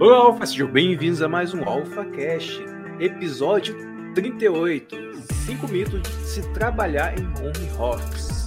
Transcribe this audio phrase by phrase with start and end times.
[0.00, 2.60] Olá, Alfa, sejam bem-vindos a mais um Alpha Cash,
[3.00, 3.76] episódio
[4.14, 4.96] 38.
[5.44, 8.46] 5 mitos de se trabalhar em home office.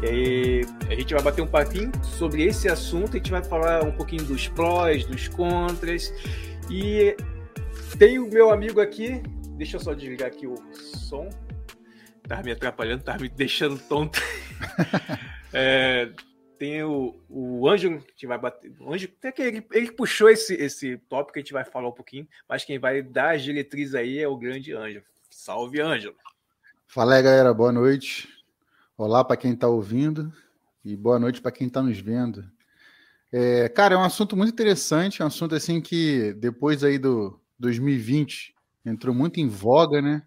[0.00, 3.82] E aí, a gente vai bater um papinho sobre esse assunto, a gente vai falar
[3.82, 6.14] um pouquinho dos prós, dos contras.
[6.70, 7.16] E
[7.98, 9.20] tem o meu amigo aqui,
[9.56, 11.28] deixa eu só desligar aqui o som,
[12.28, 14.20] tá me atrapalhando, tá me deixando tonto.
[15.52, 16.08] é,
[16.62, 18.72] tem o, o Ângelo, que vai bater.
[18.78, 21.92] O Ângelo, até que ele, ele puxou esse, esse tópico, a gente vai falar um
[21.92, 25.04] pouquinho, mas quem vai dar as diretrizes aí é o grande Ângelo.
[25.28, 26.14] Salve, Ângelo.
[26.86, 28.28] Fala aí, galera, boa noite.
[28.96, 30.32] Olá para quem está ouvindo
[30.84, 32.48] e boa noite para quem está nos vendo.
[33.32, 38.54] É, cara, é um assunto muito interessante, um assunto assim que depois aí do 2020
[38.86, 40.22] entrou muito em voga, né?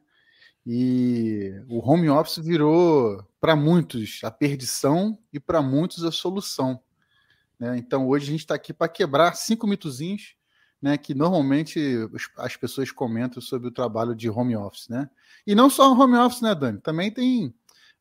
[0.66, 6.82] E o home office virou, para muitos, a perdição e para muitos a solução.
[7.60, 7.78] Né?
[7.78, 10.36] Então, hoje a gente está aqui para quebrar cinco mitozinhos
[10.82, 11.80] né, que normalmente
[12.38, 14.88] as pessoas comentam sobre o trabalho de home office.
[14.90, 15.10] Né?
[15.46, 16.80] E não só home office, né, Dani?
[16.80, 17.54] Também tem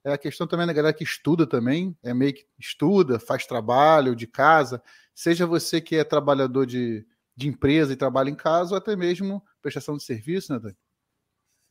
[0.05, 4.15] é a questão também da galera que estuda também, é meio que estuda, faz trabalho
[4.15, 4.83] de casa,
[5.15, 9.43] seja você que é trabalhador de, de empresa e trabalha em casa, ou até mesmo
[9.63, 10.77] prestação de serviço, né, Dani?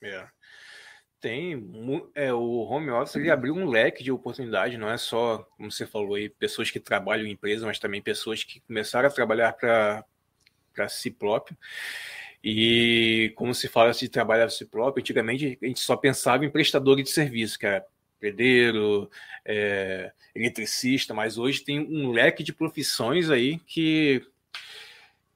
[0.02, 0.28] É
[1.24, 5.72] tem é, o home office ele abriu um leque de oportunidade, não é só, como
[5.72, 9.54] você falou aí, pessoas que trabalham em empresa, mas também pessoas que começaram a trabalhar
[9.54, 11.58] para si próprio.
[12.44, 16.50] E como se fala de trabalhar para si próprio, antigamente a gente só pensava em
[16.50, 17.86] prestador de serviço, que era
[18.20, 19.10] pedreiro,
[19.46, 24.22] é, eletricista, mas hoje tem um leque de profissões aí que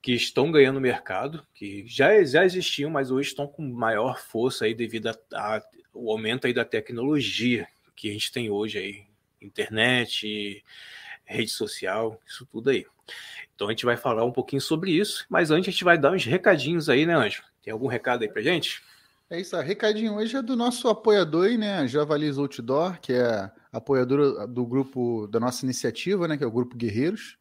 [0.02, 4.74] que estão ganhando mercado, que já, já existiam, mas hoje estão com maior força aí
[4.74, 5.10] devido
[5.98, 9.04] ao aumento aí da tecnologia que a gente tem hoje aí,
[9.42, 10.64] internet,
[11.26, 12.86] rede social, isso tudo aí.
[13.56, 16.12] Então a gente vai falar um pouquinho sobre isso, mas antes a gente vai dar
[16.12, 17.44] uns recadinhos aí, né, Anjo?
[17.64, 18.84] Tem algum recado aí pra gente?
[19.30, 24.48] É isso, recadinho hoje é do nosso apoiador aí, né, Javalis Outdoor, que é apoiador
[24.48, 27.38] do grupo, da nossa iniciativa, né, que é o Grupo Guerreiros.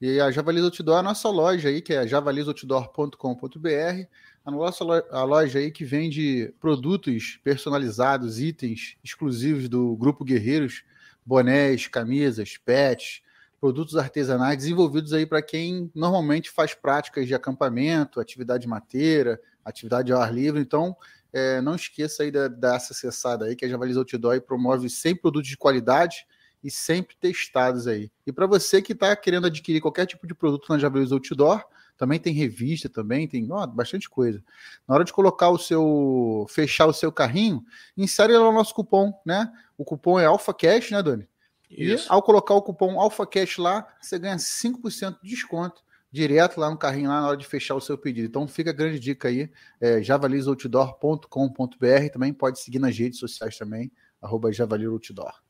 [0.00, 4.08] E a Javalis Outdoor é a nossa loja aí, que é javalisoutdoor.com.br,
[4.44, 10.84] a nossa loja, a loja aí que vende produtos personalizados, itens exclusivos do Grupo Guerreiros,
[11.24, 13.22] bonés, camisas, pets,
[13.60, 20.20] produtos artesanais desenvolvidos aí para quem normalmente faz práticas de acampamento, atividade mateira, atividade ao
[20.20, 20.60] ar livre.
[20.60, 20.96] Então,
[21.32, 25.48] é, não esqueça aí da, dessa acessada aí, que a Javalis Outdoor promove 100 produtos
[25.48, 26.26] de qualidade
[26.62, 28.10] e sempre testados aí.
[28.26, 31.64] E para você que está querendo adquirir qualquer tipo de produto na Javelins Outdoor,
[32.02, 34.42] também tem revista, também tem ó, bastante coisa.
[34.88, 37.64] Na hora de colocar o seu, fechar o seu carrinho,
[37.96, 39.52] insere lá o nosso cupom, né?
[39.78, 41.28] O cupom é AlphaCash, né, Dani?
[41.70, 42.08] Isso.
[42.08, 46.76] E ao colocar o cupom AlphaCash lá, você ganha 5% de desconto direto lá no
[46.76, 48.26] carrinho lá na hora de fechar o seu pedido.
[48.26, 49.48] Então fica a grande dica aí,
[49.80, 55.40] é, javalisoutdoor.com.br, também pode seguir nas redes sociais também, arroba javalisoutdoor.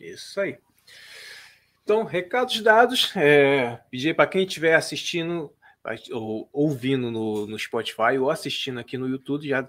[0.00, 0.56] Isso aí.
[1.82, 3.12] Então, recados dados.
[3.16, 3.80] É,
[4.14, 5.52] para quem estiver assistindo
[6.12, 9.68] ou ouvindo no, no Spotify ou assistindo aqui no YouTube, já,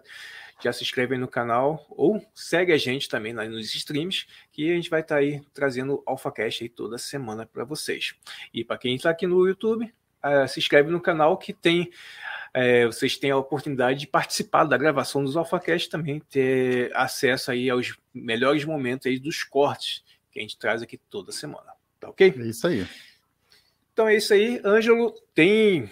[0.61, 4.71] já se inscreve aí no canal ou segue a gente também lá nos streams, que
[4.71, 8.13] a gente vai estar tá aí trazendo AlphaCast aí toda semana para vocês.
[8.53, 9.85] E para quem está aqui no YouTube,
[10.23, 11.89] uh, se inscreve no canal que tem
[12.53, 17.67] é, vocês têm a oportunidade de participar da gravação dos AlphaCast também, ter acesso aí
[17.67, 21.73] aos melhores momentos aí dos cortes que a gente traz aqui toda semana.
[22.03, 22.33] Tá ok?
[22.37, 22.85] É isso aí.
[23.93, 24.61] Então é isso aí.
[24.65, 25.89] Ângelo, tem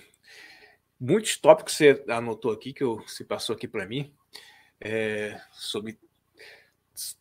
[0.99, 4.11] muitos tópicos que você anotou aqui, que você passou aqui para mim,
[4.81, 5.97] é, sobre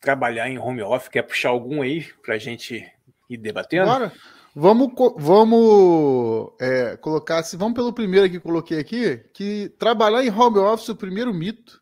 [0.01, 1.07] trabalhar em home office.
[1.07, 2.85] Quer puxar algum aí para a gente
[3.29, 3.85] ir debatendo?
[3.85, 4.11] Bora.
[4.53, 10.57] Vamos, vamos é, colocar, se vamos pelo primeiro que coloquei aqui, que trabalhar em home
[10.57, 11.80] office, o primeiro mito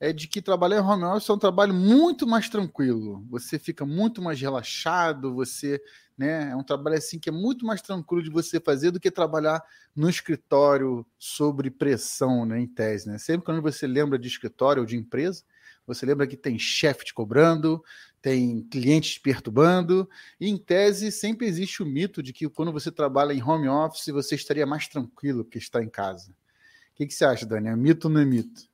[0.00, 3.24] é de que trabalhar em home office é um trabalho muito mais tranquilo.
[3.30, 5.80] Você fica muito mais relaxado, você,
[6.16, 9.10] né, é um trabalho assim que é muito mais tranquilo de você fazer do que
[9.10, 9.62] trabalhar
[9.94, 13.18] no escritório sobre pressão, né, em tese, né?
[13.18, 15.42] Sempre quando você lembra de escritório ou de empresa,
[15.86, 17.82] você lembra que tem chefe te cobrando,
[18.20, 20.08] tem clientes perturbando,
[20.40, 24.06] e em tese sempre existe o mito de que quando você trabalha em home office,
[24.06, 26.30] você estaria mais tranquilo que está em casa.
[26.30, 27.68] O que, que você acha, Dani?
[27.68, 28.73] É mito ou não é mito?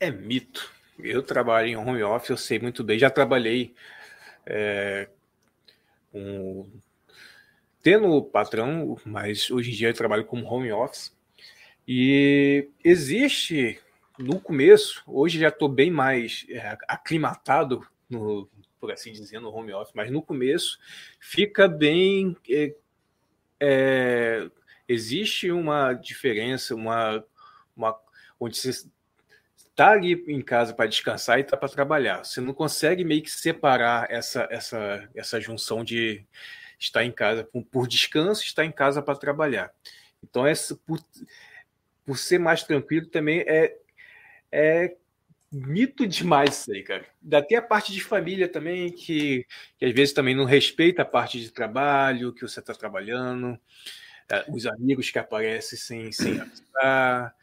[0.00, 0.72] É mito.
[0.98, 2.98] Eu trabalho em home office, eu sei muito bem.
[2.98, 3.74] Já trabalhei
[4.46, 5.08] é,
[6.10, 6.68] com,
[7.82, 11.14] tendo patrão, mas hoje em dia eu trabalho como home office.
[11.86, 13.80] E existe
[14.18, 18.48] no começo, hoje já estou bem mais é, aclimatado, no,
[18.78, 20.78] por assim dizer, no home office, mas no começo
[21.18, 22.36] fica bem.
[22.48, 22.74] É,
[23.60, 24.50] é
[24.88, 27.24] existe uma diferença, uma,
[27.76, 27.96] uma
[28.40, 28.88] onde você
[29.70, 32.24] está ali em casa para descansar e está para trabalhar.
[32.24, 36.24] Você não consegue meio que separar essa, essa, essa junção de
[36.78, 39.72] estar em casa por, por descanso, estar em casa para trabalhar.
[40.22, 40.98] Então, essa, por,
[42.04, 43.76] por ser mais tranquilo também é,
[44.50, 44.96] é
[45.52, 47.04] mito demais isso aí, cara.
[47.32, 49.46] Até a parte de família também, que,
[49.78, 53.58] que às vezes também não respeita a parte de trabalho, que você está trabalhando,
[54.30, 57.34] é, os amigos que aparecem sem, sem avisar.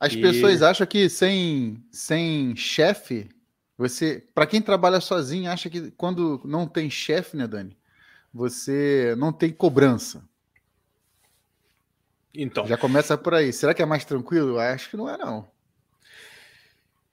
[0.00, 0.20] As e...
[0.20, 3.28] pessoas acham que sem, sem chefe,
[3.76, 4.26] você.
[4.34, 7.76] Para quem trabalha sozinho, acha que quando não tem chefe, né, Dani?
[8.32, 10.26] Você não tem cobrança.
[12.32, 12.66] Então.
[12.66, 13.52] Já começa por aí.
[13.52, 14.58] Será que é mais tranquilo?
[14.58, 15.46] Acho que não é, não.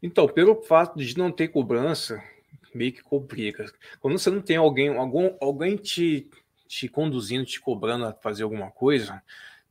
[0.02, 2.24] Então, pelo fato de não ter cobrança,
[2.74, 3.66] meio que complica.
[4.00, 6.30] Quando você não tem alguém, algum, alguém te,
[6.68, 9.22] te conduzindo, te cobrando a fazer alguma coisa,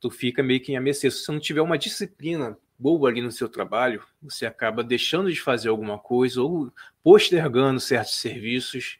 [0.01, 1.09] tu fica meio que em mercê.
[1.09, 5.41] Se você não tiver uma disciplina boa ali no seu trabalho, você acaba deixando de
[5.41, 6.71] fazer alguma coisa ou
[7.03, 8.99] postergando certos serviços.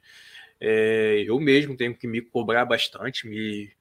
[0.59, 3.71] É, eu mesmo tenho que me cobrar bastante, me,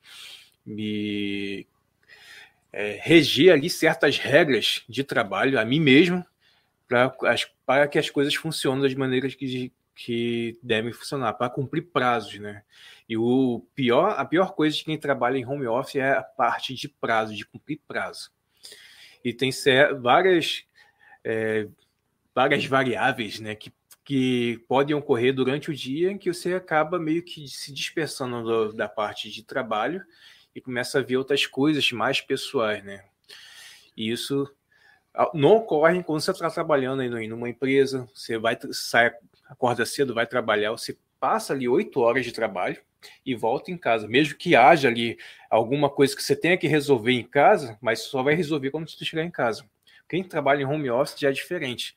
[0.65, 1.67] me
[2.73, 3.01] é,
[3.53, 6.25] ali certas regras de trabalho a mim mesmo
[6.87, 12.63] para que as coisas funcionem das maneiras que, que devem funcionar, para cumprir prazos, né?
[13.09, 16.75] E o pior, a pior coisa de quem trabalha em home office é a parte
[16.75, 18.31] de prazo, de cumprir prazo.
[19.27, 19.51] E tem
[20.01, 20.65] várias,
[21.25, 21.67] é,
[22.33, 23.73] várias variáveis, né, que,
[24.05, 28.73] que podem ocorrer durante o dia em que você acaba meio que se dispersando do,
[28.73, 30.01] da parte de trabalho
[30.55, 33.05] e começa a ver outras coisas mais pessoais, né?
[33.97, 34.49] E isso
[35.35, 39.13] não ocorrem quando você está trabalhando em numa empresa, você vai sai,
[39.49, 42.81] acorda cedo, vai trabalhar, você passa ali oito horas de trabalho
[43.25, 45.19] e volta em casa, mesmo que haja ali
[45.51, 49.05] alguma coisa que você tenha que resolver em casa, mas só vai resolver quando você
[49.05, 49.65] chegar em casa.
[50.09, 51.95] Quem trabalha em home office já é diferente.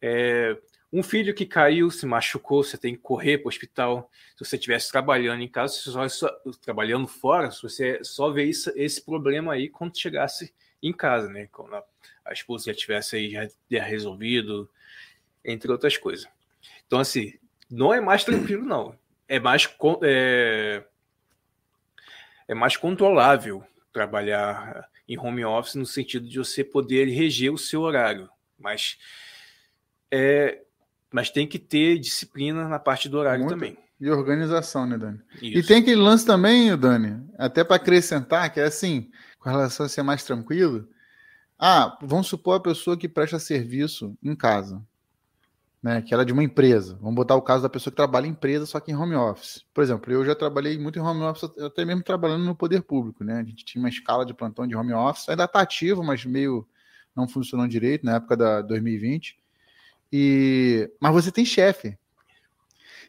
[0.00, 0.56] É,
[0.92, 4.10] um filho que caiu, se machucou, você tem que correr para o hospital.
[4.36, 6.28] Se você estivesse trabalhando em casa, só, só,
[6.60, 10.52] trabalhando fora, você só vê isso, esse problema aí quando chegasse
[10.82, 11.48] em casa, né?
[11.50, 11.84] Quando a,
[12.26, 14.68] a esposa já tivesse aí já, já resolvido,
[15.42, 16.28] entre outras coisas.
[16.86, 17.32] Então, assim,
[17.70, 18.94] não é mais tranquilo, não.
[19.32, 19.66] É mais,
[20.02, 20.84] é,
[22.46, 27.80] é mais controlável trabalhar em home office no sentido de você poder reger o seu
[27.80, 28.28] horário.
[28.58, 28.98] Mas,
[30.10, 30.60] é,
[31.10, 33.54] mas tem que ter disciplina na parte do horário Muito.
[33.54, 33.78] também.
[33.98, 35.20] E organização, né, Dani?
[35.40, 35.58] Isso.
[35.60, 39.88] E tem aquele lance também, Dani, até para acrescentar, que é assim, com relação a
[39.88, 40.86] ser mais tranquilo.
[41.58, 44.82] Ah, vamos supor a pessoa que presta serviço em casa,
[45.82, 46.00] né?
[46.00, 46.96] Que ela é de uma empresa.
[47.00, 49.64] Vamos botar o caso da pessoa que trabalha em empresa, só que em home office.
[49.74, 53.24] Por exemplo, eu já trabalhei muito em home office, até mesmo trabalhando no poder público,
[53.24, 53.40] né?
[53.40, 56.66] A gente tinha uma escala de plantão de home office, ainda está ativo, mas meio
[57.14, 59.36] não funcionou direito na época da 2020.
[60.12, 61.98] E mas você tem chefe.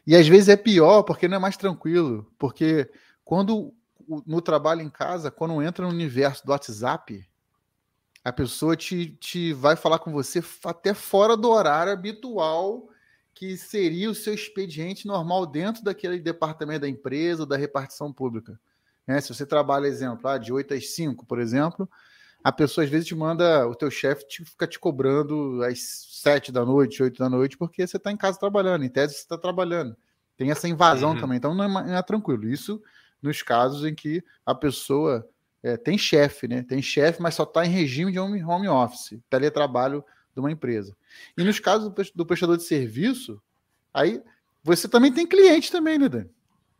[0.06, 2.90] E às vezes é pior porque não é mais tranquilo, porque
[3.24, 3.72] quando
[4.26, 7.26] no trabalho em casa, quando entra no universo do WhatsApp,
[8.24, 12.88] a pessoa te, te vai falar com você até fora do horário habitual
[13.34, 18.58] que seria o seu expediente normal dentro daquele departamento da empresa, da repartição pública.
[19.06, 19.20] Né?
[19.20, 21.90] Se você trabalha, exemplo, ah, de 8 às 5, por exemplo,
[22.42, 25.80] a pessoa às vezes te manda, o teu chefe te, fica te cobrando às
[26.22, 29.20] 7 da noite, 8 da noite, porque você está em casa trabalhando, em tese você
[29.20, 29.96] está trabalhando.
[30.36, 31.20] Tem essa invasão uhum.
[31.20, 32.48] também, então não é, não é tranquilo.
[32.48, 32.80] Isso
[33.20, 35.28] nos casos em que a pessoa
[35.64, 36.62] é, tem chefe, né?
[36.62, 40.04] Tem chefe, mas só está em regime de home, home office, teletrabalho
[40.34, 40.94] de uma empresa.
[41.38, 43.40] E nos casos do, do prestador de serviço,
[43.92, 44.22] aí
[44.62, 46.26] você também tem cliente também, né, Dan?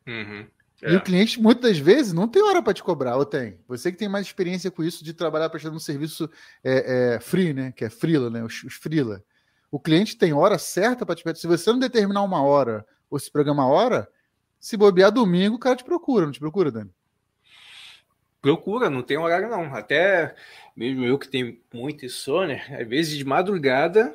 [0.06, 0.46] Uhum.
[0.82, 0.92] É.
[0.92, 3.58] E o cliente, muitas das vezes, não tem hora para te cobrar, ou tem?
[3.66, 6.28] Você que tem mais experiência com isso de trabalhar prestando um serviço
[6.62, 7.72] é, é, free, né?
[7.72, 8.44] Que é freela, né?
[8.44, 9.24] Os, os freela.
[9.70, 11.40] O cliente tem hora certa para te pedir.
[11.40, 14.06] Se você não determinar uma hora ou se programar hora,
[14.60, 16.90] se bobear domingo, o cara te procura, não te procura, Dani?
[18.44, 19.74] Procura, não tem horário não.
[19.74, 20.34] Até
[20.76, 24.14] mesmo eu que tenho muito insônia, às vezes de madrugada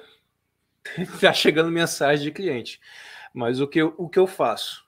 [1.20, 2.80] tá chegando mensagem de cliente.
[3.34, 4.86] Mas o que eu, o que eu faço?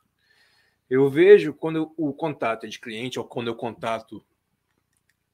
[0.87, 4.23] Eu vejo quando o contato é de cliente ou quando o contato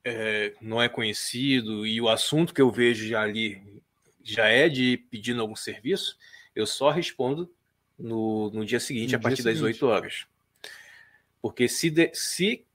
[0.06, 3.62] é, não é conhecido e o assunto que eu vejo já ali
[4.24, 6.18] já é de pedindo algum serviço,
[6.56, 7.54] eu só respondo
[8.00, 10.26] no, no dia seguinte, no a partir das 8 horas.
[11.42, 12.67] Porque se, de, se,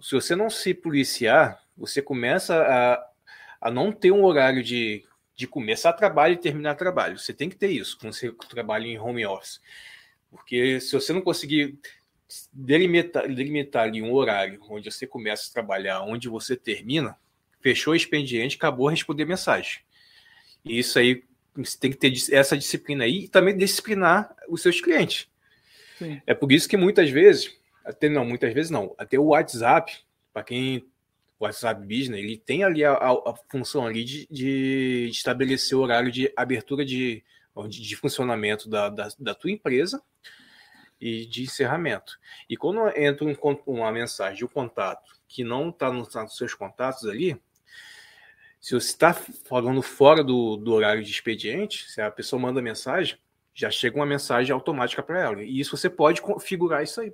[0.00, 5.04] se você não se policiar, você começa a, a não ter um horário de,
[5.34, 7.18] de começar trabalho e terminar trabalho.
[7.18, 9.60] Você tem que ter isso quando você trabalha em home office.
[10.30, 11.78] Porque se você não conseguir
[12.52, 17.16] delimitar, delimitar ali um horário onde você começa a trabalhar, onde você termina,
[17.60, 19.80] fechou o expediente, acabou a responder mensagem.
[20.64, 24.80] E isso aí você tem que ter essa disciplina aí e também disciplinar os seus
[24.80, 25.28] clientes.
[25.98, 26.20] Sim.
[26.26, 29.98] É por isso que muitas vezes, até não, muitas vezes não, até o WhatsApp,
[30.32, 30.86] para quem
[31.38, 35.80] o WhatsApp Business, ele tem ali a, a, a função ali de, de, estabelecer o
[35.80, 37.24] horário de abertura de,
[37.68, 40.02] de, de funcionamento da, da, da, tua empresa
[41.00, 42.18] e de encerramento.
[42.48, 43.34] E quando entra um,
[43.66, 47.40] uma mensagem de um contato que não está nos, nos seus contatos ali,
[48.60, 53.18] se você está falando fora do, do horário de expediente, se a pessoa manda mensagem,
[53.54, 55.42] já chega uma mensagem automática para ela.
[55.42, 57.12] E isso você pode configurar isso aí.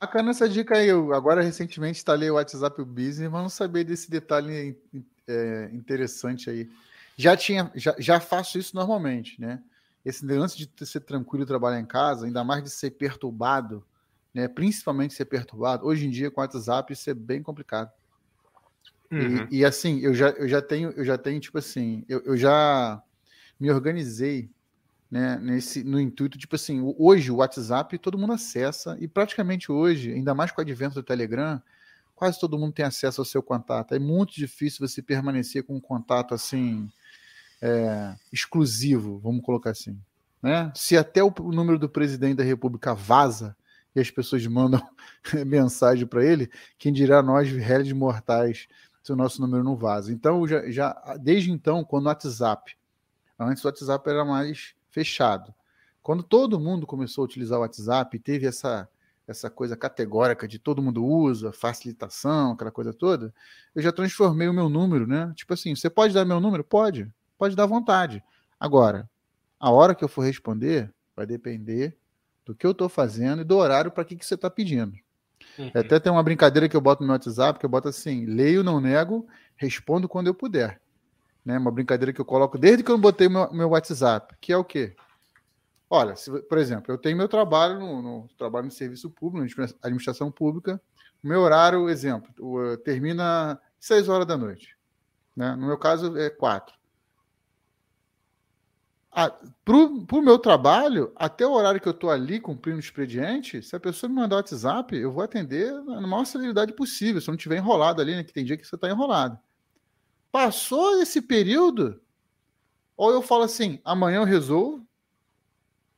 [0.00, 0.88] Bacana essa dica aí.
[0.88, 4.76] Eu agora recentemente instalei o WhatsApp Business, mas não sabia desse detalhe
[5.26, 6.70] é, interessante aí.
[7.16, 9.62] Já tinha, já, já faço isso normalmente, né?
[10.04, 13.84] Esse lance de ser tranquilo trabalhar em casa, ainda mais de ser perturbado,
[14.32, 14.46] né?
[14.46, 15.86] Principalmente ser perturbado.
[15.86, 17.90] Hoje em dia com o WhatsApp isso é bem complicado.
[19.10, 19.48] Uhum.
[19.50, 22.36] E, e, assim, eu já, eu já tenho, eu já tenho, tipo assim, eu, eu
[22.36, 23.02] já
[23.58, 24.50] me organizei
[25.10, 30.12] né, nesse, no intuito, tipo assim, hoje o WhatsApp todo mundo acessa, e praticamente hoje,
[30.12, 31.62] ainda mais com o advento do Telegram,
[32.14, 33.94] quase todo mundo tem acesso ao seu contato.
[33.94, 36.90] É muito difícil você permanecer com um contato assim
[37.60, 39.98] é, exclusivo, vamos colocar assim.
[40.42, 40.72] Né?
[40.74, 43.56] Se até o número do presidente da República vaza
[43.94, 44.80] e as pessoas mandam
[45.46, 48.66] mensagem para ele, quem dirá nós, réis mortais,
[49.02, 50.12] se o nosso número não vaza.
[50.12, 52.76] Então, já, já desde então, quando o WhatsApp,
[53.38, 55.54] antes o WhatsApp era mais fechado.
[56.02, 58.88] Quando todo mundo começou a utilizar o WhatsApp, teve essa
[59.28, 63.34] essa coisa categórica de todo mundo usa, facilitação, aquela coisa toda,
[63.74, 65.32] eu já transformei o meu número, né?
[65.34, 66.62] Tipo assim, você pode dar meu número?
[66.62, 68.22] Pode, pode dar à vontade.
[68.58, 69.10] Agora,
[69.58, 71.96] a hora que eu for responder vai depender
[72.44, 74.94] do que eu estou fazendo e do horário para que, que você está pedindo.
[75.58, 75.72] Uhum.
[75.74, 78.62] Até tem uma brincadeira que eu boto no meu WhatsApp, que eu boto assim, leio,
[78.62, 79.26] não nego,
[79.56, 80.80] respondo quando eu puder.
[81.46, 81.56] Né?
[81.56, 84.64] Uma brincadeira que eu coloco desde que eu botei meu, meu WhatsApp, que é o
[84.64, 84.96] quê?
[85.88, 89.68] Olha, se, por exemplo, eu tenho meu trabalho no, no trabalho no serviço público, na
[89.80, 90.82] administração pública.
[91.22, 92.28] Meu horário, exemplo,
[92.78, 94.76] termina 6 horas da noite.
[95.36, 95.54] Né?
[95.54, 96.74] No meu caso, é 4.
[99.12, 99.30] Ah,
[99.64, 103.74] para o meu trabalho, até o horário que eu estou ali cumprindo o expediente, se
[103.74, 107.36] a pessoa me mandar WhatsApp, eu vou atender na maior celeridade possível, se eu não
[107.36, 108.24] estiver enrolado ali, né?
[108.24, 109.38] Que tem dia que você está enrolado.
[110.30, 112.00] Passou esse período,
[112.96, 114.86] ou eu falo assim, amanhã eu resolvo,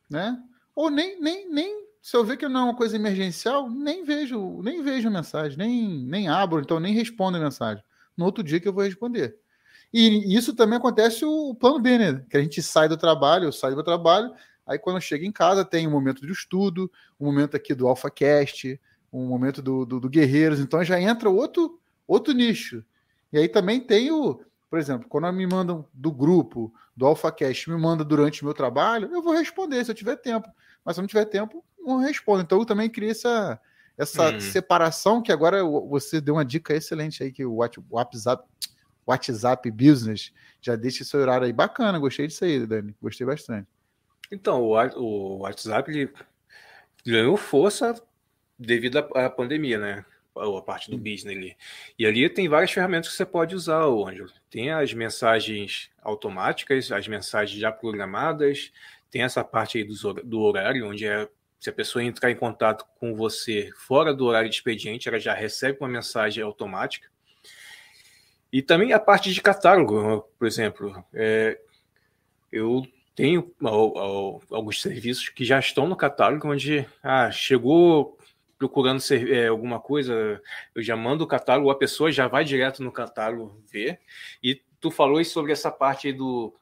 [0.09, 0.41] né?
[0.75, 4.61] Ou nem, nem, nem se eu ver que não é uma coisa emergencial, nem vejo,
[4.61, 7.83] nem vejo mensagem, nem, nem abro, então nem respondo a mensagem.
[8.15, 9.37] No outro dia que eu vou responder.
[9.93, 12.25] E isso também acontece o plano B, né?
[12.29, 14.33] Que a gente sai do trabalho, eu saio do trabalho,
[14.65, 18.79] aí quando chega em casa tem um momento de estudo, um momento aqui do AlphaCast,
[19.11, 22.83] um momento do, do, do Guerreiros, então já entra outro, outro nicho.
[23.31, 27.77] E aí também tem o, por exemplo, quando me mandam do grupo, do AlphaCast, me
[27.77, 30.49] manda durante o meu trabalho, eu vou responder se eu tiver tempo.
[30.83, 32.41] Mas se eu não tiver tempo, não respondo.
[32.41, 33.59] Então eu também cria essa,
[33.97, 34.39] essa hum.
[34.39, 38.43] separação que agora você deu uma dica excelente aí, que o WhatsApp,
[39.05, 40.31] WhatsApp Business
[40.61, 41.53] já deixa esse horário aí.
[41.53, 42.95] Bacana, gostei disso aí, Dani.
[43.01, 43.67] Gostei bastante.
[44.31, 46.11] Então, o, o WhatsApp ele
[47.05, 47.95] ganhou força
[48.57, 50.05] devido à pandemia, né?
[50.35, 51.57] A parte do business ali.
[51.97, 54.31] E ali tem várias ferramentas que você pode usar, Ângelo.
[54.49, 58.71] Tem as mensagens automáticas, as mensagens já programadas,
[59.11, 61.27] tem essa parte aí do, do horário, onde é,
[61.59, 65.33] se a pessoa entrar em contato com você fora do horário de expediente, ela já
[65.33, 67.09] recebe uma mensagem automática.
[68.51, 71.03] E também a parte de catálogo, por exemplo.
[71.13, 71.59] É,
[72.51, 72.83] eu
[73.15, 73.53] tenho
[74.49, 78.17] alguns serviços que já estão no catálogo, onde ah, chegou
[78.59, 80.41] procurando ser, é, alguma coisa,
[80.75, 84.01] eu já mando o catálogo, a pessoa já vai direto no catálogo ver.
[84.43, 86.53] E tu falou sobre essa parte do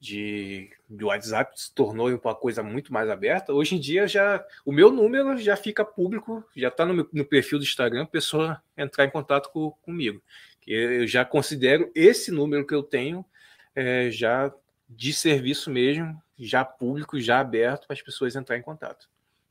[0.00, 3.52] de do WhatsApp se tornou uma coisa muito mais aberta.
[3.52, 7.58] Hoje em dia já o meu número já fica público, já está no, no, perfil
[7.60, 10.20] do Instagram, pessoa entrar em contato com, comigo.
[10.66, 13.24] Eu já considero esse número que eu tenho
[13.76, 14.52] é, já
[14.88, 19.08] de serviço mesmo, já público, já aberto para as pessoas entrar em contato.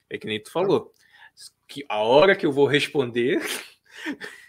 [0.09, 0.93] É que nem tu falou
[1.67, 3.41] que a hora que eu vou responder.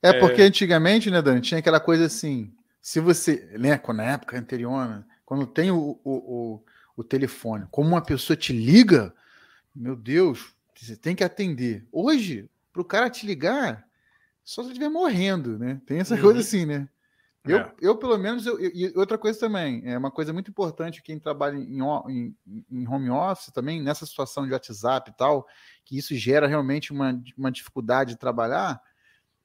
[0.00, 0.44] É porque é...
[0.44, 2.54] antigamente, né, Dani, tinha aquela coisa assim.
[2.80, 6.64] Se você, né, na época anterior, né, quando tem o, o, o,
[6.98, 9.12] o telefone, como uma pessoa te liga,
[9.74, 11.84] meu Deus, você tem que atender.
[11.90, 13.84] Hoje, para o cara te ligar,
[14.44, 15.80] só se estiver morrendo, né?
[15.84, 16.22] Tem essa uhum.
[16.22, 16.88] coisa assim, né?
[17.50, 17.72] Eu, é.
[17.80, 21.56] eu pelo menos, eu, e outra coisa também, é uma coisa muito importante quem trabalha
[21.56, 22.36] em, em,
[22.70, 25.46] em, home office também, nessa situação de WhatsApp e tal,
[25.84, 28.80] que isso gera realmente uma, uma dificuldade de trabalhar,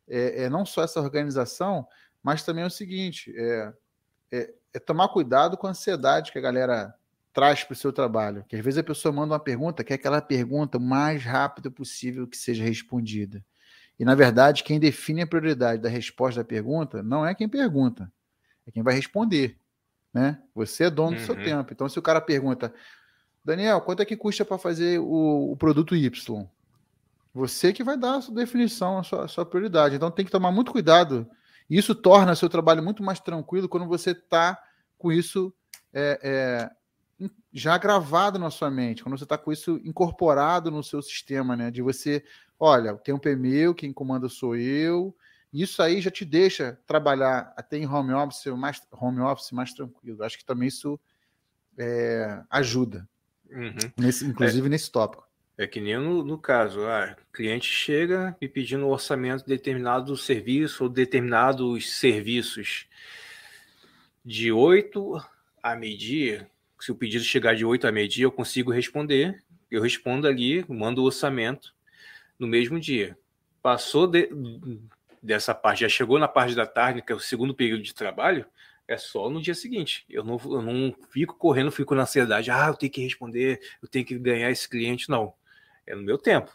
[0.07, 1.87] é, é não só essa organização,
[2.21, 3.73] mas também é o seguinte, é,
[4.31, 6.93] é, é tomar cuidado com a ansiedade que a galera
[7.33, 8.45] traz para o seu trabalho.
[8.47, 12.27] Que às vezes a pessoa manda uma pergunta, quer aquela pergunta o mais rápido possível
[12.27, 13.43] que seja respondida.
[14.03, 18.11] E, na verdade, quem define a prioridade da resposta da pergunta não é quem pergunta,
[18.67, 19.57] é quem vai responder.
[20.13, 20.41] Né?
[20.53, 21.15] Você é dono uhum.
[21.15, 21.41] do seu uhum.
[21.41, 21.71] tempo.
[21.71, 22.73] Então, se o cara pergunta,
[23.45, 26.45] Daniel, quanto é que custa para fazer o, o, produto Y?
[27.33, 29.95] Você que vai dar a sua definição, a sua, a sua prioridade.
[29.95, 31.25] Então, tem que tomar muito cuidado.
[31.69, 34.61] Isso torna seu trabalho muito mais tranquilo quando você está
[34.97, 35.53] com isso
[35.93, 41.01] é, é, já gravado na sua mente, quando você está com isso incorporado no seu
[41.01, 41.71] sistema, né?
[41.71, 42.21] De você
[42.63, 45.13] olha, o tempo é meu, quem comanda sou eu.
[45.51, 50.23] Isso aí já te deixa trabalhar até em home office mais, home office mais tranquilo.
[50.23, 50.97] Acho que também isso
[51.77, 53.07] é, ajuda,
[53.51, 53.75] uhum.
[53.97, 55.27] nesse, inclusive é, nesse tópico.
[55.57, 59.49] É que nem no, no caso, ah, o cliente chega me pedindo um orçamento de
[59.49, 62.87] determinado serviço ou determinados serviços
[64.23, 65.21] de 8
[65.61, 66.49] a meio-dia.
[66.79, 69.43] Se o pedido chegar de 8 a meio-dia, eu consigo responder.
[69.69, 71.73] Eu respondo ali, mando o orçamento
[72.43, 73.17] no mesmo dia.
[73.61, 74.29] Passou de,
[75.21, 78.45] dessa parte, já chegou na parte da tarde, que é o segundo período de trabalho,
[78.85, 80.05] é só no dia seguinte.
[80.09, 83.87] Eu não, eu não fico correndo, fico na ansiedade, ah, eu tenho que responder, eu
[83.87, 85.09] tenho que ganhar esse cliente.
[85.09, 85.33] Não.
[85.87, 86.51] É no meu tempo.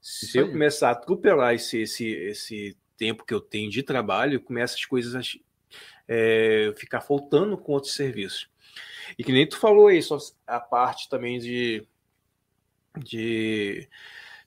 [0.00, 0.52] Se Isso eu aí.
[0.52, 5.14] começar a atropelar esse, esse, esse tempo que eu tenho de trabalho, começa as coisas
[5.16, 5.20] a
[6.08, 8.48] é, ficar faltando com outros serviços.
[9.18, 11.86] E que nem tu falou aí, só a parte também de,
[12.98, 13.88] de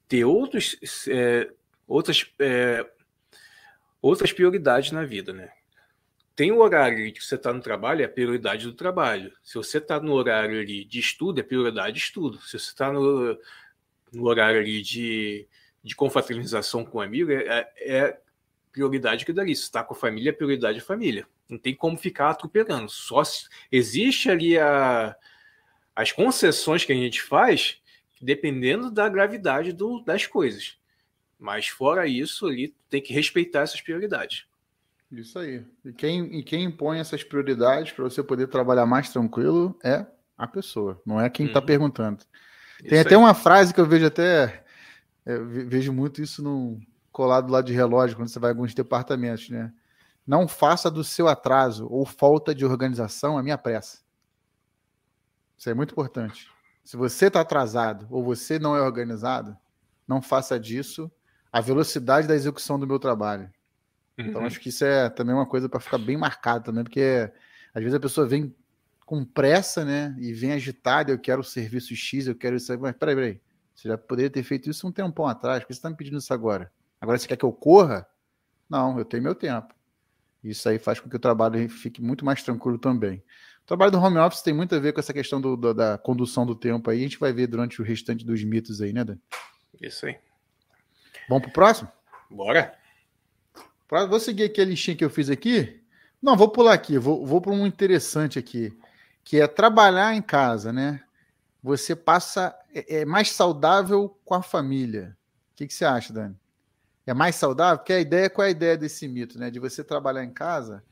[0.09, 0.75] ter outros,
[1.07, 1.49] é,
[1.87, 2.85] outras, é,
[4.01, 5.51] outras prioridades na vida, né?
[6.35, 9.31] Tem o horário que você está no trabalho, é a prioridade do trabalho.
[9.43, 12.41] Se você está no horário ali de estudo, é prioridade de estudo.
[12.41, 13.37] Se você está no,
[14.11, 15.47] no horário ali de,
[15.83, 18.19] de confraternização com amigo, é, é
[18.71, 19.55] prioridade que dali.
[19.55, 21.27] Se está com a família, é prioridade de família.
[21.47, 22.89] Não tem como ficar atropelando.
[22.89, 25.15] Só se, existe ali a,
[25.93, 27.81] as concessões que a gente faz
[28.21, 30.77] dependendo da gravidade do, das coisas.
[31.37, 34.45] Mas fora isso, ali tem que respeitar essas prioridades.
[35.11, 35.65] Isso aí.
[35.83, 40.05] E quem, e quem impõe essas prioridades para você poder trabalhar mais tranquilo é
[40.37, 41.65] a pessoa, não é quem está uhum.
[41.65, 42.23] perguntando.
[42.79, 43.21] Tem isso até aí.
[43.21, 44.63] uma frase que eu vejo até.
[45.25, 46.79] Eu vejo muito isso no
[47.11, 49.73] colado lá de relógio, quando você vai a alguns departamentos, né?
[50.25, 53.99] Não faça do seu atraso ou falta de organização a minha pressa.
[55.57, 56.49] Isso é muito importante.
[56.89, 59.55] Se você está atrasado ou você não é organizado,
[60.07, 61.11] não faça disso
[61.51, 63.47] a velocidade da execução do meu trabalho.
[64.17, 64.47] Então, uhum.
[64.47, 67.31] acho que isso é também uma coisa para ficar bem marcado também, porque
[67.75, 68.55] às vezes a pessoa vem
[69.05, 70.15] com pressa, né?
[70.17, 72.75] E vem agitada, eu quero o serviço X, eu quero isso.
[72.79, 73.41] Mas peraí, peraí.
[73.75, 76.17] Você já poderia ter feito isso um tempão atrás, por que você está me pedindo
[76.17, 76.71] isso agora?
[76.99, 78.07] Agora você quer que eu corra?
[78.67, 79.75] Não, eu tenho meu tempo.
[80.43, 83.23] Isso aí faz com que o trabalho fique muito mais tranquilo também
[83.69, 86.43] trabalho do home office tem muito a ver com essa questão do, do, da condução
[86.43, 86.97] do tempo aí.
[86.97, 89.17] A gente vai ver durante o restante dos mitos aí, né, Dan?
[89.79, 90.17] Isso aí.
[91.29, 91.87] Vamos pro próximo?
[92.31, 92.75] Bora.
[94.09, 95.79] Vou seguir aqui a listinha que eu fiz aqui.
[96.19, 96.97] Não, vou pular aqui.
[96.97, 98.75] Vou, vou para um interessante aqui,
[99.23, 101.03] que é trabalhar em casa, né?
[101.61, 105.15] Você passa é, é mais saudável com a família.
[105.53, 106.35] O que, que você acha, Dani?
[107.05, 107.77] É mais saudável?
[107.77, 109.51] Porque a ideia, qual é a ideia desse mito, né?
[109.51, 110.83] De você trabalhar em casa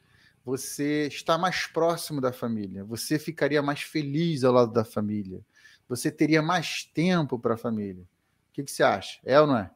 [0.47, 5.41] você está mais próximo da família, você ficaria mais feliz ao lado da família,
[5.89, 8.03] você teria mais tempo para a família.
[8.03, 9.19] O que, que você acha?
[9.25, 9.69] É ou não é?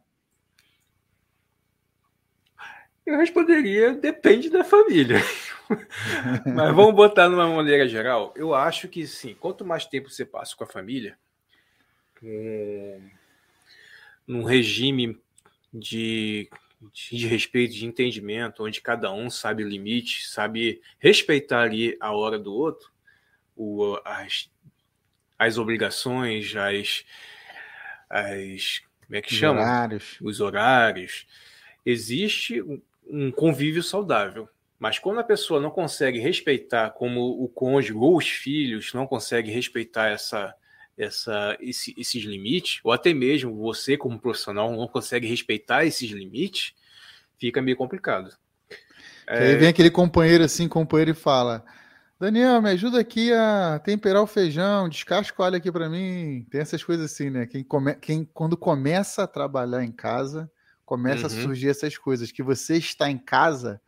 [3.06, 5.18] Eu responderia, depende da família.
[6.56, 8.34] Mas vamos botar numa maneira geral.
[8.38, 11.18] Eu acho que sim, quanto mais tempo você passa com a família,
[12.24, 13.10] um,
[14.26, 15.20] num regime
[15.74, 16.50] de
[16.94, 22.40] de respeito, de entendimento, onde cada um sabe o limite, sabe respeitar ali a hora
[22.40, 22.92] do outro,
[23.56, 24.50] o, as,
[25.38, 27.06] as obrigações, as,
[28.10, 29.60] as como é que Os chama?
[29.60, 30.18] Horários.
[30.22, 31.28] Os horários.
[31.86, 34.48] Existe um, um convívio saudável.
[34.80, 39.54] Mas quando a pessoa não consegue respeitar, como o cônjuge ou os filhos não conseguem
[39.54, 40.56] respeitar essa,
[41.04, 46.74] essa, esse, esses limites, ou até mesmo você, como profissional, não consegue respeitar esses limites,
[47.38, 48.36] fica meio complicado.
[49.28, 49.50] É...
[49.50, 51.66] Aí vem aquele companheiro assim, companheiro e fala:
[52.20, 56.46] Daniel, me ajuda aqui a temperar o feijão, descasca o alho aqui para mim.
[56.52, 57.48] Tem essas coisas assim, né?
[57.48, 57.96] Quem, come...
[57.96, 60.52] Quem quando começa a trabalhar em casa,
[60.86, 61.40] começa uhum.
[61.40, 62.32] a surgir essas coisas.
[62.32, 63.82] Que você está em casa,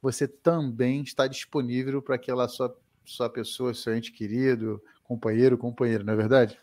[0.00, 4.80] você também está disponível para aquela sua, sua pessoa, seu ente querido,
[5.10, 6.56] companheiro, companheira, não é verdade?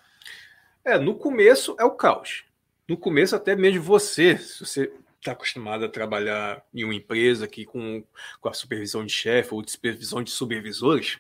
[0.86, 2.46] É, no começo é o caos.
[2.88, 7.66] No começo, até mesmo você, se você está acostumado a trabalhar em uma empresa aqui
[7.66, 8.02] com,
[8.40, 11.20] com a supervisão de chefe ou de supervisão de supervisores,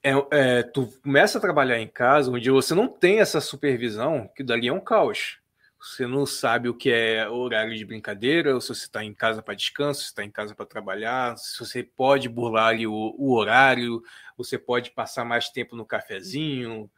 [0.00, 4.44] é, é, tu começa a trabalhar em casa onde você não tem essa supervisão, que
[4.44, 5.40] dali é um caos.
[5.82, 9.42] Você não sabe o que é horário de brincadeira, ou se você está em casa
[9.42, 14.00] para descanso, se está em casa para trabalhar, se você pode burlar o, o, horário,
[14.36, 16.88] você pode passar mais tempo no cafezinho.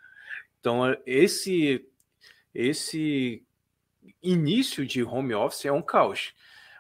[0.61, 1.89] Então, esse,
[2.55, 3.43] esse
[4.23, 6.35] início de home office é um caos,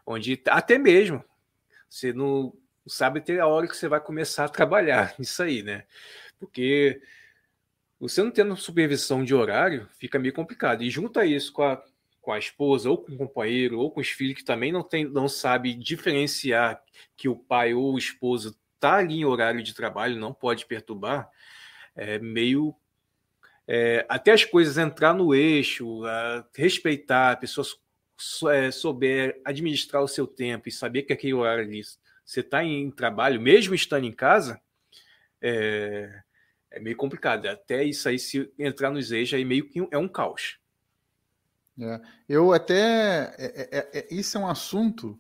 [0.05, 1.25] onde até mesmo
[1.89, 2.53] você não
[2.87, 5.87] sabe ter a hora que você vai começar a trabalhar, isso aí, né?
[6.39, 7.01] Porque
[7.99, 10.83] você não tendo supervisão de horário, fica meio complicado.
[10.83, 11.83] E junta isso com a
[12.25, 15.05] com a esposa, ou com o companheiro, ou com os filhos que também não, tem,
[15.05, 16.83] não sabe diferenciar
[17.17, 21.29] que o pai ou o esposo está ali em horário de trabalho, não pode perturbar,
[21.95, 22.75] é meio.
[23.69, 26.03] É, até as coisas entrar no eixo,
[26.55, 27.67] respeitar, a pessoa
[28.53, 31.83] é, souber administrar o seu tempo e saber que aquele horário ali
[32.25, 34.59] você está em trabalho, mesmo estando em casa,
[35.43, 36.23] é,
[36.71, 37.47] é meio complicado.
[37.47, 40.59] Até isso aí, se entrar nos eixos, aí meio que é um caos.
[41.81, 43.35] É, eu até.
[43.39, 45.19] É, é, é, isso é um assunto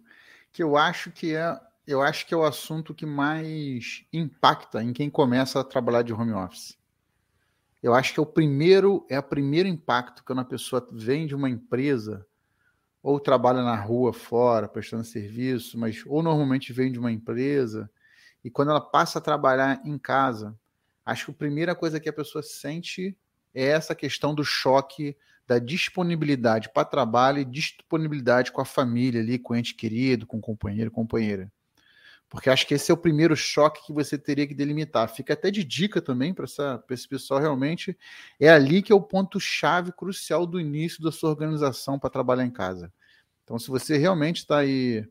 [0.52, 1.58] que eu acho que é.
[1.86, 6.14] Eu acho que é o assunto que mais impacta em quem começa a trabalhar de
[6.14, 6.78] home office.
[7.82, 11.34] Eu acho que é o primeiro, é o primeiro impacto quando a pessoa vem de
[11.34, 12.26] uma empresa
[13.02, 17.90] ou trabalha na rua fora, prestando serviço, mas ou normalmente vem de uma empresa,
[18.42, 20.58] e quando ela passa a trabalhar em casa,
[21.04, 23.14] acho que a primeira coisa que a pessoa sente
[23.54, 25.14] é essa questão do choque
[25.46, 30.38] da disponibilidade para trabalho e disponibilidade com a família ali, com o ente querido, com
[30.38, 31.50] o companheiro, companheira.
[32.28, 35.09] Porque acho que esse é o primeiro choque que você teria que delimitar.
[35.09, 36.46] Fica até de dica também para
[36.90, 37.96] esse pessoal realmente.
[38.40, 42.50] É ali que é o ponto-chave crucial do início da sua organização para trabalhar em
[42.50, 42.92] casa.
[43.44, 45.07] Então, se você realmente está aí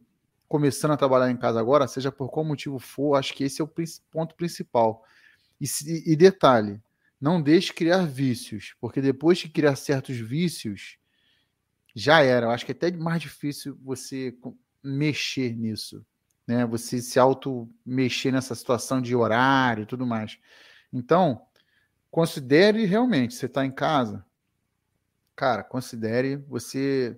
[0.50, 3.64] começando a trabalhar em casa agora, seja por qual motivo for, acho que esse é
[3.64, 3.72] o
[4.12, 5.04] ponto principal.
[5.62, 5.66] E,
[6.12, 6.82] e detalhe,
[7.24, 10.98] não deixe criar vícios, porque depois de criar certos vícios,
[11.96, 12.48] já era.
[12.48, 14.36] Eu acho que é até mais difícil você
[14.84, 16.06] mexer nisso,
[16.46, 16.66] né?
[16.66, 20.38] Você se auto mexer nessa situação de horário e tudo mais.
[20.92, 21.42] Então,
[22.12, 24.26] considere realmente, você está em casa,
[25.34, 27.18] cara, considere você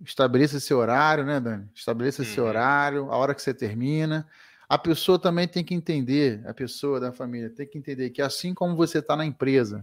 [0.00, 1.68] estabeleça seu horário, né, Dani?
[1.74, 2.28] Estabeleça uhum.
[2.28, 4.26] seu horário, a hora que você termina.
[4.68, 8.52] A pessoa também tem que entender, a pessoa da família tem que entender que assim
[8.52, 9.82] como você está na empresa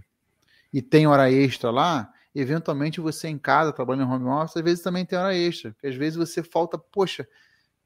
[0.72, 4.84] e tem hora extra lá, eventualmente você em casa, trabalhando em home office, às vezes
[4.84, 5.72] também tem hora extra.
[5.72, 7.28] Porque às vezes você falta, poxa,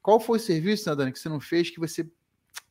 [0.02, 2.06] qual foi o serviço, né, Dani, que você não fez, que você,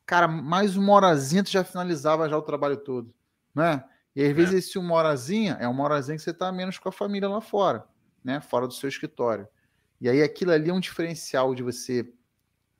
[0.06, 3.12] cara, mais uma horazinha tu já finalizava já o trabalho todo,
[3.54, 3.82] né?
[4.14, 4.32] E às é.
[4.32, 7.40] vezes esse uma horazinha é uma horazinha que você está menos com a família lá
[7.40, 7.84] fora,
[8.22, 8.40] né?
[8.40, 9.48] Fora do seu escritório.
[10.00, 12.12] E aí aquilo ali é um diferencial de você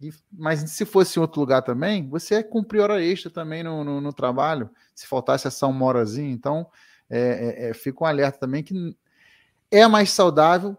[0.01, 3.85] e, mas se fosse em outro lugar também, você ia cumprir hora extra também no,
[3.85, 6.33] no, no trabalho, se faltasse essa uma horazinha.
[6.33, 6.67] Então,
[7.09, 8.97] é, é, é, fica um alerta também que
[9.71, 10.77] é mais saudável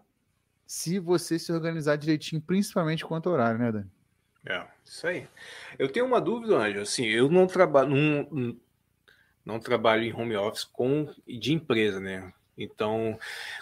[0.66, 3.92] se você se organizar direitinho, principalmente quanto ao horário, né, Dani?
[4.48, 5.28] É, isso aí.
[5.78, 6.82] Eu tenho uma dúvida, Anjo.
[6.82, 7.90] Assim, eu não trabalho,
[9.46, 12.34] não, trabalho em home office com de empresa, né?
[12.64, 13.18] Então,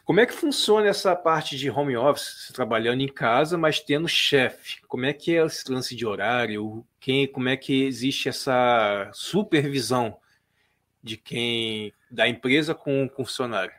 [0.05, 4.81] como é que funciona essa parte de home office, trabalhando em casa, mas tendo chefe?
[4.87, 6.85] Como é que é esse lance de horário?
[6.99, 10.17] Quem, como é que existe essa supervisão
[11.01, 13.73] de quem da empresa com o funcionário?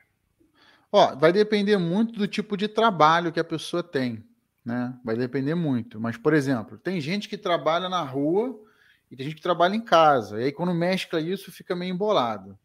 [0.92, 4.24] Ó, vai depender muito do tipo de trabalho que a pessoa tem,
[4.64, 4.92] né?
[5.04, 6.00] Vai depender muito.
[6.00, 8.58] Mas, por exemplo, tem gente que trabalha na rua
[9.10, 10.40] e tem gente que trabalha em casa.
[10.40, 12.58] E aí, quando mescla isso, fica meio embolado.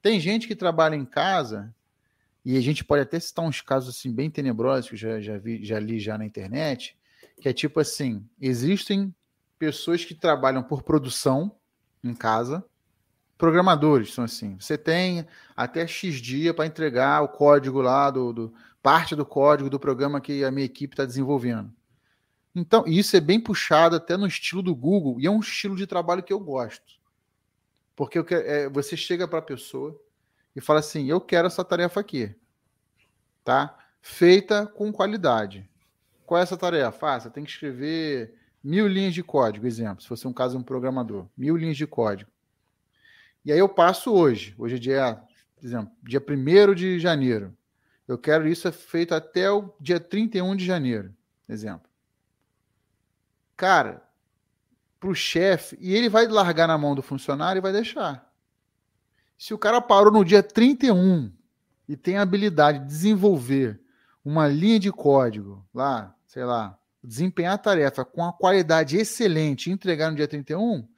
[0.00, 1.74] Tem gente que trabalha em casa
[2.44, 5.38] e a gente pode até citar uns casos assim bem tenebrosos que eu já, já,
[5.38, 6.96] vi, já li já na internet,
[7.40, 9.14] que é tipo assim, existem
[9.58, 11.56] pessoas que trabalham por produção
[12.02, 12.64] em casa,
[13.38, 15.26] programadores são assim, você tem
[15.56, 20.20] até X dia para entregar o código lá, do, do, parte do código do programa
[20.20, 21.72] que a minha equipe está desenvolvendo.
[22.54, 25.86] Então, isso é bem puxado até no estilo do Google, e é um estilo de
[25.86, 27.00] trabalho que eu gosto.
[27.96, 29.98] Porque eu, é, você chega para a pessoa,
[30.54, 32.34] e fala assim: eu quero essa tarefa aqui,
[33.42, 33.76] tá?
[34.00, 35.68] Feita com qualidade.
[36.26, 37.14] Qual é essa tarefa?
[37.14, 40.62] Ah, você tem que escrever mil linhas de código, exemplo, se fosse um caso de
[40.62, 42.30] um programador, mil linhas de código.
[43.44, 45.22] E aí eu passo hoje, hoje é dia,
[45.62, 47.54] exemplo, dia 1 de janeiro.
[48.08, 51.14] Eu quero isso feito até o dia 31 de janeiro,
[51.48, 51.88] exemplo.
[53.56, 54.02] cara,
[54.98, 58.33] pro chefe, e ele vai largar na mão do funcionário e vai deixar.
[59.44, 61.30] Se o cara parou no dia 31
[61.86, 63.78] e tem a habilidade de desenvolver
[64.24, 69.72] uma linha de código lá, sei lá, desempenhar a tarefa com a qualidade excelente e
[69.74, 70.88] entregar no dia 31,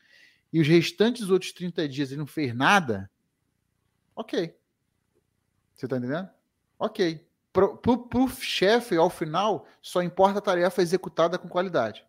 [0.53, 3.11] e os restantes outros 30 dias ele não fez nada,
[4.15, 4.57] ok.
[5.75, 6.31] Você tá entendendo?
[6.79, 7.27] Ok.
[7.53, 12.07] Pro, pro, pro chefe, ao final, só importa a tarefa executada com qualidade.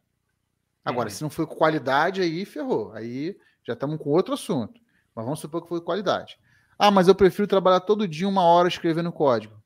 [0.85, 1.15] Agora, uhum.
[1.15, 2.93] se não foi com qualidade, aí ferrou.
[2.93, 4.79] Aí já estamos com outro assunto.
[5.17, 6.37] Mas vamos supor que foi qualidade.
[6.77, 9.59] Ah, mas eu prefiro trabalhar todo dia uma hora escrevendo código.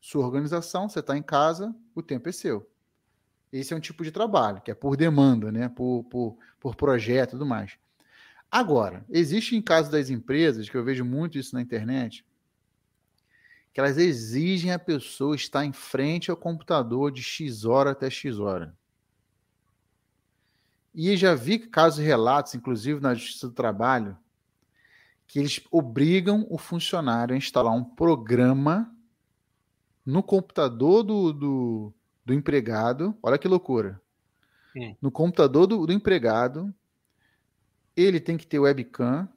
[0.00, 2.70] Sua organização, você está em casa, o tempo é seu.
[3.52, 5.68] Esse é um tipo de trabalho, que é por demanda, né?
[5.68, 7.76] por, por, por projeto e tudo mais.
[8.48, 12.24] Agora, existe em caso das empresas, que eu vejo muito isso na internet,
[13.72, 18.38] que elas exigem a pessoa estar em frente ao computador de X hora até X
[18.38, 18.78] hora.
[20.94, 24.16] E já vi casos e relatos, inclusive na Justiça do Trabalho,
[25.34, 28.96] que eles obrigam o funcionário a instalar um programa
[30.06, 31.92] no computador do, do,
[32.24, 33.18] do empregado.
[33.20, 34.00] Olha que loucura.
[35.02, 36.72] No computador do, do empregado,
[37.96, 39.28] ele tem que ter webcam,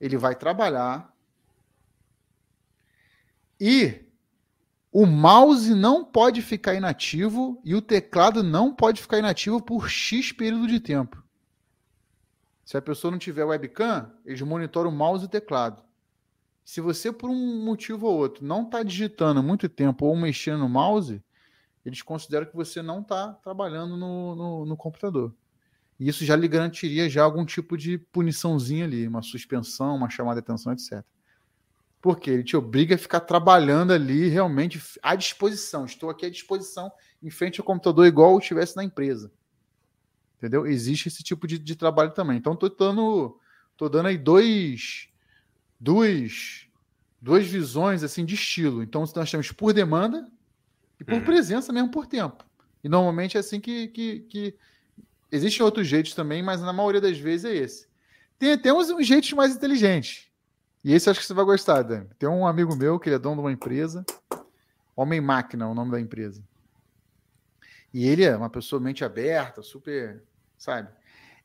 [0.00, 1.14] ele vai trabalhar,
[3.60, 4.06] e
[4.90, 10.32] o mouse não pode ficar inativo e o teclado não pode ficar inativo por X
[10.32, 11.22] período de tempo.
[12.68, 15.82] Se a pessoa não tiver webcam, eles monitoram o mouse e o teclado.
[16.62, 20.68] Se você, por um motivo ou outro, não está digitando muito tempo ou mexendo no
[20.68, 21.24] mouse,
[21.82, 25.34] eles consideram que você não está trabalhando no, no, no, computador.
[25.98, 30.42] E isso já lhe garantiria já algum tipo de puniçãozinha ali, uma suspensão, uma chamada
[30.42, 31.02] de atenção, etc.
[32.02, 35.86] Porque ele te obriga a ficar trabalhando ali realmente à disposição.
[35.86, 39.32] Estou aqui à disposição, em frente ao computador, igual eu estivesse na empresa.
[40.38, 40.66] Entendeu?
[40.66, 42.38] Existe esse tipo de, de trabalho também.
[42.38, 43.38] Então, estou dando,
[43.76, 45.08] tô dando aí dois,
[45.78, 46.68] duas,
[47.20, 48.82] duas visões assim de estilo.
[48.82, 50.30] Então, nós temos por demanda
[51.00, 51.24] e por uhum.
[51.24, 52.44] presença mesmo por tempo.
[52.82, 54.56] E normalmente é assim que, que, que...
[55.30, 57.88] Existem outros jeitos também, mas na maioria das vezes é esse.
[58.38, 60.28] Tem até uns, uns jeitos mais inteligentes.
[60.84, 62.08] E esse acho que você vai gostar, Dani.
[62.18, 64.06] Tem um amigo meu que ele é dono de uma empresa.
[64.94, 66.42] Homem Máquina é o nome da empresa.
[67.92, 70.22] E ele é uma pessoa mente aberta, super,
[70.58, 70.88] sabe?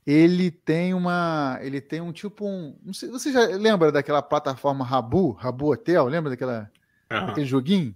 [0.05, 4.83] Ele tem uma, ele tem um tipo um, não sei, você já lembra daquela plataforma
[4.83, 6.69] Rabu, Rabu Hotel, lembra daquela
[7.09, 7.29] uhum.
[7.29, 7.95] aquele joguinho?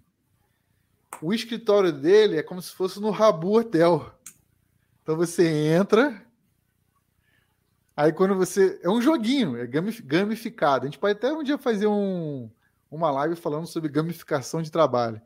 [1.21, 4.13] O escritório dele é como se fosse no Rabu Hotel.
[5.01, 6.25] Então você entra,
[7.97, 8.79] Aí quando você.
[8.83, 10.83] É um joguinho, é gamificado.
[10.83, 12.47] A gente pode até um dia fazer um,
[12.91, 15.19] uma live falando sobre gamificação de trabalho.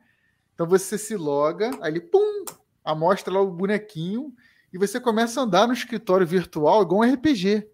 [0.53, 2.45] Então você se loga, aí ele pum,
[2.81, 4.33] amostra lá o bonequinho
[4.73, 7.67] e você começa a andar no escritório virtual igual um RPG.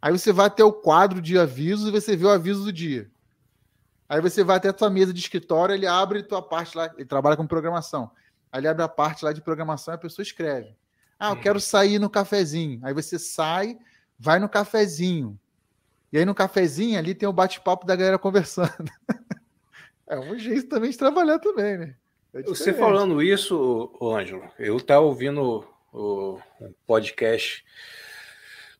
[0.00, 3.10] Aí você vai até o quadro de avisos e você vê o aviso do dia.
[4.08, 6.92] Aí você vai até a tua mesa de escritório, ele abre a tua parte lá,
[6.94, 8.10] ele trabalha com programação.
[8.52, 10.76] Aí ele abre a parte lá de programação e a pessoa escreve.
[11.18, 12.80] Ah, eu quero sair no cafezinho.
[12.84, 13.78] Aí você sai,
[14.18, 15.38] vai no cafezinho.
[16.12, 18.90] E aí no cafezinho ali tem o bate-papo da galera conversando.
[20.06, 21.96] é um jeito também de trabalhar também, né?
[22.34, 26.40] É você falando isso, Ângelo, eu estava ouvindo o,
[26.84, 27.64] podcast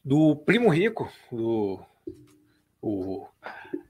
[0.05, 1.79] do Primo Rico, do
[2.83, 3.29] o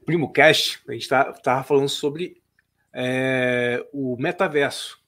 [0.05, 2.43] Primo Cast, a gente estava tá, falando sobre
[2.93, 5.03] é, o metaverso.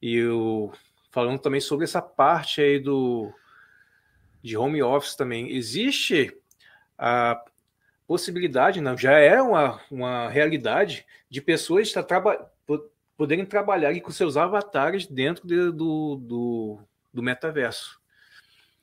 [0.00, 0.72] E o
[1.10, 3.30] falando também sobre essa parte aí do
[4.42, 5.54] de home office também.
[5.54, 6.34] Existe
[6.96, 7.44] a
[8.06, 12.50] possibilidade, não, já é uma, uma realidade de pessoas estar traba
[13.16, 16.78] poderem trabalhar com seus avatares dentro de, do, do,
[17.12, 18.00] do metaverso.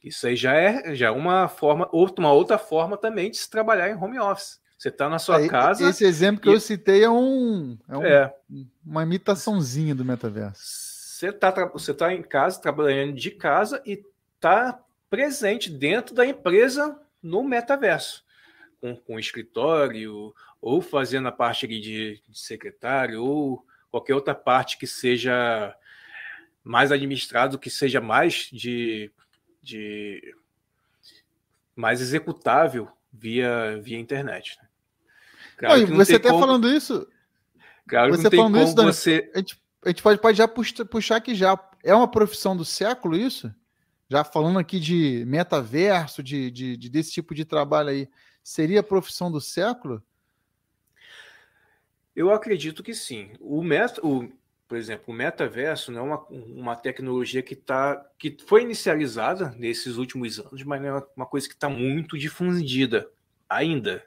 [0.03, 3.89] Isso aí já é já é uma forma, uma outra forma também de se trabalhar
[3.89, 4.59] em home office.
[4.77, 5.87] Você está na sua casa.
[5.87, 6.53] Esse exemplo que e...
[6.53, 8.35] eu citei é, um, é, um, é,
[8.83, 10.59] uma imitaçãozinha do metaverso.
[10.59, 16.99] Você está você tá em casa, trabalhando de casa e está presente dentro da empresa
[17.21, 18.23] no metaverso,
[18.79, 24.87] com, com escritório, ou fazendo a parte de, de secretário, ou qualquer outra parte que
[24.87, 25.75] seja
[26.63, 29.11] mais administrado, que seja mais de,
[29.61, 30.35] de
[31.75, 34.57] mais executável via, via internet.
[34.61, 34.67] Né?
[35.57, 37.07] Claro não, você até como, falando isso.
[37.87, 39.29] Claro você tem falando isso, você.
[39.35, 41.57] A gente a gente pode, pode já puxar aqui já.
[41.83, 43.53] É uma profissão do século isso?
[44.07, 48.09] Já falando aqui de metaverso, de, de, de desse tipo de trabalho aí,
[48.43, 50.03] seria a profissão do século?
[52.15, 53.31] Eu acredito que sim.
[53.39, 54.29] O, met, o
[54.71, 59.97] por exemplo, o metaverso não é uma, uma tecnologia que, tá, que foi inicializada nesses
[59.97, 63.09] últimos anos, mas é uma coisa que está muito difundida
[63.49, 64.01] ainda.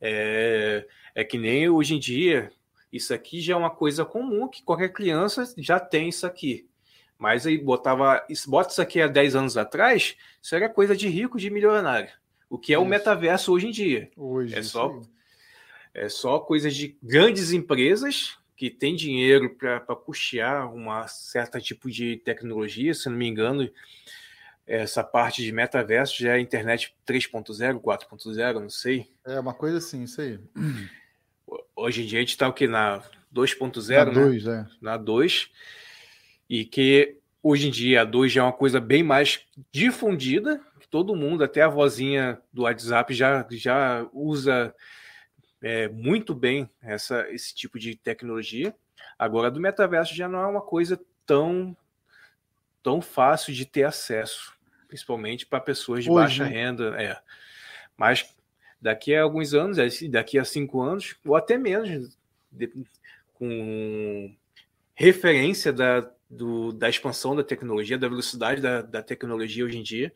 [0.00, 2.50] É, é que nem hoje em dia,
[2.90, 6.66] isso aqui já é uma coisa comum, que qualquer criança já tem isso aqui.
[7.18, 11.38] Mas aí botava, bota isso aqui há 10 anos atrás, isso era coisa de rico,
[11.38, 12.10] de milionário.
[12.48, 12.82] O que é isso.
[12.82, 14.10] o metaverso hoje em dia.
[14.16, 14.98] Hoje, é só,
[15.94, 22.16] é só coisa de grandes empresas que têm dinheiro para custear uma certa tipo de
[22.18, 23.70] tecnologia, se não me engano,
[24.66, 29.10] essa parte de metaverso já é internet 3.0, 4.0, não sei.
[29.24, 30.38] É uma coisa assim, isso aí.
[31.76, 32.66] Hoje em dia a gente está o que?
[32.66, 33.02] Na
[33.32, 34.24] 2.0, né?
[34.24, 34.66] 2, é.
[34.80, 35.50] Na 2.
[36.48, 41.16] E que hoje em dia a 2 já é uma coisa bem mais difundida, todo
[41.16, 44.72] mundo, até a vozinha do WhatsApp já, já usa
[45.64, 48.74] é, muito bem essa, esse tipo de tecnologia.
[49.18, 51.74] Agora, do metaverso já não é uma coisa tão,
[52.82, 54.52] tão fácil de ter acesso,
[54.86, 56.50] principalmente para pessoas de Hoje, baixa né?
[56.50, 57.02] renda.
[57.02, 57.18] É.
[57.96, 58.36] Mas
[58.78, 62.14] daqui a alguns anos, é, daqui a cinco anos, ou até menos,
[62.52, 62.70] de,
[63.32, 64.36] com
[64.94, 70.12] referência da, do, da expansão da tecnologia, da velocidade da, da tecnologia hoje em dia,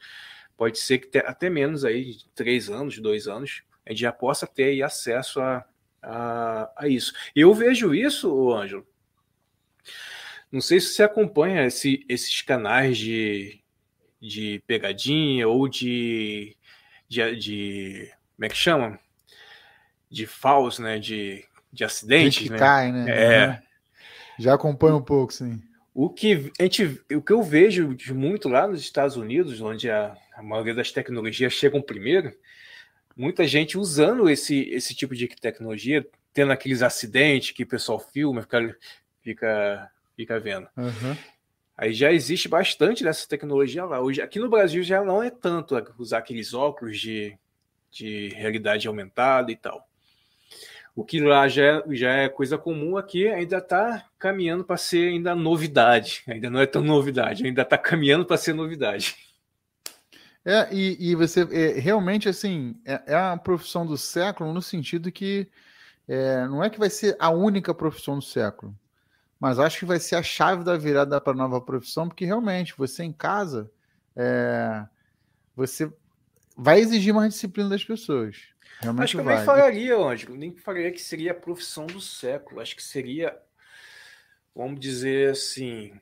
[0.58, 4.82] pode ser que até menos aí, três anos, dois anos, a gente já possa ter
[4.82, 5.64] acesso a,
[6.02, 7.14] a, a isso.
[7.34, 8.86] Eu vejo isso, Ângelo.
[10.52, 13.60] Não sei se você acompanha esse, esses canais de,
[14.20, 16.54] de pegadinha ou de,
[17.08, 19.00] de, de, Como é que chama?
[20.10, 20.98] De falso, né?
[20.98, 22.44] De, de acidente.
[22.44, 22.58] que né?
[22.58, 23.10] cai, né?
[23.10, 23.62] É.
[24.38, 25.62] Já acompanho um pouco, sim.
[25.94, 29.90] O que, a gente, o que eu vejo de muito lá nos Estados Unidos, onde
[29.90, 32.34] a, a maioria das tecnologias chegam primeiro,
[33.18, 38.42] muita gente usando esse, esse tipo de tecnologia, tendo aqueles acidentes que o pessoal filma,
[38.42, 38.76] fica,
[39.20, 40.68] fica, fica vendo.
[40.76, 41.16] Uhum.
[41.76, 44.00] Aí já existe bastante dessa tecnologia lá.
[44.00, 47.36] Hoje, aqui no Brasil já não é tanto usar aqueles óculos de,
[47.90, 49.86] de realidade aumentada e tal.
[50.94, 55.10] O que lá já é, já é coisa comum aqui ainda está caminhando para ser
[55.10, 56.22] ainda novidade.
[56.26, 59.16] Ainda não é tão novidade, ainda está caminhando para ser novidade.
[60.48, 65.12] É, e, e você é, realmente assim é, é a profissão do século no sentido
[65.12, 65.46] que
[66.08, 68.74] é, não é que vai ser a única profissão do século,
[69.38, 72.72] mas acho que vai ser a chave da virada para a nova profissão, porque realmente
[72.78, 73.70] você em casa
[74.16, 74.86] é,
[75.54, 75.92] você
[76.56, 78.38] vai exigir mais disciplina das pessoas.
[78.80, 79.34] Realmente acho que vai.
[79.34, 82.62] eu nem falaria, Ângelo, nem falaria que seria a profissão do século.
[82.62, 83.36] Acho que seria,
[84.56, 85.92] vamos dizer assim,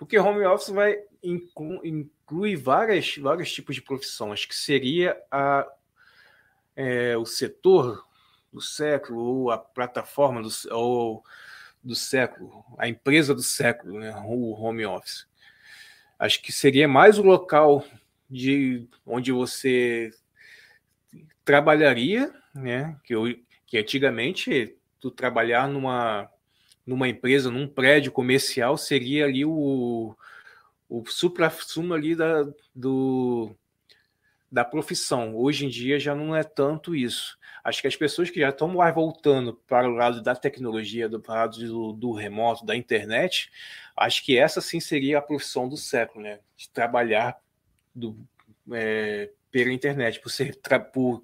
[0.00, 5.70] porque home office vai inclui várias, vários tipos de profissões, que seria a,
[6.74, 8.08] é, o setor
[8.50, 11.22] do século, ou a plataforma do, ou
[11.84, 15.26] do século, a empresa do século, né, o home office.
[16.18, 17.84] Acho que seria mais o local
[18.26, 20.10] de onde você
[21.44, 23.24] trabalharia, né, que, eu,
[23.66, 26.26] que antigamente tu trabalhar numa,
[26.86, 30.16] numa empresa, num prédio comercial, seria ali o,
[30.88, 33.54] o supra-sumo ali da, do,
[34.50, 35.36] da profissão.
[35.36, 37.38] Hoje em dia já não é tanto isso.
[37.62, 41.22] Acho que as pessoas que já estão mais voltando para o lado da tecnologia, do
[41.26, 43.50] lado do, do remoto, da internet,
[43.96, 46.40] acho que essa sim seria a profissão do século, né?
[46.56, 47.38] De trabalhar
[47.94, 48.16] do,
[48.72, 50.58] é, pela internet, por ser
[50.92, 51.22] por,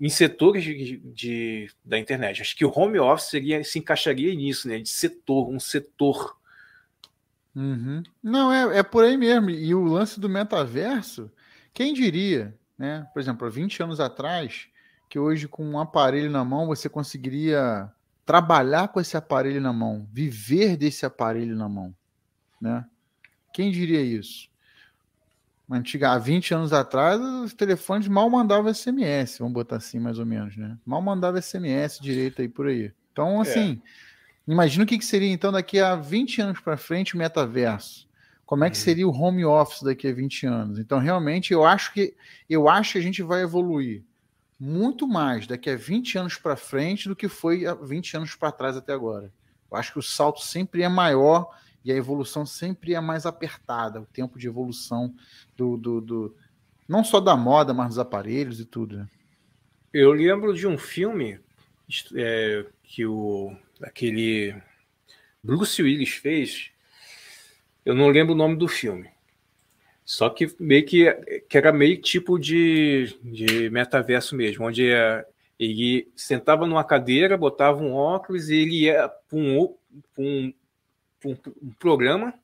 [0.00, 2.40] em setores de, de, da internet.
[2.40, 4.78] Acho que o home office seria, se encaixaria nisso, né?
[4.78, 6.40] De setor, um setor
[7.54, 8.02] Uhum.
[8.22, 9.50] Não, é, é por aí mesmo.
[9.50, 11.30] E o lance do metaverso,
[11.74, 13.06] quem diria, né?
[13.12, 14.68] Por exemplo, há 20 anos atrás,
[15.08, 17.90] que hoje com um aparelho na mão você conseguiria
[18.24, 21.94] trabalhar com esse aparelho na mão, viver desse aparelho na mão,
[22.60, 22.84] né?
[23.52, 24.48] Quem diria isso?
[25.70, 30.26] Antiga, há 20 anos atrás, os telefones mal mandavam SMS, vamos botar assim mais ou
[30.26, 30.76] menos, né?
[30.84, 32.92] Mal mandava SMS direito aí por aí.
[33.12, 33.40] Então, é.
[33.42, 34.10] assim, é
[34.50, 38.08] Imagina o que, que seria então daqui a 20 anos para frente o metaverso.
[38.44, 38.82] Como é que uhum.
[38.82, 40.78] seria o home office daqui a 20 anos?
[40.80, 42.16] Então, realmente, eu acho que
[42.48, 44.02] eu acho que a gente vai evoluir
[44.58, 48.50] muito mais daqui a 20 anos para frente do que foi há 20 anos para
[48.50, 49.32] trás até agora.
[49.70, 51.48] Eu acho que o salto sempre é maior
[51.84, 55.14] e a evolução sempre é mais apertada, o tempo de evolução
[55.56, 56.36] do, do, do
[56.88, 58.98] não só da moda, mas dos aparelhos e tudo.
[58.98, 59.08] Né?
[59.92, 61.40] Eu lembro de um filme
[62.14, 64.54] é, que o aquele
[65.42, 66.70] Bruce Willis fez,
[67.84, 69.08] eu não lembro o nome do filme.
[70.04, 71.12] Só que meio que,
[71.48, 75.24] que era meio tipo de, de metaverso mesmo, onde é,
[75.58, 79.74] ele sentava numa cadeira, botava um óculos e ele ia para um,
[80.18, 80.52] um,
[81.28, 82.34] um, programa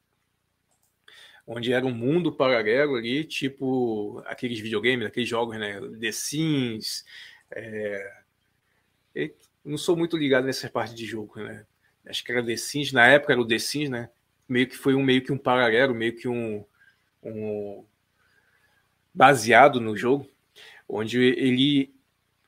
[1.46, 5.80] onde era um mundo paralelo ali, tipo aqueles videogames, aqueles jogos, né?
[6.00, 7.04] The Sims.
[7.50, 8.22] É...
[9.64, 11.64] não sou muito ligado nessa parte de jogo, né?
[12.04, 14.10] Acho que era The Sims, na época era o The Sims, né?
[14.48, 16.64] Meio que foi um meio que um paralelo, meio que um,
[17.22, 17.84] um
[19.14, 20.28] baseado no jogo,
[20.88, 21.94] onde ele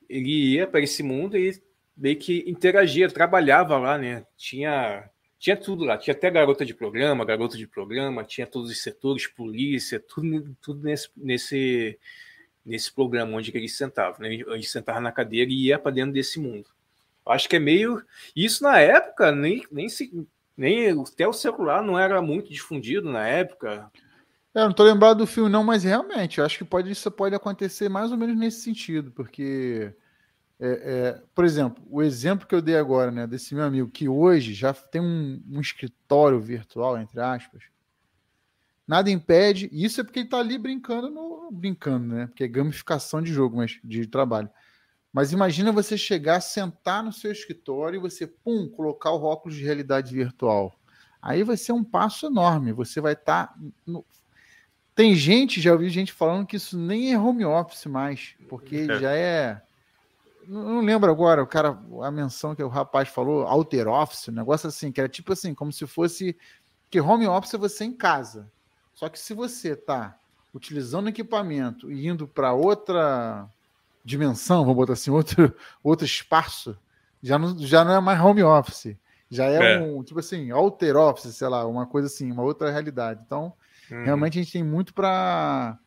[0.09, 1.61] ele ia para esse mundo e
[1.95, 4.25] meio que interagia, trabalhava lá, né?
[4.35, 5.09] Tinha
[5.39, 9.25] tinha tudo lá, tinha até garota de programa, garoto de programa, tinha todos os setores,
[9.25, 11.97] polícia, tudo, tudo nesse, nesse,
[12.65, 14.43] nesse programa onde ele sentava, né?
[14.49, 16.69] Onde sentava na cadeira e ia para dentro desse mundo.
[17.25, 18.03] Acho que é meio.
[18.35, 20.27] Isso na época, nem, nem, se,
[20.57, 23.89] nem até o celular não era muito difundido na época.
[24.53, 27.09] É, eu não tô lembrado do filme, não, mas realmente, eu acho que pode, isso
[27.09, 29.93] pode acontecer mais ou menos nesse sentido, porque
[30.59, 34.09] é, é, por exemplo, o exemplo que eu dei agora, né, desse meu amigo que
[34.09, 37.63] hoje já tem um, um escritório virtual, entre aspas,
[38.85, 39.69] nada impede.
[39.71, 42.27] Isso é porque ele está ali brincando, no, brincando, né?
[42.27, 44.49] Porque é gamificação de jogo, mas de trabalho.
[45.13, 49.63] Mas imagina você chegar, sentar no seu escritório e você, pum, colocar o óculos de
[49.63, 50.77] realidade virtual.
[51.21, 52.73] Aí vai ser um passo enorme.
[52.73, 53.47] Você vai estar.
[53.47, 53.55] Tá
[53.87, 54.05] no...
[54.93, 58.99] Tem gente, já ouvi gente falando que isso nem é home office mais, porque é.
[58.99, 59.61] já é
[60.47, 64.67] não lembro agora, o cara, a menção que o rapaz falou, alter office, um negócio
[64.67, 66.35] assim, que era tipo assim, como se fosse
[66.89, 68.49] que home office é você em casa.
[68.93, 70.17] Só que se você tá
[70.53, 73.47] utilizando equipamento e indo para outra
[74.03, 76.77] dimensão, vamos botar assim, outro, outro espaço,
[77.21, 78.95] já não, já não é mais home office.
[79.29, 79.79] Já é, é.
[79.79, 83.21] um, tipo assim, alter office, sei lá, uma coisa assim, uma outra realidade.
[83.23, 83.53] Então,
[83.91, 84.03] uhum.
[84.03, 85.77] realmente a gente tem muito para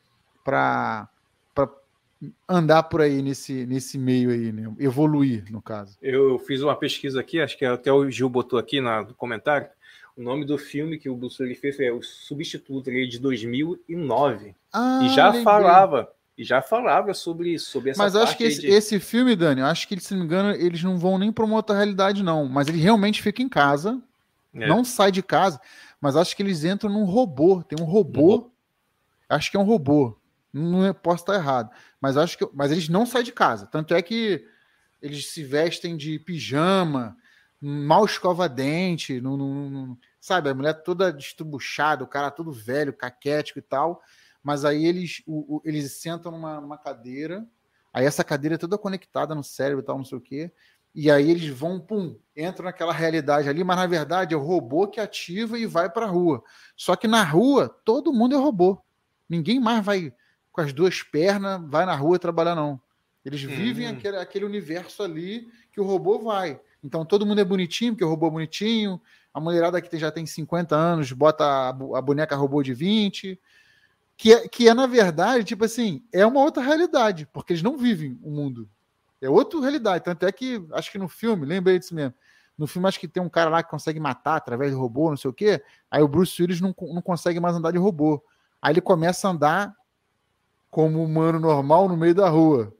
[2.48, 4.72] andar por aí nesse, nesse meio aí, né?
[4.78, 5.96] evoluir, no caso.
[6.00, 9.68] Eu fiz uma pesquisa aqui, acho que até o Gil botou aqui na, no comentário,
[10.16, 13.18] o nome do filme que o Bruce Lee fez é O Substituto, ele é de
[13.18, 14.54] 2009.
[14.72, 15.42] Ah, e já lembrei.
[15.42, 18.66] falava, e já falava sobre sobre essa Mas acho que esse, de...
[18.68, 21.56] esse, filme, Dani, acho que, se não me engano, eles não vão nem para uma
[21.56, 22.46] outra realidade, não.
[22.46, 24.00] Mas ele realmente fica em casa,
[24.54, 24.66] é.
[24.66, 25.60] não sai de casa,
[26.00, 27.62] mas acho que eles entram num robô.
[27.62, 28.50] Tem um robô,
[29.28, 30.16] acho que é um robô.
[30.52, 31.70] Não é, posso estar errado.
[32.00, 32.48] Mas acho que.
[32.52, 33.66] Mas eles não saem de casa.
[33.66, 34.46] Tanto é que
[35.00, 37.16] eles se vestem de pijama,
[37.60, 40.50] mal escova dente, não, não, não, sabe?
[40.50, 44.02] A mulher toda destrubuchada, o cara todo velho, caquético e tal.
[44.42, 47.46] Mas aí eles, o, o, eles sentam numa, numa, cadeira,
[47.92, 50.52] aí essa cadeira é toda conectada no cérebro e tal, não sei o quê.
[50.94, 54.86] E aí eles vão, pum, entram naquela realidade ali, mas na verdade é o robô
[54.88, 56.42] que ativa e vai para a rua.
[56.76, 58.82] Só que na rua todo mundo é robô.
[59.28, 60.12] Ninguém mais vai
[60.52, 62.80] com as duas pernas, vai na rua trabalhar, não.
[63.24, 63.92] Eles vivem uhum.
[63.94, 66.60] aquele, aquele universo ali que o robô vai.
[66.82, 69.00] Então todo mundo é bonitinho, porque o robô é bonitinho.
[69.32, 73.40] A mulherada que já tem 50 anos bota a, a boneca robô de 20.
[74.16, 77.78] Que é, que é, na verdade, tipo assim, é uma outra realidade, porque eles não
[77.78, 78.68] vivem o mundo.
[79.20, 80.04] É outra realidade.
[80.04, 82.14] Tanto é que, acho que no filme, lembrei disso mesmo.
[82.58, 85.16] No filme, acho que tem um cara lá que consegue matar através do robô, não
[85.16, 85.62] sei o quê.
[85.90, 88.22] Aí o Bruce Willis não, não consegue mais andar de robô.
[88.60, 89.74] Aí ele começa a andar
[90.72, 92.74] como humano normal no meio da rua.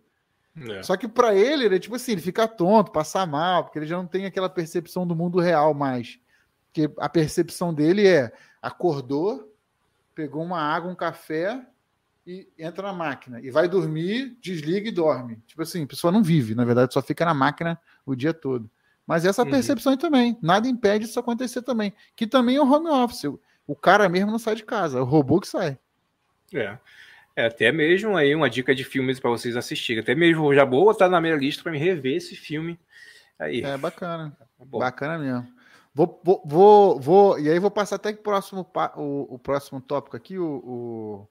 [0.57, 0.83] É.
[0.83, 3.87] Só que para ele, ele é tipo assim, ele fica tonto, passa mal, porque ele
[3.87, 6.19] já não tem aquela percepção do mundo real mais.
[6.67, 8.33] Porque a percepção dele é
[8.63, 9.55] acordou,
[10.15, 11.63] pegou uma água, um café
[12.27, 13.41] e entra na máquina.
[13.43, 15.37] E vai dormir, desliga e dorme.
[15.47, 18.71] Tipo assim, a pessoa não vive, na verdade, só fica na máquina o dia todo.
[19.07, 19.51] Mas essa uhum.
[19.51, 20.39] percepção aí também.
[20.41, 21.93] Nada impede isso acontecer também.
[22.17, 23.25] Que também é o home office.
[23.67, 25.79] O cara mesmo não sai de casa, é o robô que sai.
[26.55, 26.79] É.
[27.35, 30.03] É, até mesmo aí uma dica de filmes para vocês assistirem.
[30.03, 32.79] Até mesmo já vou botar na minha lista para me rever esse filme.
[33.39, 33.63] Aí.
[33.63, 34.37] É bacana.
[34.59, 34.79] Tá bom.
[34.79, 35.49] Bacana mesmo.
[35.95, 38.67] Vou, vou, vou, vou, e aí vou passar até o próximo,
[38.97, 41.29] o, o próximo tópico aqui, o, o,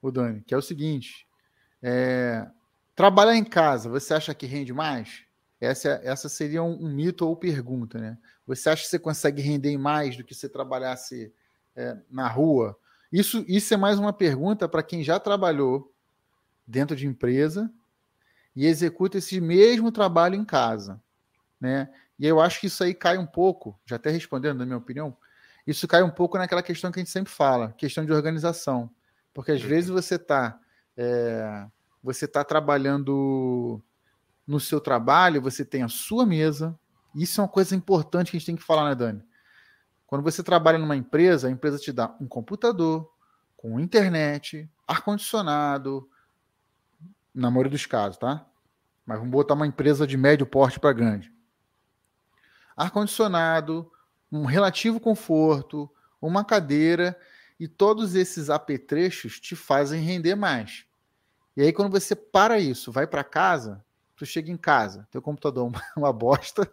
[0.00, 1.26] o Dani, que é o seguinte:
[1.82, 2.46] é,
[2.94, 5.24] trabalhar em casa, você acha que rende mais?
[5.60, 8.16] Essa, essa seria um, um, mito ou pergunta, né?
[8.46, 11.32] Você acha que você consegue render mais do que se trabalhasse
[11.74, 12.78] é, na rua?
[13.12, 15.92] Isso, isso é mais uma pergunta para quem já trabalhou
[16.66, 17.70] dentro de empresa
[18.54, 21.00] e executa esse mesmo trabalho em casa,
[21.60, 21.88] né?
[22.18, 25.16] E eu acho que isso aí cai um pouco, já até respondendo na minha opinião,
[25.66, 28.90] isso cai um pouco naquela questão que a gente sempre fala, questão de organização,
[29.34, 30.58] porque às vezes você está
[30.96, 31.66] é,
[32.02, 33.82] você está trabalhando
[34.46, 36.78] no seu trabalho, você tem a sua mesa,
[37.14, 39.22] isso é uma coisa importante que a gente tem que falar, né, Dani?
[40.06, 43.12] Quando você trabalha numa empresa, a empresa te dá um computador,
[43.56, 46.08] com internet, ar-condicionado,
[47.34, 48.46] na maioria dos casos, tá?
[49.04, 51.32] Mas vamos botar uma empresa de médio porte para grande.
[52.76, 53.90] Ar-condicionado,
[54.30, 55.90] um relativo conforto,
[56.20, 57.18] uma cadeira
[57.58, 60.84] e todos esses apetrechos te fazem render mais.
[61.56, 63.84] E aí quando você para isso, vai para casa,
[64.14, 66.70] tu chega em casa, teu computador é uma bosta,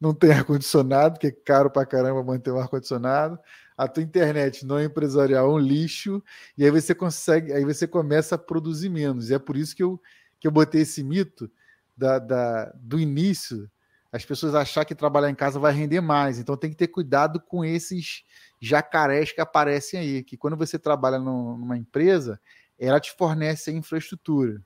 [0.00, 3.38] não tem ar-condicionado, que é caro pra caramba manter um ar-condicionado,
[3.76, 6.22] a tua internet não é empresarial, é um lixo,
[6.56, 9.30] e aí você consegue, aí você começa a produzir menos.
[9.30, 10.00] E é por isso que eu,
[10.38, 11.50] que eu botei esse mito
[11.96, 13.70] da, da, do início,
[14.12, 16.38] as pessoas achar que trabalhar em casa vai render mais.
[16.38, 18.24] Então tem que ter cuidado com esses
[18.60, 22.40] jacarés que aparecem aí, que quando você trabalha numa empresa,
[22.78, 24.60] ela te fornece a infraestrutura.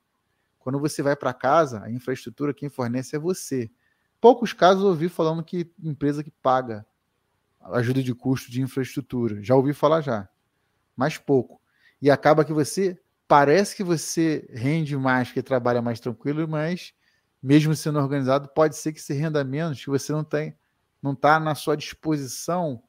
[0.58, 3.70] Quando você vai para casa, a infraestrutura quem fornece é você.
[4.24, 6.86] Poucos casos ouvi falando que empresa que paga
[7.60, 9.42] ajuda de custo de infraestrutura.
[9.42, 10.26] Já ouvi falar já,
[10.96, 11.60] mas pouco.
[12.00, 12.98] E acaba que você
[13.28, 16.94] parece que você rende mais, que trabalha mais tranquilo, mas
[17.42, 20.56] mesmo sendo organizado, pode ser que se renda menos, que você não tem,
[21.02, 22.82] não está na sua disposição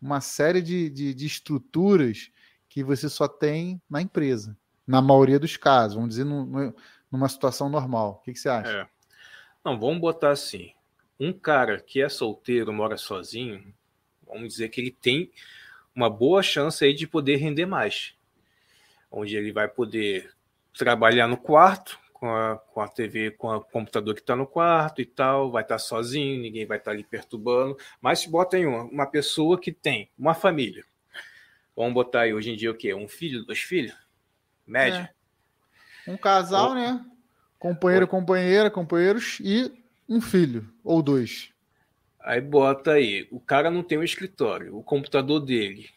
[0.00, 2.30] uma série de, de, de, estruturas
[2.66, 6.72] que você só tem na empresa, na maioria dos casos, vamos dizer, num,
[7.12, 8.20] numa situação normal.
[8.22, 8.70] O que, que você acha?
[8.70, 8.88] É.
[9.62, 10.72] Não, vamos botar assim.
[11.18, 13.74] Um cara que é solteiro, mora sozinho,
[14.26, 15.30] vamos dizer que ele tem
[15.94, 18.14] uma boa chance aí de poder render mais.
[19.10, 20.30] Onde ele vai poder
[20.76, 25.00] trabalhar no quarto, com a, com a TV, com o computador que está no quarto
[25.00, 27.76] e tal, vai estar tá sozinho, ninguém vai estar tá ali perturbando.
[28.00, 30.84] Mas se bota aí uma, uma pessoa que tem uma família,
[31.76, 32.92] vamos botar aí hoje em dia o quê?
[32.92, 33.96] Um filho, dois filhos?
[34.66, 35.14] Média.
[36.06, 36.10] É.
[36.10, 37.04] Um casal, né?
[37.58, 39.72] Companheiro, companheira, companheiros e
[40.08, 41.50] um filho ou dois.
[42.20, 45.88] Aí bota aí, o cara não tem um escritório, o computador dele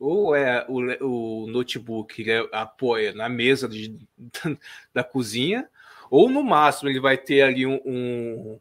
[0.00, 3.94] ou é o, o notebook ele apoia na mesa de,
[4.94, 5.68] da cozinha,
[6.10, 8.60] ou no máximo ele vai ter ali um, um,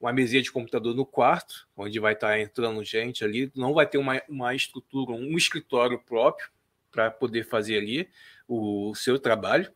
[0.00, 3.98] uma mesinha de computador no quarto, onde vai estar entrando gente ali, não vai ter
[3.98, 6.48] uma, uma estrutura, um escritório próprio
[6.90, 8.08] para poder fazer ali
[8.48, 9.70] o, o seu trabalho.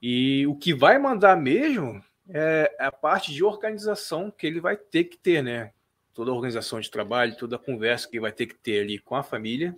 [0.00, 5.04] E o que vai mandar mesmo é a parte de organização que ele vai ter
[5.04, 5.72] que ter, né?
[6.16, 9.14] toda a organização de trabalho, toda a conversa que vai ter que ter ali com
[9.14, 9.76] a família.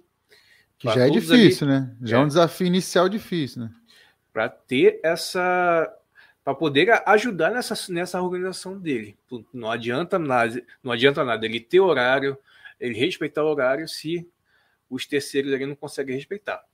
[0.79, 1.97] Que já é difícil, ali, né?
[2.01, 2.21] Já é.
[2.21, 3.75] é um desafio inicial difícil, né?
[4.33, 5.93] Para ter essa.
[6.45, 9.19] Para poder ajudar nessa, nessa organização dele.
[9.53, 12.39] Não adianta nada, não adianta nada ele ter horário,
[12.79, 14.27] ele respeitar o horário se
[14.89, 16.65] os terceiros ali não conseguem respeitar.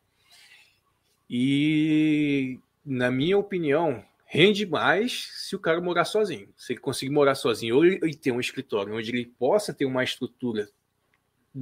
[1.28, 4.04] E, na minha opinião,
[4.34, 6.52] rende mais se o cara morar sozinho.
[6.56, 10.02] Se ele conseguir morar sozinho, ou ele ter um escritório onde ele possa ter uma
[10.02, 10.68] estrutura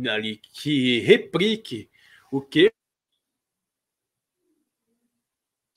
[0.08, 1.90] ali que replique
[2.30, 2.72] o que.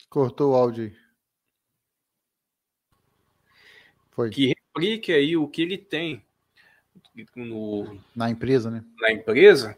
[0.10, 0.98] Cortou o áudio aí.
[4.12, 4.30] Foi.
[4.30, 6.24] Que replique aí o que ele tem
[7.36, 8.86] no, na empresa, né?
[9.02, 9.78] Na empresa,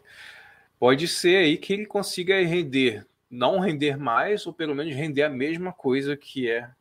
[0.78, 5.28] pode ser aí que ele consiga render, não render mais, ou pelo menos render a
[5.28, 6.77] mesma coisa que é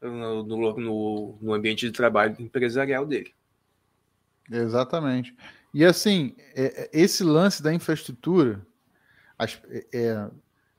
[0.00, 3.32] no, no, no ambiente de trabalho empresarial dele.
[4.50, 5.36] Exatamente.
[5.72, 8.64] E assim, é, é, esse lance da infraestrutura,
[9.38, 10.30] as, é, é,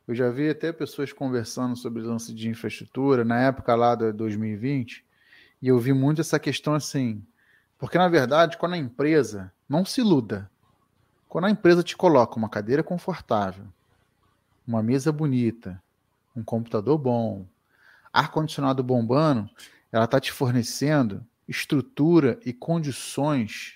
[0.07, 5.05] eu já vi até pessoas conversando sobre lance de infraestrutura na época lá de 2020,
[5.61, 7.23] e eu vi muito essa questão assim,
[7.77, 10.49] porque na verdade, quando a empresa, não se iluda,
[11.27, 13.65] quando a empresa te coloca uma cadeira confortável,
[14.65, 15.81] uma mesa bonita,
[16.35, 17.45] um computador bom,
[18.13, 19.49] ar-condicionado bombando,
[19.91, 23.75] ela está te fornecendo estrutura e condições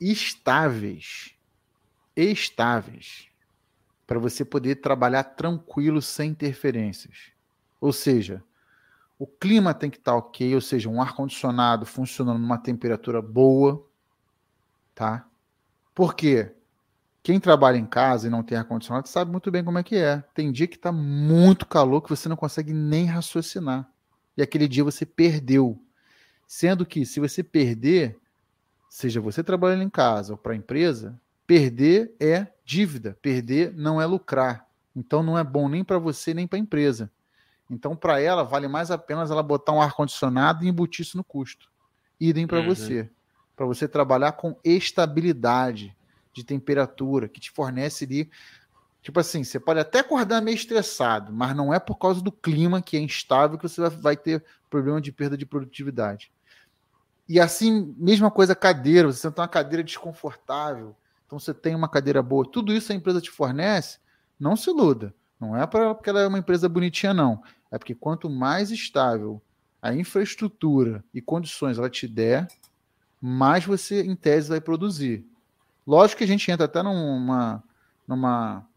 [0.00, 1.34] estáveis,
[2.14, 3.28] estáveis,
[4.06, 7.32] para você poder trabalhar tranquilo sem interferências.
[7.80, 8.42] Ou seja,
[9.18, 13.84] o clima tem que estar tá ok, ou seja, um ar-condicionado funcionando numa temperatura boa,
[14.94, 15.26] tá?
[15.94, 16.54] Por quê?
[17.28, 20.24] Quem trabalha em casa e não tem ar-condicionado sabe muito bem como é que é.
[20.32, 23.86] Tem dia que está muito calor que você não consegue nem raciocinar.
[24.34, 25.78] E aquele dia você perdeu.
[26.46, 28.18] Sendo que, se você perder,
[28.88, 34.06] seja você trabalhando em casa ou para a empresa, perder é dívida, perder não é
[34.06, 34.66] lucrar.
[34.96, 37.10] Então não é bom nem para você nem para a empresa.
[37.70, 41.24] Então, para ela, vale mais a pena ela botar um ar-condicionado e embutir isso no
[41.24, 41.70] custo.
[42.18, 42.68] Idem para uhum.
[42.68, 43.10] você.
[43.54, 45.94] Para você trabalhar com estabilidade
[46.38, 48.30] de temperatura, que te fornece ali.
[49.02, 52.82] Tipo assim, você pode até acordar meio estressado, mas não é por causa do clima
[52.82, 56.30] que é instável que você vai ter problema de perda de produtividade.
[57.28, 59.12] E assim, mesma coisa, cadeira.
[59.12, 62.50] Você tem uma cadeira desconfortável, então você tem uma cadeira boa.
[62.50, 63.98] Tudo isso a empresa te fornece,
[64.38, 65.14] não se iluda.
[65.38, 67.42] Não é porque ela é uma empresa bonitinha, não.
[67.70, 69.40] É porque quanto mais estável
[69.80, 72.48] a infraestrutura e condições ela te der,
[73.20, 75.24] mais você, em tese, vai produzir.
[75.88, 77.64] Lógico que a gente entra até numa,
[78.06, 78.68] numa,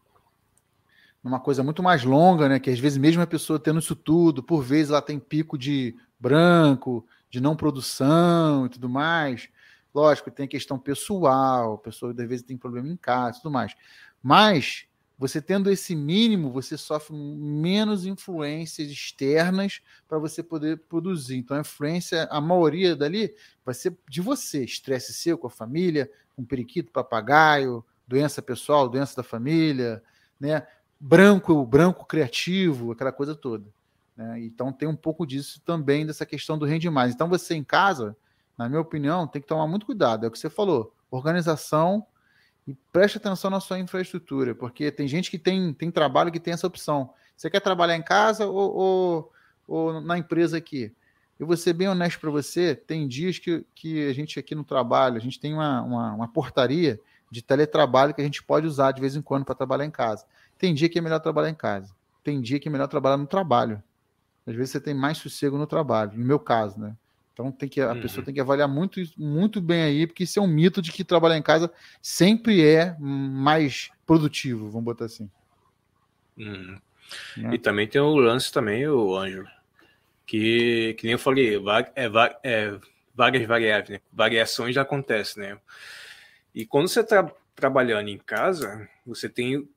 [1.22, 2.58] numa coisa muito mais longa, né?
[2.58, 5.94] Que às vezes, mesmo a pessoa tendo isso tudo, por vezes ela tem pico de
[6.18, 9.50] branco, de não produção e tudo mais.
[9.94, 13.52] Lógico, tem a questão pessoal, a pessoa às vezes tem problema em casa e tudo
[13.52, 13.74] mais.
[14.22, 14.86] Mas
[15.22, 21.36] você tendo esse mínimo, você sofre menos influências externas para você poder produzir.
[21.36, 23.32] Então, a influência, a maioria dali,
[23.64, 24.64] vai ser de você.
[24.64, 30.02] Estresse seu com a família, com periquito, papagaio, doença pessoal, doença da família,
[30.40, 30.66] né?
[30.98, 33.64] branco, branco criativo, aquela coisa toda.
[34.16, 34.40] Né?
[34.40, 37.14] Então, tem um pouco disso também, dessa questão do rende mais.
[37.14, 38.16] Então, você em casa,
[38.58, 40.24] na minha opinião, tem que tomar muito cuidado.
[40.24, 40.92] É o que você falou.
[41.12, 42.04] Organização
[42.66, 46.54] e preste atenção na sua infraestrutura, porque tem gente que tem, tem trabalho que tem
[46.54, 47.10] essa opção.
[47.36, 49.32] Você quer trabalhar em casa ou, ou,
[49.66, 50.92] ou na empresa aqui?
[51.40, 54.62] Eu vou ser bem honesto para você, tem dias que, que a gente aqui no
[54.62, 57.00] trabalho, a gente tem uma, uma, uma portaria
[57.30, 60.24] de teletrabalho que a gente pode usar de vez em quando para trabalhar em casa.
[60.58, 61.92] Tem dia que é melhor trabalhar em casa.
[62.22, 63.82] Tem dia que é melhor trabalhar no trabalho.
[64.46, 66.94] Às vezes você tem mais sossego no trabalho, no meu caso, né?
[67.32, 68.00] Então tem que, a uhum.
[68.00, 71.02] pessoa tem que avaliar muito, muito bem aí, porque isso é um mito de que
[71.02, 75.30] trabalhar em casa sempre é mais produtivo, vamos botar assim.
[76.36, 76.78] Uhum.
[77.36, 77.54] Né?
[77.54, 79.48] E também tem o lance também, o Ângelo,
[80.26, 81.56] que, que nem eu falei,
[81.94, 82.10] é,
[82.42, 82.78] é,
[83.14, 84.00] várias variáveis, né?
[84.12, 85.58] variações já acontecem, né?
[86.54, 89.68] E quando você está trabalhando em casa, você tem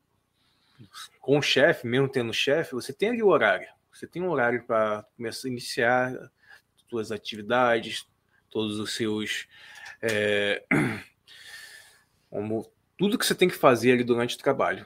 [1.22, 3.68] com o chefe, mesmo tendo chefe, você tem ali o horário.
[3.94, 6.32] Você tem um horário para começar a iniciar
[6.96, 8.08] suas atividades,
[8.50, 9.48] todos os seus.
[10.02, 10.64] É,
[12.30, 14.86] como, tudo que você tem que fazer ali durante o trabalho.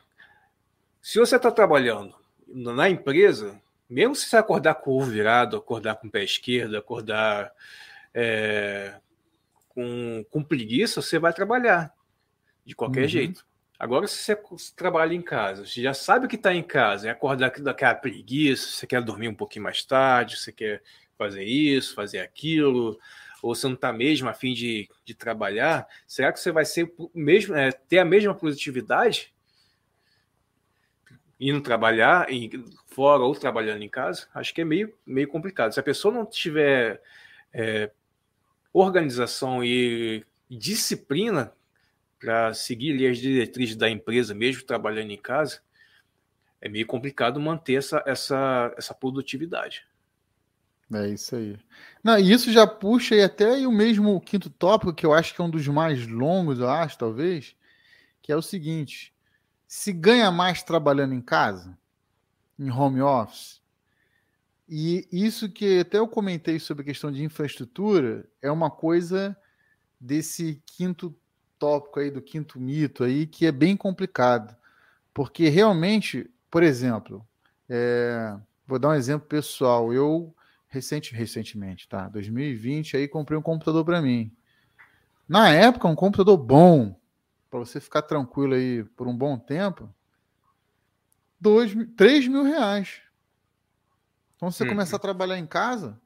[1.02, 2.16] Se você está trabalhando
[2.48, 6.76] na empresa, mesmo se você acordar com o ovo virado, acordar com o pé esquerdo,
[6.76, 7.52] acordar
[8.14, 8.96] é,
[9.70, 11.94] com, com preguiça, você vai trabalhar
[12.66, 13.08] de qualquer uhum.
[13.08, 13.46] jeito.
[13.80, 17.50] Agora, se você trabalha em casa, você já sabe que está em casa, é acordar
[17.62, 20.82] daquela preguiça, você quer dormir um pouquinho mais tarde, você quer
[21.20, 22.98] fazer isso, fazer aquilo,
[23.44, 26.90] ou você não está mesmo a fim de, de trabalhar, será que você vai ser
[27.14, 29.34] mesmo é, ter a mesma produtividade
[31.38, 32.50] indo trabalhar em,
[32.88, 34.28] fora ou trabalhando em casa?
[34.34, 35.74] Acho que é meio, meio complicado.
[35.74, 37.02] Se a pessoa não tiver
[37.54, 37.92] é,
[38.72, 41.54] organização e disciplina
[42.18, 45.62] para seguir as diretrizes da empresa, mesmo trabalhando em casa,
[46.62, 49.89] é meio complicado manter essa, essa, essa produtividade.
[50.94, 51.58] É isso aí.
[52.04, 55.42] Não, e isso já puxa aí até o mesmo quinto tópico, que eu acho que
[55.42, 57.56] é um dos mais longos, eu acho, talvez,
[58.22, 59.14] que é o seguinte:
[59.68, 61.78] se ganha mais trabalhando em casa,
[62.60, 63.62] em home office,
[64.68, 69.36] e isso que até eu comentei sobre a questão de infraestrutura, é uma coisa
[70.00, 71.16] desse quinto
[71.58, 74.56] tópico aí, do quinto mito aí, que é bem complicado.
[75.14, 77.28] Porque realmente, por exemplo,
[77.70, 78.36] é,
[78.68, 79.94] vou dar um exemplo pessoal.
[79.94, 80.36] Eu
[80.70, 82.08] recente, recentemente, tá?
[82.08, 84.32] 2020, aí comprei um computador para mim.
[85.28, 86.96] Na época, um computador bom,
[87.50, 89.94] para você ficar tranquilo aí por um bom tempo,
[91.40, 93.02] dois, 3 mil reais.
[94.36, 94.70] Então, você uhum.
[94.70, 96.00] começar a trabalhar em casa,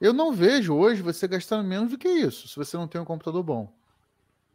[0.00, 3.04] eu não vejo hoje você gastando menos do que isso, se você não tem um
[3.04, 3.72] computador bom.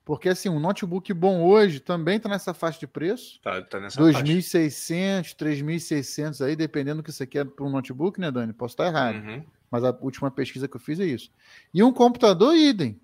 [0.05, 3.41] Porque, assim, um notebook bom hoje também está nessa faixa de preço.
[3.41, 8.29] Tá, tá nessa 2.600, 3.600 aí, dependendo do que você quer para um notebook, né,
[8.29, 8.53] Dani?
[8.53, 9.15] Posso estar errado.
[9.15, 9.43] Uhum.
[9.71, 11.31] Mas a última pesquisa que eu fiz é isso.
[11.73, 13.01] E um computador, idem.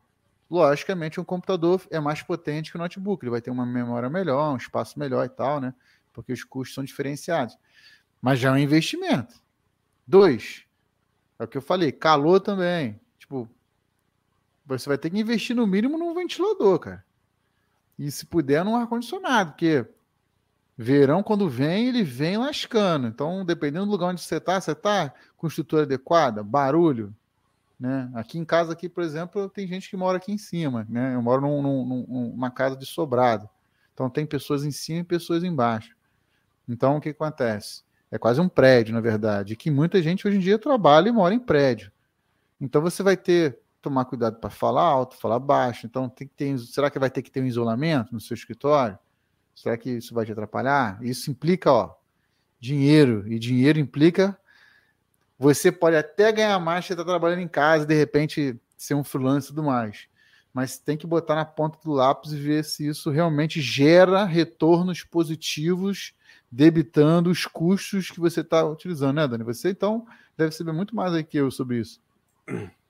[0.47, 3.23] Logicamente, um computador é mais potente que o notebook.
[3.23, 5.73] Ele vai ter uma memória melhor, um espaço melhor e tal, né?
[6.13, 7.57] Porque os custos são diferenciados.
[8.21, 9.41] Mas já é um investimento.
[10.05, 10.65] Dois,
[11.39, 12.99] é o que eu falei, calor também.
[13.17, 13.49] Tipo,
[14.79, 17.05] você vai ter que investir no mínimo num ventilador, cara.
[17.97, 19.85] E se puder, num ar-condicionado, porque
[20.77, 23.07] verão, quando vem, ele vem lascando.
[23.07, 27.15] Então, dependendo do lugar onde você está, você está com estrutura adequada, barulho.
[27.79, 28.09] Né?
[28.13, 30.85] Aqui em casa, aqui, por exemplo, tem gente que mora aqui em cima.
[30.89, 31.15] Né?
[31.15, 33.47] Eu moro num, num, numa casa de sobrado.
[33.93, 35.95] Então, tem pessoas em cima e pessoas embaixo.
[36.67, 37.83] Então, o que acontece?
[38.09, 41.33] É quase um prédio, na verdade, que muita gente hoje em dia trabalha e mora
[41.33, 41.91] em prédio.
[42.59, 45.85] Então, você vai ter tomar cuidado para falar alto, falar baixo.
[45.85, 48.97] Então, tem que ter, será que vai ter que ter um isolamento no seu escritório?
[49.55, 50.97] Será que isso vai te atrapalhar?
[51.03, 51.95] Isso implica, ó,
[52.59, 53.27] dinheiro.
[53.27, 54.37] E dinheiro implica.
[55.37, 59.51] Você pode até ganhar mais se está trabalhando em casa, de repente ser um freelancer
[59.51, 60.07] e tudo mais.
[60.53, 65.03] Mas tem que botar na ponta do lápis e ver se isso realmente gera retornos
[65.03, 66.13] positivos,
[66.51, 69.43] debitando os custos que você está utilizando, né, Dani?
[69.43, 70.05] Você então
[70.37, 72.01] deve saber muito mais aí que eu sobre isso.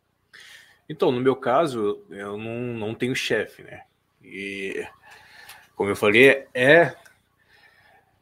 [0.91, 3.83] Então, no meu caso, eu não, não tenho chefe, né?
[4.21, 4.85] E,
[5.73, 6.93] como eu falei, é.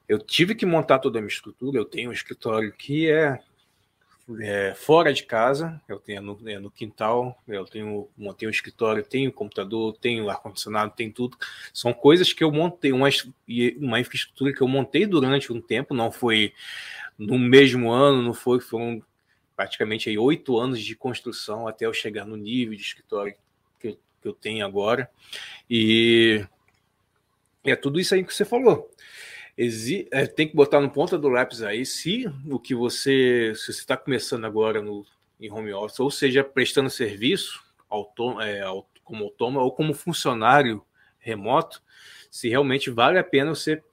[0.07, 1.79] Eu tive que montar toda a minha estrutura.
[1.79, 3.39] Eu tenho um escritório que é,
[4.39, 9.03] é fora de casa, eu tenho no, é no quintal, eu tenho montei um escritório,
[9.03, 11.37] tenho computador, tenho ar-condicionado, tenho tudo.
[11.73, 13.09] São coisas que eu montei, uma,
[13.77, 16.53] uma infraestrutura que eu montei durante um tempo, não foi
[17.17, 19.01] no mesmo ano, não foi, foram
[19.59, 23.35] praticamente oito anos de construção até eu chegar no nível de escritório
[23.77, 25.11] que eu, que eu tenho agora.
[25.69, 26.45] E
[27.65, 28.89] é tudo isso aí que você falou.
[29.57, 33.73] Exi é, tem que botar no ponta do lápis aí se o que você se
[33.73, 35.05] você está começando agora no
[35.41, 37.61] em home office, ou seja, prestando serviço
[38.41, 38.61] é,
[39.03, 40.81] como autônomo ou como funcionário
[41.19, 41.83] remoto,
[42.31, 43.83] se realmente vale a pena você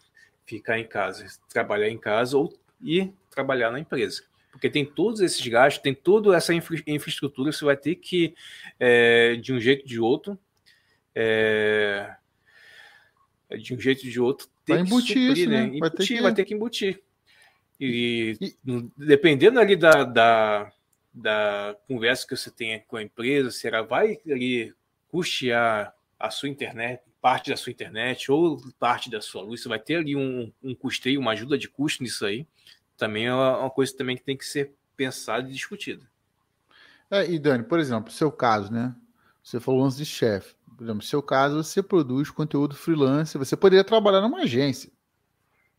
[0.45, 4.23] ficar em casa, trabalhar em casa ou ir trabalhar na empresa
[4.57, 8.35] porque tem todos esses gastos, tem toda essa infra infraestrutura, você vai ter que,
[8.81, 10.39] é, de um jeito ou de outro,
[11.15, 12.17] é,
[13.61, 15.65] de um jeito ou de outro, ter vai embutir que suprir, isso, né?
[15.65, 16.23] Embutir, vai, ter que...
[16.23, 17.03] vai ter que embutir.
[17.79, 18.57] E, e...
[18.97, 20.73] dependendo ali da, da,
[21.13, 24.73] da conversa que você tenha com a empresa, será vai ali
[25.09, 29.79] custear a sua internet, parte da sua internet ou parte da sua luz, você vai
[29.79, 32.47] ter ali um, um custeio, uma ajuda de custo nisso aí
[32.97, 36.07] também é uma coisa também que tem que ser pensada e discutida.
[37.11, 38.95] É, e Dani, por exemplo, seu caso, né?
[39.43, 40.57] Você falou antes de chefe.
[40.77, 44.91] Por exemplo, seu caso, você produz conteúdo freelance, você poderia trabalhar numa agência,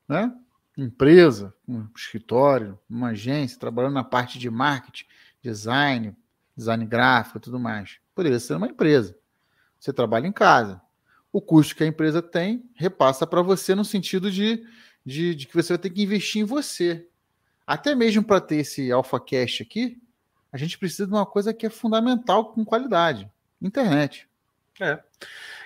[0.08, 0.34] né?
[0.78, 5.06] Empresa, um escritório, uma agência, trabalhando na parte de marketing,
[5.42, 6.16] design,
[6.56, 8.00] design gráfico tudo mais.
[8.16, 9.18] Poderia ser uma empresa.
[9.80, 10.82] Você trabalha em casa.
[11.32, 14.66] O custo que a empresa tem repassa para você no sentido de
[15.08, 17.08] de, de que você vai ter que investir em você.
[17.66, 19.98] Até mesmo para ter esse Alpha Cash aqui,
[20.52, 23.32] a gente precisa de uma coisa que é fundamental com qualidade:
[23.62, 24.28] internet.
[24.82, 25.00] É.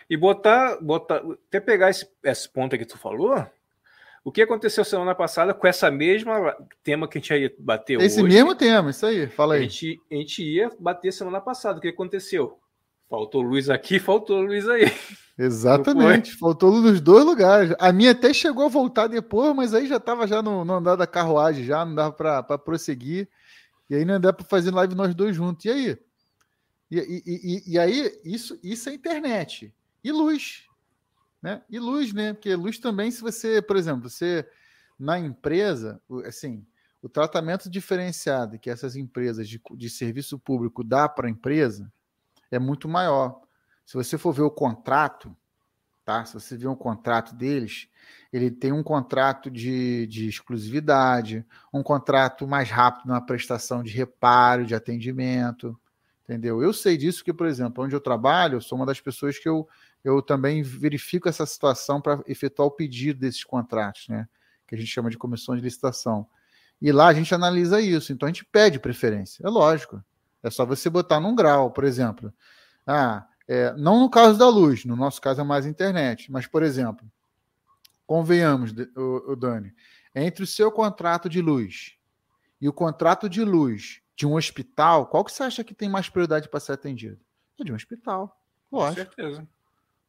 [0.08, 3.44] E botar, botar até pegar esse, esse ponto que tu falou,
[4.24, 8.22] o que aconteceu semana passada com essa mesma tema que a gente ia bater esse
[8.22, 8.28] hoje?
[8.28, 9.62] Esse mesmo tema, isso aí, fala aí.
[9.62, 11.80] A gente, a gente ia bater semana passada.
[11.80, 12.60] O que aconteceu?
[13.10, 14.86] Faltou luz aqui, faltou luz aí.
[15.38, 17.74] Exatamente, faltou nos dois lugares.
[17.80, 20.96] A minha até chegou a voltar depois, mas aí já estava já no, no, andar
[20.96, 23.28] da carruagem, já não dava para prosseguir.
[23.90, 25.66] E aí não dá para fazer live nós dois juntos.
[25.66, 25.98] E aí?
[26.90, 29.74] E, e, e, e, aí, isso, isso é internet.
[30.04, 30.66] E luz.
[31.42, 31.62] Né?
[31.70, 32.34] E luz, né?
[32.34, 34.48] Porque luz também, se você, por exemplo, você
[35.00, 36.64] na empresa, assim,
[37.02, 41.92] o tratamento diferenciado que essas empresas de, de serviço público dá para a empresa
[42.52, 43.42] é muito maior.
[43.92, 45.36] Se você for ver o contrato,
[46.06, 46.24] tá?
[46.24, 47.90] Se você ver um contrato deles,
[48.32, 54.66] ele tem um contrato de, de exclusividade, um contrato mais rápido na prestação de reparo,
[54.66, 55.78] de atendimento,
[56.24, 56.64] entendeu?
[56.64, 59.50] Eu sei disso que, por exemplo, onde eu trabalho, eu sou uma das pessoas que
[59.50, 59.68] eu,
[60.06, 64.26] eu também verifico essa situação para efetuar o pedido desses contratos, né?
[64.66, 66.26] Que a gente chama de comissão de licitação.
[66.82, 70.02] E lá a gente analisa isso, então a gente pede preferência, é lógico.
[70.42, 72.34] É só você botar num grau, por exemplo.
[72.88, 76.64] Ah, é, não no caso da luz, no nosso caso é mais internet, mas, por
[76.64, 77.06] exemplo,
[78.08, 79.76] convenhamos, o, o Dani,
[80.16, 81.98] entre o seu contrato de luz
[82.62, 86.08] e o contrato de luz de um hospital, qual que você acha que tem mais
[86.08, 87.20] prioridade para ser atendido?
[87.60, 88.42] É de um hospital.
[88.72, 88.96] Lógico.
[88.96, 89.48] Com certeza.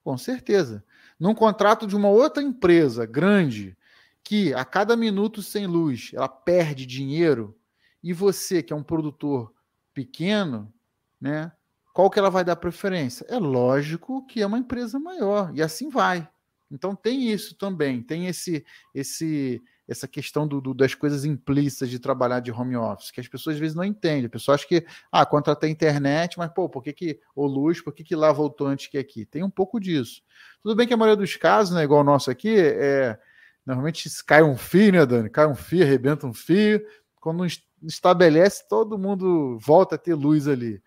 [0.05, 0.84] Com certeza.
[1.18, 3.76] Num contrato de uma outra empresa grande,
[4.22, 7.59] que a cada minuto sem luz ela perde dinheiro,
[8.01, 9.53] e você, que é um produtor
[9.93, 10.72] pequeno,
[11.20, 11.51] né?
[11.93, 13.26] Qual que ela vai dar preferência?
[13.28, 16.28] É lógico que é uma empresa maior e assim vai.
[16.70, 18.64] Então tem isso também, tem esse
[18.95, 23.28] esse essa questão do, do, das coisas implícitas de trabalhar de home office, que as
[23.28, 24.26] pessoas às vezes não entendem.
[24.26, 27.93] A pessoa acha que, ah, contratar internet, mas, pô, por que, que ou luz, por
[27.93, 29.26] que, que lá voltou antes que aqui?
[29.26, 30.22] Tem um pouco disso.
[30.62, 33.18] Tudo bem que a maioria dos casos, né, igual o nosso aqui, é
[33.66, 35.30] normalmente cai um fio, né, Dani?
[35.30, 36.84] Cai um fio, arrebenta um fio,
[37.20, 37.45] quando
[37.82, 40.82] estabelece, todo mundo volta a ter luz ali.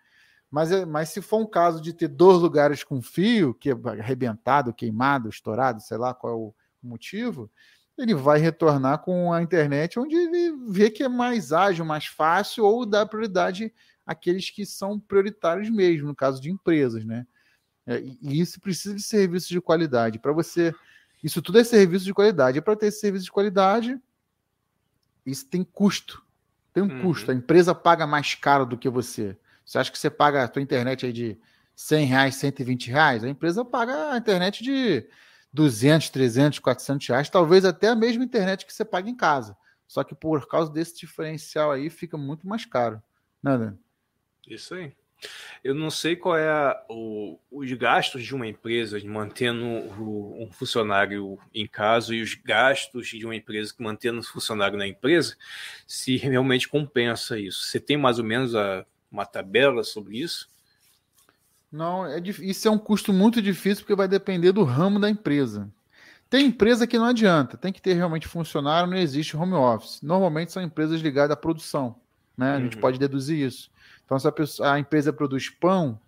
[0.50, 3.74] Mas, é, mas se for um caso de ter dois lugares com fio, que é
[4.00, 7.50] arrebentado, queimado, estourado, sei lá qual é o motivo,
[7.98, 12.64] ele vai retornar com a internet onde ele vê que é mais ágil, mais fácil,
[12.64, 13.72] ou dá prioridade
[14.06, 17.26] àqueles que são prioritários mesmo, no caso de empresas, né?
[17.86, 20.18] É, e isso precisa de serviços de qualidade.
[20.18, 20.74] Para você.
[21.22, 22.58] Isso tudo é serviço de qualidade.
[22.58, 23.98] E para ter esse serviço de qualidade,
[25.24, 26.22] isso tem custo.
[26.72, 27.02] Tem um uhum.
[27.02, 27.30] custo.
[27.30, 29.36] A empresa paga mais caro do que você.
[29.66, 31.36] Você acha que você paga a tua internet aí de
[31.74, 33.24] 100 reais, 120 reais?
[33.24, 35.04] A empresa paga a internet de
[35.52, 39.56] 200, 300, 400 reais, talvez até a mesma internet que você paga em casa.
[39.88, 43.02] Só que por causa desse diferencial aí fica muito mais caro.
[43.42, 43.72] Nada.
[43.72, 43.76] Né,
[44.46, 44.94] Isso aí.
[45.64, 50.52] Eu não sei qual é a, o, os gastos de uma empresa mantendo o, um
[50.52, 55.36] funcionário em casa e os gastos de uma empresa mantendo o funcionário na empresa,
[55.86, 57.62] se realmente compensa isso.
[57.62, 58.84] Você tem mais ou menos a,
[59.16, 60.48] uma tabela sobre isso?
[61.70, 65.68] Não, é, isso é um custo muito difícil porque vai depender do ramo da empresa.
[66.28, 70.02] Tem empresa que não adianta, tem que ter realmente funcionário, não existe home office.
[70.02, 71.96] Normalmente são empresas ligadas à produção,
[72.36, 72.56] né?
[72.56, 72.80] A gente uhum.
[72.80, 73.70] pode deduzir isso.
[74.04, 76.00] Então, se a, pessoa, a empresa produz pão,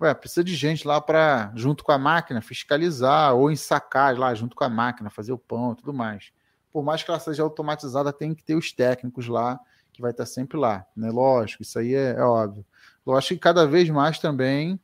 [0.00, 4.56] ué, precisa de gente lá para, junto com a máquina, fiscalizar ou ensacar lá junto
[4.56, 6.32] com a máquina, fazer o pão e tudo mais.
[6.72, 9.58] Por mais que ela seja automatizada, tem que ter os técnicos lá,
[9.96, 11.10] que vai estar sempre lá, né?
[11.10, 12.64] Lógico, isso aí é, é óbvio.
[13.06, 14.78] Lógico que cada vez mais também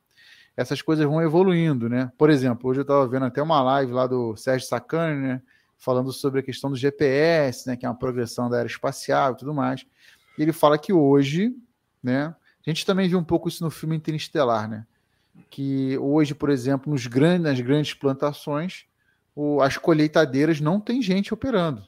[0.55, 2.11] essas coisas vão evoluindo, né?
[2.17, 5.41] Por exemplo, hoje eu estava vendo até uma live lá do Sérgio Sacani, né?
[5.77, 7.75] Falando sobre a questão do GPS, né?
[7.75, 9.85] Que é uma progressão da aeroespacial e tudo mais.
[10.37, 11.55] E ele fala que hoje
[12.03, 12.35] né?
[12.65, 14.85] A gente também viu um pouco isso no filme Interestelar, né?
[15.49, 18.85] Que hoje, por exemplo, nos grandes, nas grandes plantações,
[19.33, 21.87] o, as colheitadeiras não tem gente operando.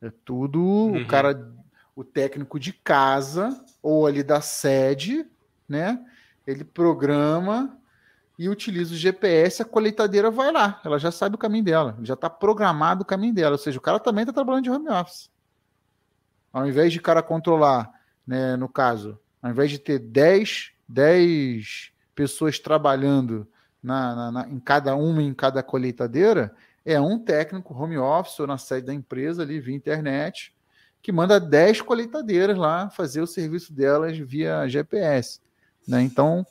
[0.00, 1.02] É tudo uhum.
[1.02, 1.52] o cara,
[1.96, 5.26] o técnico de casa ou ali da sede,
[5.66, 5.98] né?
[6.46, 7.76] Ele programa
[8.38, 12.12] e utiliza o GPS, a colheitadeira vai lá, ela já sabe o caminho dela, já
[12.12, 15.30] está programado o caminho dela, ou seja, o cara também está trabalhando de home office.
[16.52, 17.90] Ao invés de cara controlar
[18.26, 23.48] né, no caso, ao invés de ter 10, 10 pessoas trabalhando
[23.82, 28.46] na, na, na, em cada uma, em cada colheitadeira, é um técnico home office ou
[28.46, 30.55] na sede da empresa ali via internet,
[31.06, 35.38] que manda 10 colheitadeiras lá fazer o serviço delas via GPS.
[35.86, 36.02] Né?
[36.02, 36.44] Então,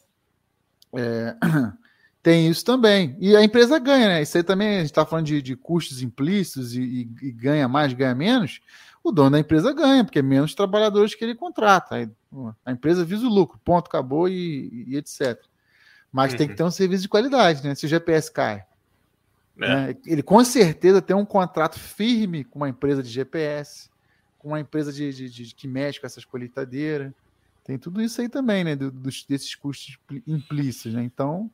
[0.95, 1.35] é,
[2.23, 3.17] tem isso também.
[3.19, 4.21] E a empresa ganha, né?
[4.21, 7.67] Isso aí também, a gente está falando de, de, custos implícitos e, e, e, ganha
[7.67, 8.61] mais, ganha menos
[9.03, 12.09] o dono da empresa ganha, porque é menos trabalhadores que ele contrata.
[12.65, 15.37] A empresa visa o lucro, ponto, acabou e, e etc.
[16.13, 16.37] Mas uhum.
[16.37, 16.57] tem que uhum.
[16.59, 17.75] ter um serviço de qualidade, né?
[17.75, 18.63] Se o GPS cai.
[19.59, 19.67] É.
[19.67, 19.97] Né?
[20.05, 23.93] Ele com certeza tem um contrato firme com uma empresa de GPS,
[24.47, 27.11] uma empresa de, de, de que mexe com essas colheitadeiras.
[27.63, 28.75] Tem tudo isso aí também, né?
[28.75, 31.03] Dos, desses custos implícitos, né?
[31.03, 31.49] Então,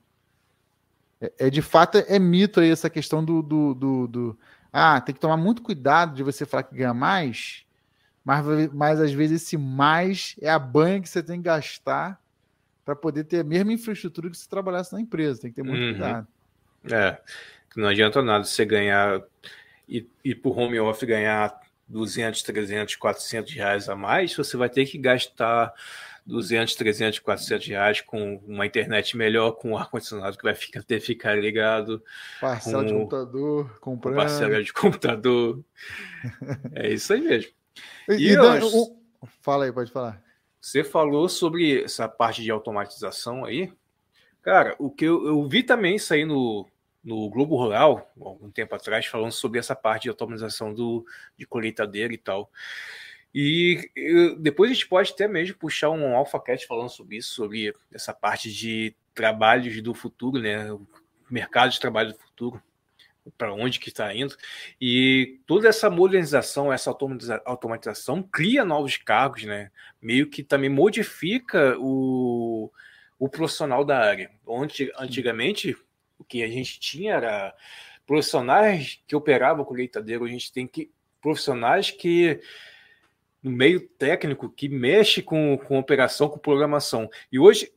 [1.21, 4.39] é, é, de fato é mito aí essa questão do, do, do, do
[4.73, 7.65] ah, tem que tomar muito cuidado de você falar que ganha mais,
[8.23, 12.19] mas, mas às vezes esse mais é a banha que você tem que gastar
[12.83, 15.41] para poder ter a mesma infraestrutura que você trabalhasse na empresa.
[15.41, 15.91] Tem que ter muito uhum.
[15.91, 16.27] cuidado.
[16.91, 17.21] É,
[17.75, 19.21] não adianta nada você ganhar
[19.87, 21.59] e ir para o home office ganhar
[21.91, 25.73] 200, 300, 400 reais a mais, você vai ter que gastar
[26.25, 31.35] 200, 300, 400 reais com uma internet melhor, com ar-condicionado que vai ficar, ter ficar
[31.35, 32.01] ligado.
[32.39, 34.15] Parcela com, de computador, comprando.
[34.15, 35.63] Parcela de computador.
[36.73, 37.51] é isso aí mesmo.
[38.09, 38.37] E, e, e
[39.41, 40.21] Fala aí, pode falar.
[40.59, 43.71] Você falou sobre essa parte de automatização aí.
[44.41, 46.67] Cara, o que eu, eu vi também sair no,
[47.03, 51.05] no Globo Rural, algum tempo atrás, falando sobre essa parte de automatização do,
[51.37, 52.51] de colheitadeira e tal.
[53.33, 53.89] E
[54.39, 58.51] depois a gente pode até mesmo puxar um AlphaCast falando sobre isso, sobre essa parte
[58.51, 60.71] de trabalhos do futuro, né?
[60.71, 60.85] O
[61.29, 62.61] mercado de trabalho do futuro,
[63.37, 64.35] para onde que está indo.
[64.79, 66.93] E toda essa modernização, essa
[67.45, 69.71] automatização cria novos cargos, né?
[70.01, 72.69] Meio que também modifica o,
[73.17, 74.29] o profissional da área.
[74.45, 75.77] Onde antigamente
[76.21, 77.55] o que a gente tinha era
[78.05, 80.91] profissionais que operavam colheitadeiro, a gente tem que
[81.21, 82.39] profissionais que
[83.43, 87.09] no meio técnico que mexe com, com operação, com programação.
[87.31, 87.71] E hoje,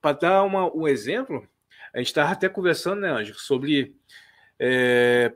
[0.00, 1.46] para dar uma, um exemplo,
[1.94, 3.94] a gente estava até conversando, né, sobre
[4.58, 5.32] é,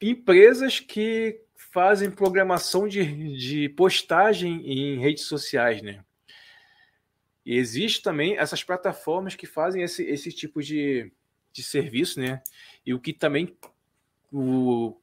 [0.00, 6.04] empresas que fazem programação de, de postagem em redes sociais, né?
[7.48, 11.10] E existe também essas plataformas que fazem esse, esse tipo de,
[11.50, 12.42] de serviço, né?
[12.84, 13.56] E o que também
[14.30, 14.94] o,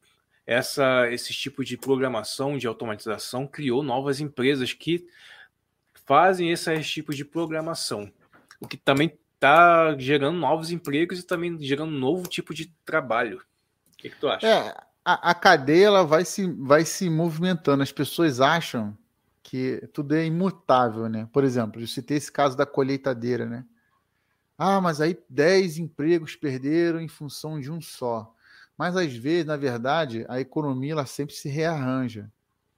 [0.46, 5.08] essa, esse tipo de programação, de automatização, criou novas empresas que
[6.06, 8.14] fazem esse tipo de programação,
[8.60, 13.42] o que também está gerando novos empregos e também gerando um novo tipo de trabalho.
[13.92, 14.46] O que, que tu acha?
[14.46, 17.82] É, a, a, cadeia ela vai se, vai se movimentando.
[17.82, 18.96] As pessoas acham
[19.56, 21.30] que tudo é imutável, né?
[21.32, 23.66] Por exemplo, eu citei esse caso da colheitadeira, né?
[24.58, 28.34] Ah, mas aí 10 empregos perderam em função de um só.
[28.78, 32.30] Mas às vezes, na verdade, a economia ela sempre se rearranja.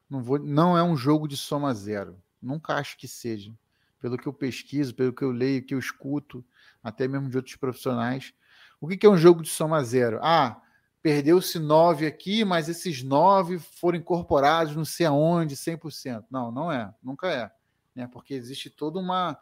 [0.07, 2.21] Não, vou, não é um jogo de soma zero.
[2.39, 3.51] Nunca acho que seja.
[3.99, 6.45] Pelo que eu pesquiso, pelo que eu leio, que eu escuto,
[6.83, 8.35] até mesmo de outros profissionais.
[8.79, 10.19] O que, que é um jogo de soma zero?
[10.21, 10.61] Ah,
[11.01, 16.25] perdeu-se nove aqui, mas esses nove foram incorporados não sei aonde, 100%.
[16.29, 16.93] Não, não é.
[17.01, 17.51] Nunca é.
[17.95, 18.07] né?
[18.11, 19.37] Porque existe toda uma.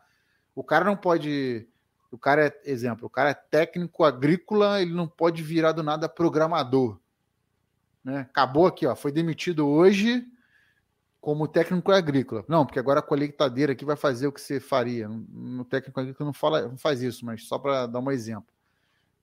[0.54, 1.68] O cara não pode.
[2.12, 6.08] O cara é, exemplo, o cara é técnico agrícola, ele não pode virar do nada
[6.08, 7.00] programador.
[8.04, 8.20] Né?
[8.20, 10.26] Acabou aqui, ó, foi demitido hoje
[11.20, 12.46] como técnico agrícola.
[12.48, 15.10] Não, porque agora a colheitadeira aqui vai fazer o que você faria.
[15.10, 18.55] No técnico agrícola não, fala, não faz isso, mas só para dar um exemplo.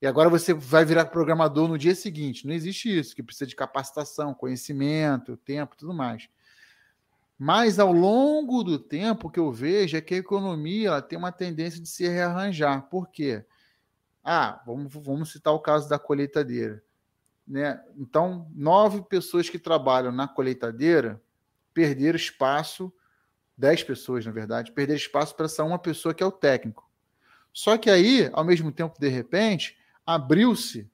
[0.03, 2.45] E agora você vai virar programador no dia seguinte.
[2.45, 6.27] Não existe isso, que precisa de capacitação, conhecimento, tempo, tudo mais.
[7.39, 11.31] Mas ao longo do tempo, que eu vejo é que a economia ela tem uma
[11.31, 12.81] tendência de se rearranjar.
[12.89, 13.45] Por quê?
[14.21, 16.83] Ah, vamos, vamos citar o caso da colheitadeira.
[17.47, 17.81] Né?
[17.95, 21.23] Então, nove pessoas que trabalham na colheitadeira
[21.73, 22.91] perderam espaço,
[23.57, 26.91] dez pessoas, na verdade, perderam espaço para essa uma pessoa que é o técnico.
[27.53, 30.89] Só que aí, ao mesmo tempo, de repente, abriu-se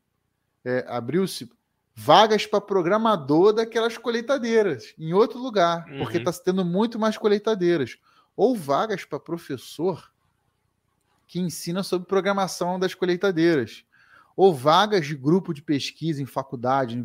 [0.64, 1.49] é, abriu-se
[1.95, 5.99] vagas para programador daquelas colheitadeiras em outro lugar, uhum.
[5.99, 7.97] porque está tendo muito mais colheitadeiras.
[8.36, 10.12] Ou vagas para professor
[11.28, 13.84] que ensina sobre programação das colheitadeiras.
[14.36, 16.97] Ou vagas de grupo de pesquisa em faculdade,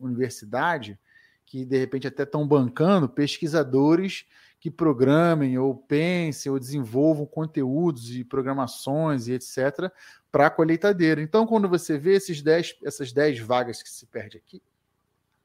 [0.00, 0.98] universidade,
[1.44, 4.24] que de repente até estão bancando pesquisadores
[4.58, 9.90] que programem ou pensem ou desenvolvam conteúdos e programações e etc
[10.36, 11.22] para a colheitadeira.
[11.22, 14.62] Então, quando você vê esses 10, essas 10 vagas que se perde aqui,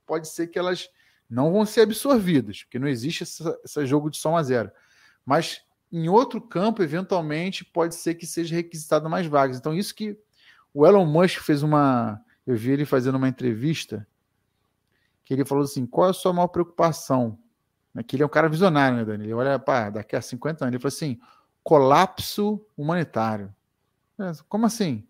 [0.05, 0.89] pode ser que elas
[1.29, 4.69] não vão ser absorvidas, porque não existe esse jogo de som a zero.
[5.25, 9.57] Mas em outro campo, eventualmente, pode ser que seja requisitado mais vagas.
[9.57, 10.19] Então, isso que
[10.73, 12.21] o Elon Musk fez uma.
[12.45, 14.05] Eu vi ele fazendo uma entrevista
[15.23, 17.39] que ele falou assim: qual é a sua maior preocupação?
[17.95, 19.25] É que ele é um cara visionário, né, Dani?
[19.25, 20.73] Ele olha, pá, daqui a 50 anos.
[20.73, 21.19] Ele falou assim:
[21.63, 23.53] colapso humanitário.
[24.19, 25.05] É, como assim?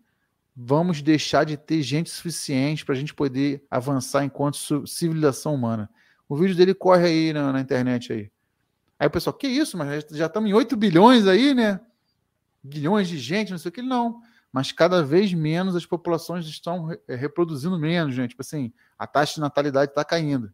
[0.54, 5.88] Vamos deixar de ter gente suficiente para a gente poder avançar enquanto civilização humana.
[6.28, 8.30] O vídeo dele corre aí na, na internet aí.
[8.98, 9.76] Aí o pessoal, que isso?
[9.76, 11.80] Mas já estamos em 8 bilhões aí, né?
[12.62, 13.82] Bilhões de gente, não sei o que.
[13.82, 14.20] Não.
[14.52, 18.30] Mas cada vez menos as populações estão reproduzindo menos, gente.
[18.30, 20.52] Tipo assim, a taxa de natalidade está caindo.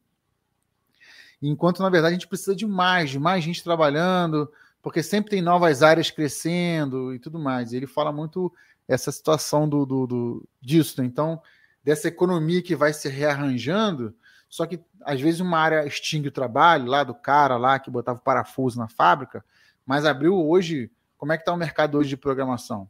[1.41, 4.51] Enquanto, na verdade, a gente precisa de mais, de mais gente trabalhando,
[4.83, 7.73] porque sempre tem novas áreas crescendo e tudo mais.
[7.73, 8.53] E ele fala muito
[8.89, 11.07] essa situação do, do, do disso, né?
[11.07, 11.41] Então,
[11.85, 14.15] dessa economia que vai se rearranjando,
[14.49, 18.19] só que às vezes uma área extingue o trabalho lá do cara lá que botava
[18.19, 19.45] parafuso na fábrica,
[19.87, 20.91] mas abriu hoje.
[21.17, 22.83] Como é que está o mercado hoje de programação?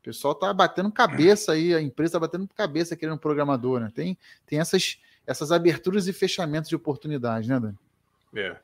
[0.00, 3.90] O pessoal está batendo cabeça aí, a empresa está batendo cabeça querendo programador, né?
[3.94, 7.78] Tem, tem essas, essas aberturas e fechamentos de oportunidades, né, Dani?
[8.34, 8.56] É.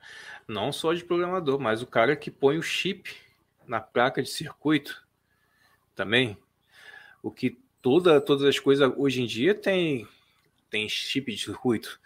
[0.48, 3.14] Não só de programador, mas o cara que põe o chip
[3.66, 5.06] na placa de circuito
[5.94, 6.36] também.
[7.22, 10.08] O que toda, todas as coisas hoje em dia tem,
[10.68, 12.00] tem chip de circuito.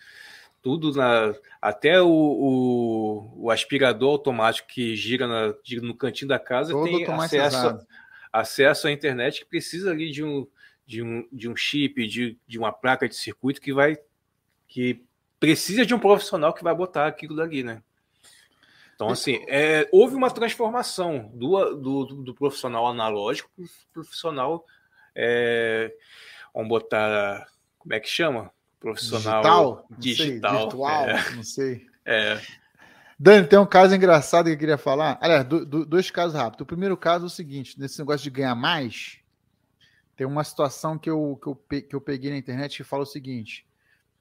[0.62, 1.34] Tudo na.
[1.60, 6.86] Até o, o, o aspirador automático que gira, na, gira no cantinho da casa Todo
[6.86, 7.86] tem acesso,
[8.32, 10.46] acesso à internet que precisa ali de um,
[10.86, 13.98] de um, de um chip, de, de uma placa de circuito que vai.
[14.66, 15.02] que
[15.38, 17.82] precisa de um profissional que vai botar aquilo dali, né?
[18.94, 24.64] Então, assim, é, houve uma transformação do, do, do profissional analógico para o profissional.
[25.14, 25.92] É,
[26.54, 27.46] vamos botar.
[27.78, 28.52] Como é que chama?
[28.78, 30.50] Profissional digital.
[30.50, 31.86] digital sei, virtual, é, não sei.
[32.04, 32.40] É.
[33.18, 35.18] Dani, tem um caso engraçado que eu queria falar.
[35.20, 36.62] Aliás, do, do, dois casos rápidos.
[36.62, 39.18] O primeiro caso é o seguinte: nesse negócio de ganhar mais,
[40.16, 43.06] tem uma situação que eu, que eu, que eu peguei na internet que fala o
[43.06, 43.66] seguinte: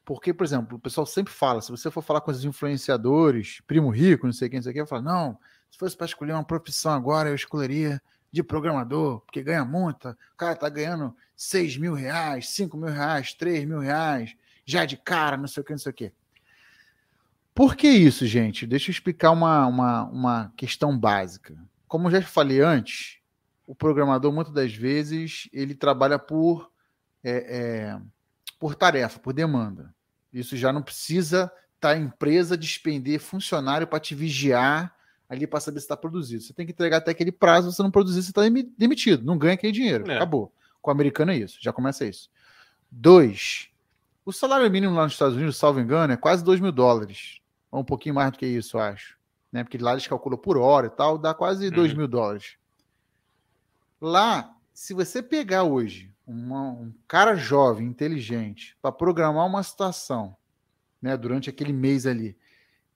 [0.06, 3.90] porque, por exemplo, o pessoal sempre fala, se você for falar com os influenciadores, primo
[3.90, 5.38] rico, não sei quem, não sei o que, fala, não,
[5.72, 8.02] se fosse para escolher uma profissão agora, eu escolheria
[8.32, 13.34] de programador, porque ganha muito, o cara tá ganhando 6 mil reais, 5 mil reais,
[13.34, 14.36] 3 mil reais,
[14.66, 16.12] já de cara, não sei o que, não sei o que.
[17.54, 18.66] Por que isso, gente?
[18.66, 21.56] Deixa eu explicar uma, uma, uma questão básica.
[21.88, 23.20] Como eu já falei antes,
[23.68, 26.72] o programador, muitas das vezes, ele trabalha por...
[27.24, 28.02] É, é,
[28.64, 29.94] por tarefa, por demanda.
[30.32, 34.96] Isso já não precisa estar tá a empresa despender funcionário para te vigiar
[35.28, 36.42] ali para saber se está produzido.
[36.42, 38.42] Você tem que entregar até aquele prazo, se você não produzir, você está
[38.78, 40.10] demitido, não ganha aquele dinheiro.
[40.10, 40.16] É.
[40.16, 40.50] Acabou.
[40.82, 42.32] Com o americano é isso, já começa isso.
[42.90, 43.70] Dois,
[44.26, 47.42] o salário mínimo lá nos Estados Unidos, salvo engano, é quase 2 mil dólares.
[47.70, 49.18] Ou um pouquinho mais do que isso, eu acho.
[49.52, 49.66] Né?
[49.66, 51.98] Porque lá eles calculam por hora e tal, dá quase 2 uhum.
[51.98, 52.56] mil dólares.
[54.00, 60.36] Lá, se você pegar hoje uma, um cara jovem, inteligente, para programar uma situação,
[61.02, 62.38] né, durante aquele mês ali,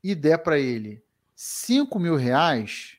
[0.03, 1.03] e der para ele
[1.35, 2.97] 5 mil reais,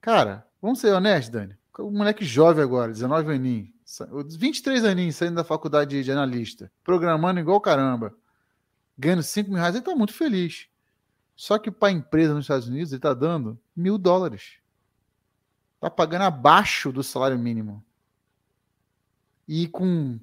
[0.00, 1.56] cara, vamos ser honestos, Dani.
[1.78, 3.70] O moleque jovem agora, 19 aninhos,
[4.38, 8.14] 23 aninhos saindo da faculdade de analista, programando igual caramba,
[8.96, 10.68] ganhando 5 mil reais, ele está muito feliz.
[11.34, 14.58] Só que para a empresa nos Estados Unidos ele está dando mil dólares.
[15.74, 17.84] Está pagando abaixo do salário mínimo.
[19.54, 20.18] E com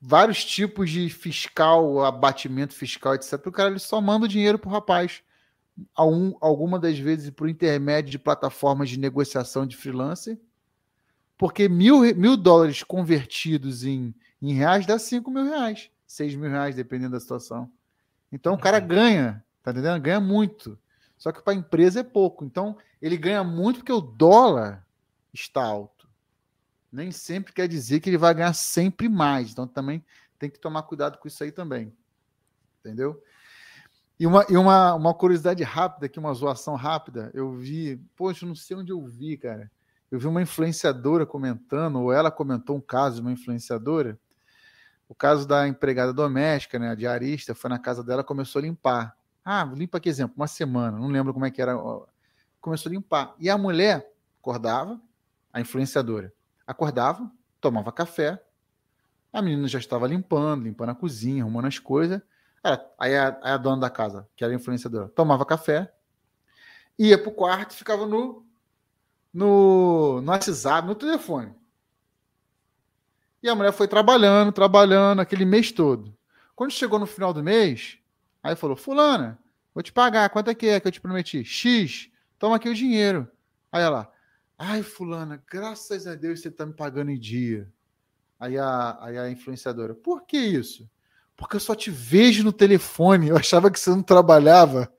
[0.00, 3.46] vários tipos de fiscal, abatimento fiscal, etc.
[3.46, 5.22] O cara ele só manda o dinheiro para o rapaz.
[5.94, 10.38] Algum, alguma das vezes por intermédio de plataformas de negociação de freelancer.
[11.38, 15.90] Porque mil, mil dólares convertidos em, em reais dá cinco mil reais.
[16.06, 17.70] seis mil reais, dependendo da situação.
[18.30, 18.86] Então o cara uhum.
[18.86, 19.98] ganha Tá entendendo?
[20.02, 20.78] Ganha muito.
[21.16, 22.44] Só que para a empresa é pouco.
[22.44, 24.86] Então, ele ganha muito porque o dólar
[25.32, 25.93] está alto.
[26.94, 29.50] Nem sempre quer dizer que ele vai ganhar sempre mais.
[29.50, 30.04] Então, também
[30.38, 31.92] tem que tomar cuidado com isso aí também.
[32.80, 33.20] Entendeu?
[34.18, 37.30] E uma, e uma, uma curiosidade rápida aqui, uma zoação rápida.
[37.34, 39.70] Eu vi, poxa, não sei onde eu vi, cara.
[40.10, 44.18] Eu vi uma influenciadora comentando, ou ela comentou um caso de uma influenciadora.
[45.08, 49.16] O caso da empregada doméstica, né, a diarista, foi na casa dela começou a limpar.
[49.44, 51.74] Ah, limpa que exemplo, uma semana, não lembro como é que era.
[52.60, 53.34] Começou a limpar.
[53.38, 54.08] E a mulher
[54.40, 55.00] acordava,
[55.52, 56.32] a influenciadora,
[56.66, 58.42] acordava, tomava café,
[59.32, 62.20] a menina já estava limpando, limpando a cozinha, arrumando as coisas.
[62.98, 65.92] Aí a, a dona da casa, que era influenciadora, tomava café,
[66.98, 68.46] ia pro quarto e ficava no,
[69.32, 71.54] no, no WhatsApp, no telefone.
[73.42, 76.16] E a mulher foi trabalhando, trabalhando aquele mês todo.
[76.56, 77.98] Quando chegou no final do mês,
[78.44, 79.38] Aí falou: Fulana,
[79.74, 80.28] vou te pagar.
[80.28, 81.42] Quanto é que é que eu te prometi?
[81.42, 82.10] X.
[82.38, 83.26] Toma aqui o dinheiro.
[83.72, 84.12] Aí ela:
[84.58, 87.70] Ai, Fulana, graças a Deus você está me pagando em dia.
[88.38, 90.88] Aí a, aí a influenciadora: Por que isso?
[91.36, 93.28] Porque eu só te vejo no telefone.
[93.28, 94.92] Eu achava que você não trabalhava.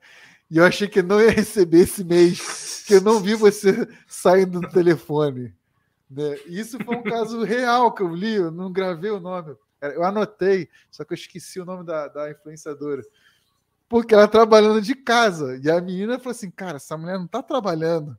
[0.50, 2.84] E eu achei que não ia receber esse mês.
[2.86, 5.54] Que eu não vi você saindo do telefone.
[6.08, 6.38] Né?
[6.46, 9.56] Isso foi um caso real que eu li, eu não gravei o nome.
[9.80, 13.02] Eu anotei, só que eu esqueci o nome da, da influenciadora
[13.88, 15.60] porque ela trabalhando de casa.
[15.62, 18.16] E a menina falou assim: cara, essa mulher não tá trabalhando,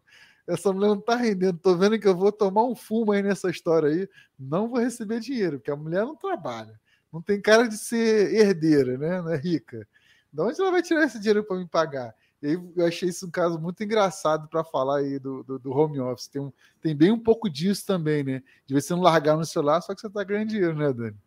[0.47, 1.59] essa mulher não tá rendendo.
[1.59, 5.19] Tô vendo que eu vou tomar um fumo aí nessa história aí, não vou receber
[5.19, 6.79] dinheiro, porque a mulher não trabalha.
[7.11, 9.21] Não tem cara de ser herdeira, né?
[9.21, 9.87] Não é rica.
[10.31, 12.13] De onde ela vai tirar esse dinheiro para me pagar?
[12.41, 15.71] E aí eu achei isso um caso muito engraçado para falar aí do, do, do,
[15.71, 16.27] home office.
[16.27, 18.43] Tem, um, tem bem um pouco disso também, né?
[18.65, 21.17] De você não largar no celular, só que você está ganhando dinheiro, né, Dani?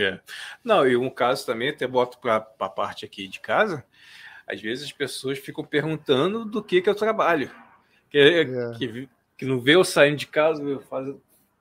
[0.00, 0.20] É.
[0.62, 3.84] Não, e um caso também, até boto para a parte aqui de casa,
[4.46, 7.50] às vezes as pessoas ficam perguntando do que, que eu trabalho.
[8.14, 8.78] Que, é.
[8.78, 11.12] que, que não vê eu saindo de casa, eu faz,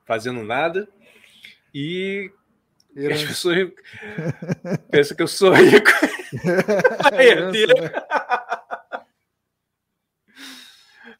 [0.05, 0.87] fazendo nada.
[1.73, 2.31] E
[2.95, 3.71] e as pessoas
[4.91, 5.89] pensam que eu sou rico.
[7.19, 7.73] Herdeiro.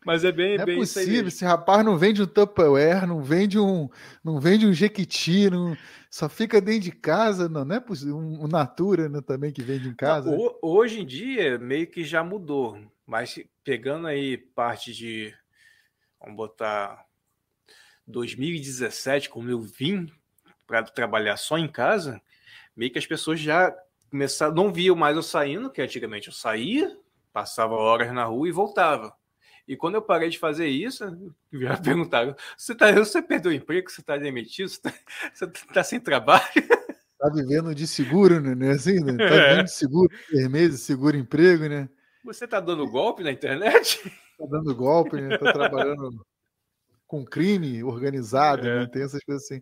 [0.05, 1.27] Mas é bem, não é bem é possível.
[1.27, 3.89] Esse rapaz não vende um Tupperware, não vende um,
[4.23, 5.77] não vende um Jequiti, não,
[6.09, 7.47] só fica dentro de casa.
[7.47, 8.17] Não, não é possível.
[8.17, 10.31] Um, um Natura né, também que vende em casa.
[10.31, 15.33] Não, hoje em dia meio que já mudou, mas pegando aí parte de,
[16.19, 17.05] vamos botar
[18.07, 20.11] 2017, como eu vim
[20.67, 22.21] para trabalhar só em casa,
[22.75, 23.73] meio que as pessoas já
[24.09, 26.97] começaram, não viam mais eu saindo, que antigamente eu saía,
[27.31, 29.15] passava horas na rua e voltava.
[29.67, 31.05] E quando eu parei de fazer isso,
[31.51, 34.81] já perguntaram: você, tá, você perdeu o emprego, você está demitido, você
[35.33, 36.43] está tá sem trabalho?
[36.55, 38.67] Está vivendo de seguro, né?
[38.67, 39.17] É assim, né?
[39.17, 39.49] Tá é.
[39.49, 40.09] vivendo de seguro,
[40.49, 41.89] meses, seguro emprego, né?
[42.25, 43.99] Você está dando golpe na internet?
[44.05, 45.35] Está dando golpe, né?
[45.35, 46.25] Está trabalhando
[47.07, 48.79] com crime organizado, é.
[48.79, 48.87] né?
[48.87, 49.61] Tem essas coisas assim.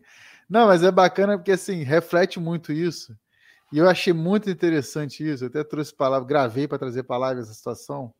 [0.49, 3.15] Não, mas é bacana porque assim, reflete muito isso.
[3.71, 5.45] E eu achei muito interessante isso.
[5.45, 8.13] Eu até trouxe palavra, gravei para trazer palavras essa situação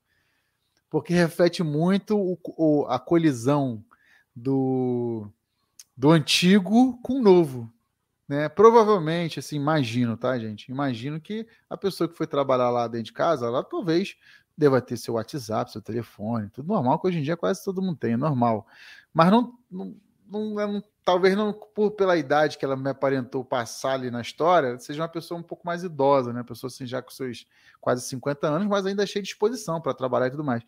[0.92, 3.82] porque reflete muito o, o, a colisão
[4.36, 5.26] do,
[5.96, 7.72] do antigo com o novo.
[8.28, 8.50] Né?
[8.50, 10.70] Provavelmente, assim, imagino, tá, gente?
[10.70, 14.18] Imagino que a pessoa que foi trabalhar lá dentro de casa, ela talvez
[14.58, 17.98] deva ter seu WhatsApp, seu telefone, tudo normal, que hoje em dia quase todo mundo
[17.98, 18.68] tem, é normal.
[19.14, 19.96] Mas não, não,
[20.32, 24.78] não, não talvez não por pela idade que ela me aparentou passar ali na história,
[24.80, 26.40] seja uma pessoa um pouco mais idosa, né?
[26.40, 27.46] Uma pessoa assim já com seus
[27.80, 30.64] quase 50 anos, mas ainda cheia de disposição para trabalhar e tudo mais.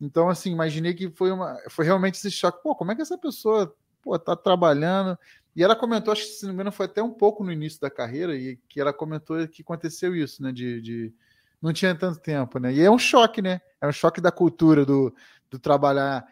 [0.00, 2.62] Então, assim, imaginei que foi uma foi realmente esse choque.
[2.62, 5.18] Pô, como é que essa pessoa pô, tá trabalhando?
[5.54, 7.80] E ela comentou, acho que se não me engano, foi até um pouco no início
[7.80, 10.50] da carreira, e que ela comentou que aconteceu isso, né?
[10.50, 11.14] De, de
[11.62, 12.72] não tinha tanto tempo, né?
[12.72, 13.60] E é um choque, né?
[13.80, 15.14] É um choque da cultura do,
[15.50, 16.26] do trabalhar.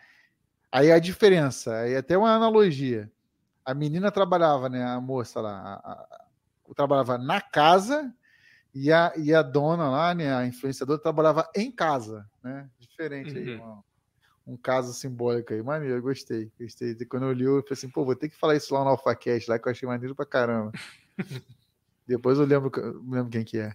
[0.73, 3.13] Aí a diferença, aí até uma analogia
[3.65, 4.85] a menina trabalhava, né?
[4.85, 6.27] A moça lá, a, a,
[6.75, 8.13] trabalhava na casa
[8.75, 10.35] e a, e a dona lá, né?
[10.35, 12.69] A influenciadora trabalhava em casa, né?
[12.79, 13.39] Diferente uhum.
[13.39, 15.63] aí, um, um caso simbólico aí.
[15.63, 16.51] Maneiro, gostei.
[16.61, 16.95] Gostei.
[17.07, 19.49] Quando eu li, eu falei assim, pô, vou ter que falar isso lá no AlphaCast,
[19.49, 20.73] lá que eu achei maneiro pra caramba.
[22.07, 23.75] Depois eu lembro, eu lembro quem que é.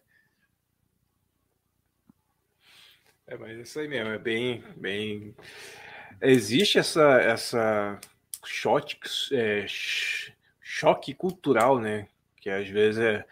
[3.26, 5.36] É, mas isso aí mesmo, é bem, bem.
[6.22, 8.00] Existe essa, essa
[8.46, 8.98] choque,
[9.32, 9.66] é,
[10.62, 12.08] choque cultural, né?
[12.38, 13.26] Que às vezes é.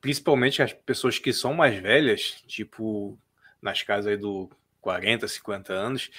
[0.00, 3.18] Principalmente as pessoas que são mais velhas, tipo
[3.60, 4.48] nas casas aí do
[4.80, 6.10] 40, 50 anos,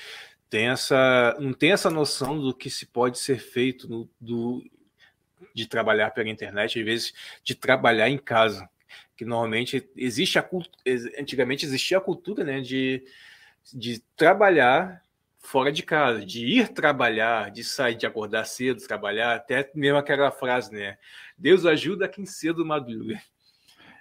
[0.49, 4.64] tem essa, não tem essa noção do que se pode ser feito no, do,
[5.53, 8.69] de trabalhar pela internet, às vezes de trabalhar em casa.
[9.15, 10.49] Que normalmente existe a
[11.18, 13.03] antigamente existia a cultura né, de,
[13.73, 15.01] de trabalhar
[15.48, 20.30] fora de casa, de ir trabalhar, de sair, de acordar cedo, trabalhar, até mesmo aquela
[20.30, 20.98] frase, né?
[21.38, 23.18] Deus ajuda quem cedo madruga.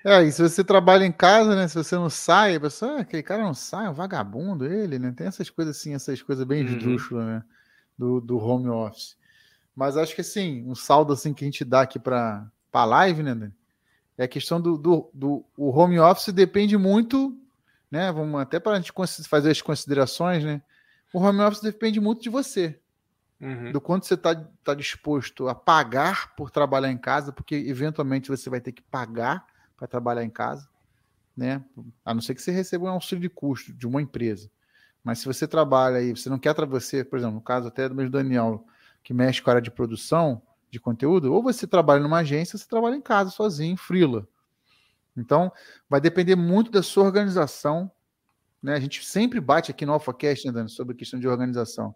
[0.04, 1.68] É, e se você trabalha em casa, né?
[1.68, 4.98] Se você não sai, a pessoa, ah, aquele cara não sai, é um vagabundo ele,
[4.98, 5.14] né?
[5.16, 6.72] Tem essas coisas assim, essas coisas bem uhum.
[6.72, 7.44] esdrúxulas, né?
[7.96, 9.16] Do, do home office.
[9.74, 13.22] Mas acho que assim, um saldo assim que a gente dá aqui para a live,
[13.22, 13.52] né?
[14.18, 17.38] É a questão do, do, do o home office depende muito,
[17.88, 18.10] né?
[18.10, 18.92] Vamos até para a gente
[19.28, 20.60] fazer as considerações, né?
[21.12, 22.80] O home office depende muito de você.
[23.40, 23.70] Uhum.
[23.70, 24.34] Do quanto você está
[24.64, 29.46] tá disposto a pagar por trabalhar em casa, porque eventualmente você vai ter que pagar
[29.76, 30.68] para trabalhar em casa,
[31.36, 31.62] né?
[32.04, 34.50] A não ser que você receba um auxílio de custo de uma empresa.
[35.04, 37.94] Mas se você trabalha aí, você não quer você, por exemplo, no caso até do
[37.94, 38.66] mesmo Daniel,
[39.04, 42.58] que mexe com a área de produção de conteúdo, ou você trabalha numa agência, ou
[42.58, 44.26] você trabalha em casa sozinho, frila.
[45.16, 45.52] Então,
[45.88, 47.90] vai depender muito da sua organização.
[48.66, 48.74] Né?
[48.74, 51.94] A gente sempre bate aqui no AlphaCast, né, Dani, sobre a questão de organização.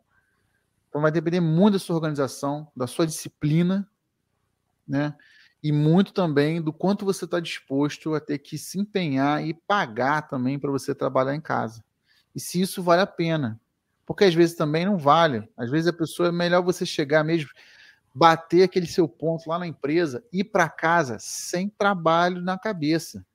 [0.89, 3.91] Então, vai depender muito da sua organização, da sua disciplina,
[4.87, 5.17] né?
[5.61, 10.29] E muito também do quanto você está disposto a ter que se empenhar e pagar
[10.29, 11.83] também para você trabalhar em casa.
[12.37, 13.61] E se isso vale a pena.
[14.07, 15.49] Porque às vezes também não vale.
[15.57, 17.51] Às vezes a pessoa é melhor você chegar mesmo,
[18.15, 23.27] bater aquele seu ponto lá na empresa, ir para casa sem trabalho na cabeça.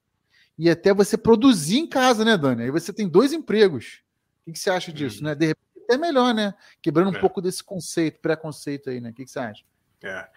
[0.57, 2.63] E até você produzir em casa, né, Dani?
[2.63, 4.01] Aí você tem dois empregos.
[4.45, 5.25] O que, você acha disso, uhum.
[5.25, 5.35] né?
[5.35, 6.53] De repente é melhor, né?
[6.81, 7.19] Quebrando um é.
[7.19, 9.09] pouco desse conceito, preconceito aí, né?
[9.09, 9.63] O que, você acha?
[10.03, 10.27] É.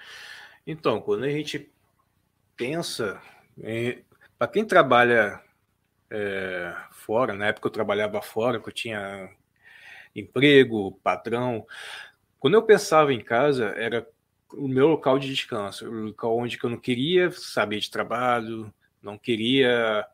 [0.67, 1.71] Então, quando a gente
[2.57, 3.21] pensa,
[3.63, 3.99] é,
[4.39, 5.41] para quem trabalha
[6.11, 9.31] é, fora, na época eu trabalhava fora, que eu tinha
[10.15, 11.67] emprego, patrão.
[12.39, 14.07] Quando eu pensava em casa, era
[14.53, 18.73] o meu local de descanso, o local onde eu não queria saber de trabalho,
[19.03, 20.07] não queria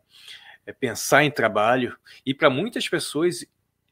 [0.66, 1.96] é, pensar em trabalho.
[2.24, 3.44] E para muitas pessoas,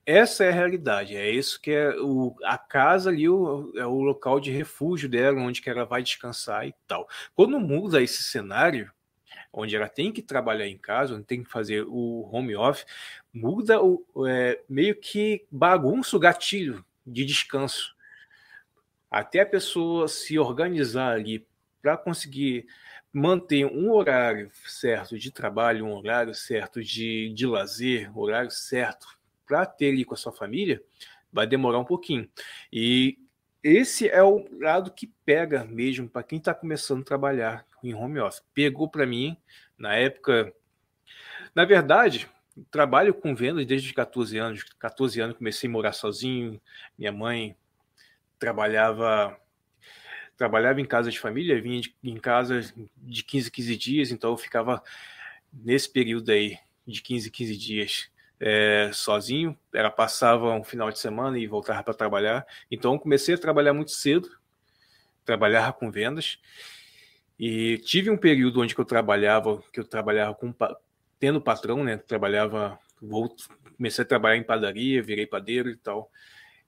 [0.04, 1.16] essa é a realidade.
[1.16, 5.40] É isso que é o, a casa ali o, é o local de refúgio dela,
[5.40, 7.08] onde que ela vai descansar e tal.
[7.34, 8.90] Quando muda esse cenário,
[9.52, 12.86] onde ela tem que trabalhar em casa, onde tem que fazer o home office,
[13.32, 17.94] muda o é, meio que bagunça o gatilho de descanso.
[19.10, 21.46] Até a pessoa se organizar ali
[21.82, 22.66] para conseguir
[23.12, 29.06] manter um horário certo de trabalho, um horário certo de, de lazer, horário certo
[29.46, 30.82] para ter ali com a sua família,
[31.32, 32.28] vai demorar um pouquinho.
[32.72, 33.18] E
[33.62, 38.18] esse é o lado que pega mesmo para quem está começando a trabalhar em home
[38.18, 38.42] office.
[38.54, 39.36] Pegou para mim,
[39.76, 40.52] na época.
[41.54, 42.28] Na verdade,
[42.70, 44.64] trabalho com vendas desde os 14 anos.
[44.78, 46.60] 14 anos comecei a morar sozinho.
[46.98, 47.56] Minha mãe
[48.38, 49.36] trabalhava
[50.36, 52.60] trabalhava em casa de família, vinha de, em casa
[52.96, 54.82] de 15 15 dias, então eu ficava
[55.52, 61.38] nesse período aí de 15 15 dias é, sozinho, era passava um final de semana
[61.38, 62.44] e voltava para trabalhar.
[62.68, 64.28] Então comecei a trabalhar muito cedo,
[65.24, 66.40] trabalhava com vendas
[67.38, 70.52] e tive um período onde eu trabalhava, que eu trabalhava com
[71.20, 71.96] tendo patrão, né?
[71.96, 73.32] Trabalhava, vou,
[73.76, 76.10] comecei a trabalhar em padaria, virei padeiro e tal.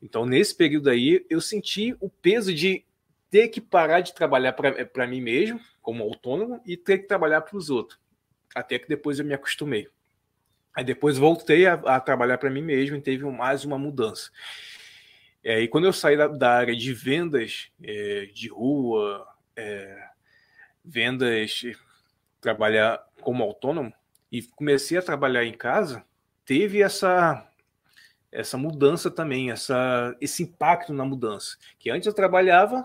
[0.00, 2.84] Então nesse período aí eu senti o peso de
[3.30, 7.56] ter que parar de trabalhar para mim mesmo, como autônomo, e ter que trabalhar para
[7.56, 7.98] os outros.
[8.54, 9.88] Até que depois eu me acostumei.
[10.74, 14.30] Aí depois voltei a, a trabalhar para mim mesmo e teve mais uma mudança.
[15.42, 20.08] É, e quando eu saí da, da área de vendas é, de rua, é,
[20.84, 21.62] vendas,
[22.40, 23.92] trabalhar como autônomo,
[24.32, 26.04] e comecei a trabalhar em casa,
[26.44, 27.48] teve essa
[28.34, 31.56] essa mudança também, essa, esse impacto na mudança.
[31.78, 32.84] Que antes eu trabalhava,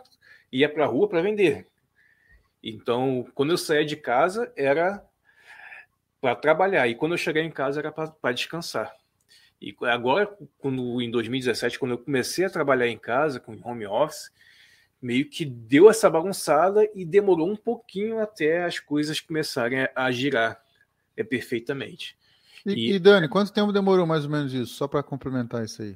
[0.52, 1.68] ia para a rua para vender.
[2.64, 5.04] Então, quando eu saía de casa, era
[6.20, 6.88] para trabalhar.
[6.88, 8.94] E quando eu cheguei em casa era para descansar.
[9.62, 14.32] E agora, quando, em 2017, quando eu comecei a trabalhar em casa com home office,
[15.02, 20.62] meio que deu essa bagunçada e demorou um pouquinho até as coisas começarem a girar
[21.16, 22.18] é, perfeitamente.
[22.66, 24.74] E, e, e Dani, quanto tempo demorou mais ou menos isso?
[24.74, 25.96] Só para complementar isso aí.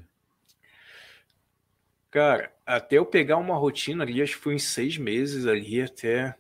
[2.14, 6.36] Cara, até eu pegar uma rotina ali, acho que foi em seis meses ali até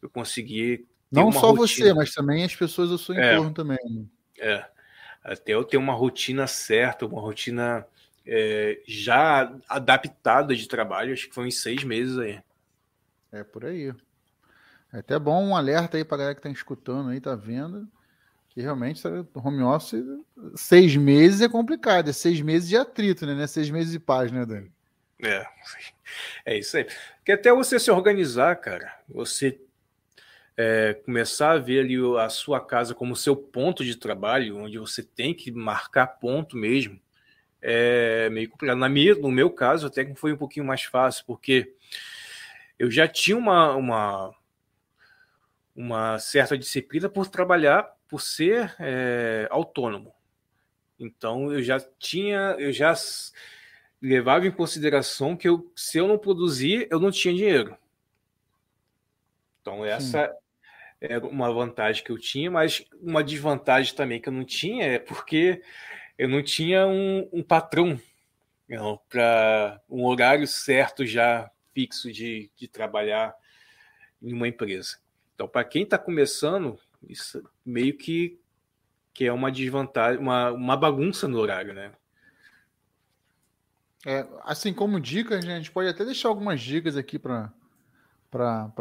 [0.00, 1.88] eu conseguir não só rotina.
[1.88, 3.34] você, mas também as pessoas do seu é.
[3.34, 3.78] entorno também.
[3.90, 4.04] Né?
[4.38, 4.64] É.
[5.24, 7.84] até eu ter uma rotina certa, uma rotina
[8.24, 12.40] é, já adaptada de trabalho, acho que foi em seis meses aí.
[13.32, 13.92] É por aí.
[14.92, 17.88] É até bom um alerta aí para galera que tá escutando aí, tá vendo,
[18.50, 19.02] que realmente
[19.34, 20.04] home office,
[20.54, 23.42] seis meses é complicado, é seis meses de atrito, né?
[23.42, 24.70] É seis meses de paz, né, Dani?
[25.22, 25.46] É,
[26.44, 26.86] é isso aí.
[27.16, 29.60] Porque até você se organizar, cara, você
[30.56, 35.02] é, começar a ver ali a sua casa como seu ponto de trabalho, onde você
[35.02, 37.00] tem que marcar ponto mesmo,
[37.60, 38.78] é meio complicado.
[38.78, 41.72] Na minha, no meu caso, até que foi um pouquinho mais fácil, porque
[42.78, 44.34] eu já tinha uma, uma,
[45.74, 50.12] uma certa disciplina por trabalhar, por ser é, autônomo.
[50.98, 52.94] Então eu já tinha, eu já
[54.02, 57.76] levava em consideração que eu, se eu não produzir, eu não tinha dinheiro.
[59.60, 60.34] Então essa Sim.
[61.00, 64.98] era uma vantagem que eu tinha, mas uma desvantagem também que eu não tinha é
[64.98, 65.62] porque
[66.18, 67.98] eu não tinha um, um patrão
[69.08, 73.34] para um horário certo já fixo de, de trabalhar
[74.20, 74.98] em uma empresa.
[75.34, 78.38] Então, para quem está começando, isso meio que,
[79.12, 81.92] que é uma desvantagem, uma, uma bagunça no horário, né?
[84.04, 87.52] É, assim como dicas, a gente pode até deixar algumas dicas aqui para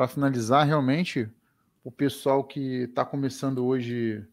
[0.10, 0.65] finalizar.
[0.65, 1.30] Realmente,
[1.84, 4.26] o pessoal que está começando hoje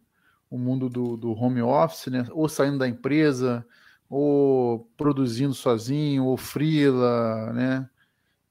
[0.51, 2.27] o mundo do, do home office, né?
[2.31, 3.67] ou saindo da empresa,
[4.09, 7.91] ou produzindo sozinho, ou freela, né?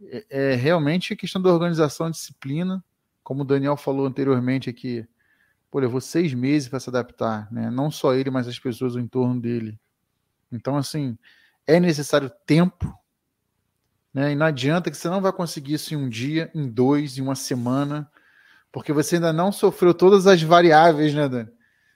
[0.10, 2.84] É, é realmente questão da organização, disciplina,
[3.24, 5.08] como o Daniel falou anteriormente aqui,
[5.72, 7.72] pô, levou seis meses para se adaptar, né?
[7.72, 9.80] Não só ele, mas as pessoas em torno dele.
[10.52, 11.18] Então, assim,
[11.68, 12.98] é necessário tempo,
[14.14, 14.32] né?
[14.32, 17.22] E não adianta que você não vai conseguir isso em um dia, em dois, em
[17.22, 18.10] uma semana,
[18.72, 21.50] porque você ainda não sofreu todas as variáveis, né, Dani?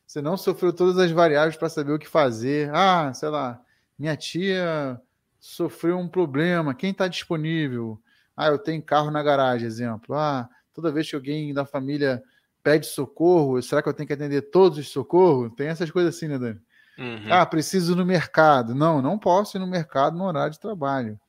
[0.05, 2.69] Você não sofreu todas as variáveis para saber o que fazer.
[2.73, 3.61] Ah, sei lá,
[3.97, 4.99] minha tia
[5.39, 7.99] sofreu um problema, quem está disponível?
[8.35, 10.13] Ah, eu tenho carro na garagem, exemplo.
[10.15, 12.21] Ah, toda vez que alguém da família
[12.61, 15.51] pede socorro, será que eu tenho que atender todos os socorros?
[15.55, 16.61] Tem essas coisas assim, né, Dani?
[16.97, 17.31] Uhum.
[17.31, 18.75] Ah, preciso ir no mercado.
[18.75, 21.19] Não, não posso ir no mercado no horário de trabalho.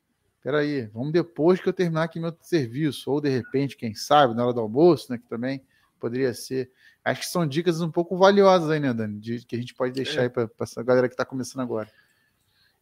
[0.43, 3.11] Peraí, vamos depois que eu terminar aqui meu serviço.
[3.11, 5.19] Ou de repente, quem sabe, na hora do almoço, né?
[5.19, 5.63] Que também
[6.01, 6.71] poderia ser.
[7.05, 9.19] Acho que são dicas um pouco valiosas aí, né, Dani?
[9.19, 10.25] De, que a gente pode deixar é.
[10.25, 11.89] aí para essa galera que está começando agora.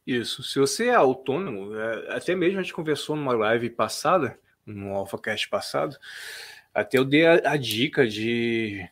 [0.07, 0.43] Isso.
[0.43, 5.48] Se você é autônomo, é, até mesmo a gente conversou numa live passada, no AlphaCast
[5.48, 5.97] passado,
[6.74, 8.89] até eu dei a, a dica de,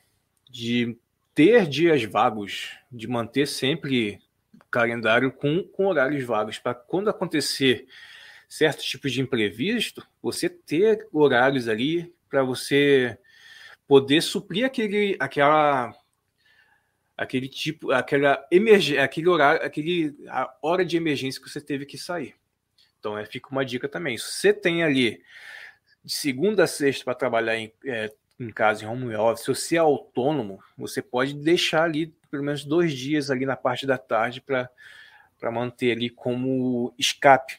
[0.51, 0.97] de
[1.39, 4.21] ter dias vagos, de manter sempre
[4.73, 7.87] calendário com, com horários vagos, para quando acontecer
[8.49, 13.17] certos tipos de imprevisto, você ter horários ali para você
[13.87, 15.95] poder suprir aquele, aquela,
[17.17, 21.97] aquele tipo, aquela emergência, aquele horário, aquele a hora de emergência que você teve que
[21.97, 22.35] sair.
[22.99, 24.19] Então, é, fica uma dica também.
[24.19, 25.23] Se você tem ali
[26.03, 29.77] de segunda a sexta para trabalhar em, é, em casa, em home office, se você
[29.77, 34.41] é autônomo, você pode deixar ali pelo menos dois dias ali na parte da tarde
[34.41, 34.71] para
[35.51, 37.59] manter ali como escape,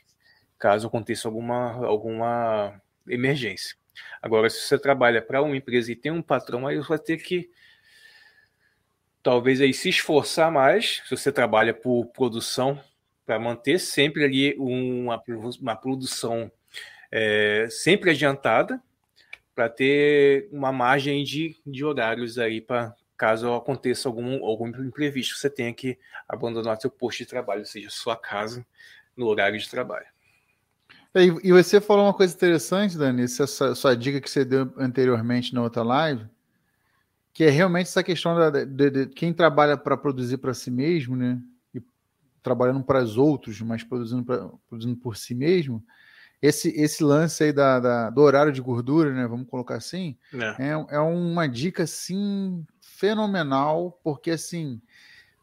[0.58, 3.76] caso aconteça alguma, alguma emergência.
[4.22, 7.18] Agora, se você trabalha para uma empresa e tem um patrão, aí você vai ter
[7.18, 7.50] que
[9.22, 12.82] talvez aí se esforçar mais, se você trabalha por produção,
[13.26, 15.22] para manter sempre ali uma,
[15.62, 16.52] uma produção
[17.12, 18.82] é, sempre adiantada,
[19.56, 25.50] para ter uma margem de, de horários aí para caso aconteça algum, algum imprevisto, você
[25.50, 25.98] tenha que
[26.28, 28.66] abandonar seu posto de trabalho, ou seja, sua casa
[29.16, 30.08] no horário de trabalho.
[31.44, 35.62] E você falou uma coisa interessante, Dani, essa sua dica que você deu anteriormente na
[35.62, 36.26] outra live,
[37.34, 41.16] que é realmente essa questão da, de, de quem trabalha para produzir para si mesmo,
[41.16, 41.42] né?
[41.74, 41.82] E
[42.44, 45.84] trabalhando para os outros, mas produzindo, pra, produzindo por si mesmo.
[46.42, 49.28] Esse, esse lance aí da, da, do horário de gordura, né?
[49.28, 50.70] Vamos colocar assim, é.
[50.70, 54.82] é, é uma dica assim fenomenal, porque assim,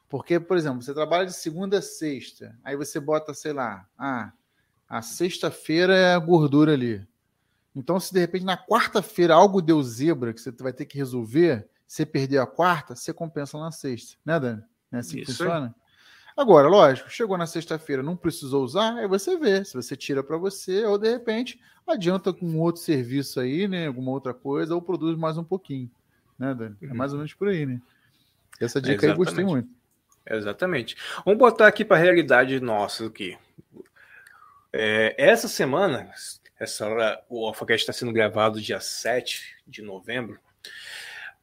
[0.08, 4.32] porque, por exemplo, você trabalha de segunda a sexta, aí você bota, sei lá, ah,
[4.88, 7.06] a sexta-feira é a gordura ali.
[7.74, 11.68] Então, se de repente na quarta-feira algo deu zebra que você vai ter que resolver,
[11.86, 14.62] você perder a quarta, você compensa na sexta, né, Dani?
[14.92, 15.74] É assim Isso que funciona?
[15.78, 15.85] É.
[16.36, 20.36] Agora, lógico, chegou na sexta-feira, não precisou usar, aí você vê se você tira para
[20.36, 25.16] você ou de repente adianta com outro serviço aí, né, alguma outra coisa, ou produz
[25.16, 25.90] mais um pouquinho,
[26.38, 26.76] né, Dani?
[26.82, 27.80] É mais ou menos por aí, né?
[28.60, 29.68] Essa dica é, aí eu gostei muito.
[30.28, 30.96] Exatamente.
[31.24, 33.38] Vamos botar aqui para a realidade nossa aqui.
[34.72, 36.10] É, essa semana,
[36.58, 36.86] essa,
[37.30, 40.38] o AlphaCast está sendo gravado dia 7 de novembro.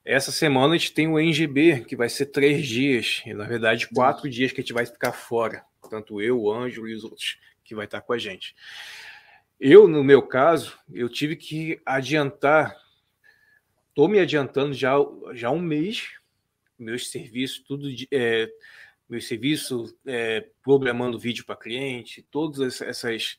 [0.05, 3.87] Essa semana a gente tem o NGB, que vai ser três dias, e na verdade
[3.87, 5.65] quatro dias que a gente vai ficar fora.
[5.89, 8.55] Tanto eu, o Ângelo e os outros que vai estar com a gente.
[9.59, 12.75] Eu, no meu caso, eu tive que adiantar,
[13.89, 14.95] estou me adiantando já,
[15.33, 16.09] já um mês,
[16.77, 18.49] meus serviços, tudo de, é,
[19.07, 23.37] meus serviços, é, programando vídeo para cliente, todas essas,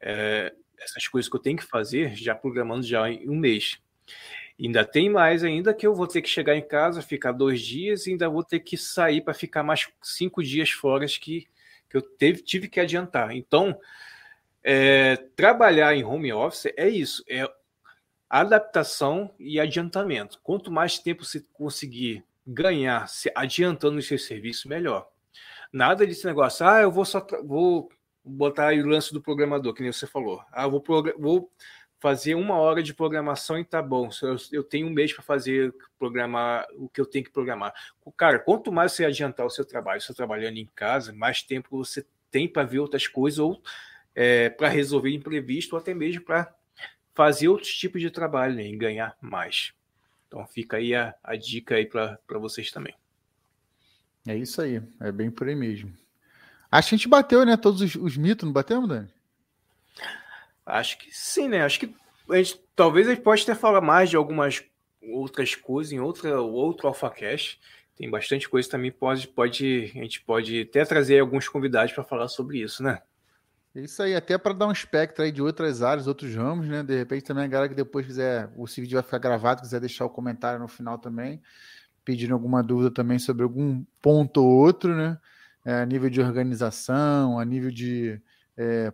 [0.00, 3.78] é, essas coisas que eu tenho que fazer, já programando já em um mês.
[4.60, 8.06] Ainda tem mais ainda que eu vou ter que chegar em casa, ficar dois dias
[8.06, 11.48] e ainda vou ter que sair para ficar mais cinco dias fora que,
[11.88, 13.34] que eu teve, tive que adiantar.
[13.34, 13.78] Então,
[14.62, 17.50] é, trabalhar em home office é isso, é
[18.30, 20.40] adaptação e adiantamento.
[20.42, 25.08] Quanto mais tempo você conseguir ganhar se adiantando os seus serviços, melhor.
[25.72, 27.90] Nada desse negócio, ah, eu vou só vou
[28.24, 30.42] botar o lance do programador, que nem você falou.
[30.52, 30.82] Ah, vou,
[31.18, 31.50] vou
[32.02, 34.10] fazer uma hora de programação e tá bom.
[34.50, 37.72] Eu, tenho um mês para fazer programar o que eu tenho que programar.
[38.16, 42.04] Cara, quanto mais você adiantar o seu trabalho, você trabalhando em casa, mais tempo você
[42.28, 43.62] tem para ver outras coisas ou
[44.16, 46.52] é, para resolver imprevisto ou até mesmo para
[47.14, 49.72] fazer outros tipos de trabalho né, e ganhar mais.
[50.26, 52.96] Então fica aí a, a dica aí para vocês também.
[54.26, 55.92] É isso aí, é bem por aí mesmo.
[56.68, 57.56] Acho que a gente bateu, né?
[57.56, 59.08] Todos os, os mitos, não batemos, Dani?
[60.64, 61.62] Acho que sim, né?
[61.62, 61.94] Acho que
[62.30, 64.64] a gente, talvez a gente possa até falar mais de algumas
[65.02, 67.60] outras coisas em outra, outro AlphaCast.
[67.96, 72.28] Tem bastante coisa também, pode, pode, a gente pode até trazer alguns convidados para falar
[72.28, 73.00] sobre isso, né?
[73.74, 76.82] Isso aí, até para dar um espectro aí de outras áreas, outros ramos, né?
[76.82, 80.04] De repente também a galera que depois quiser, o vídeo vai ficar gravado, quiser deixar
[80.04, 81.40] o comentário no final também,
[82.04, 85.18] pedindo alguma dúvida também sobre algum ponto ou outro, né?
[85.64, 88.20] É, a nível de organização, a nível de
[88.56, 88.92] é,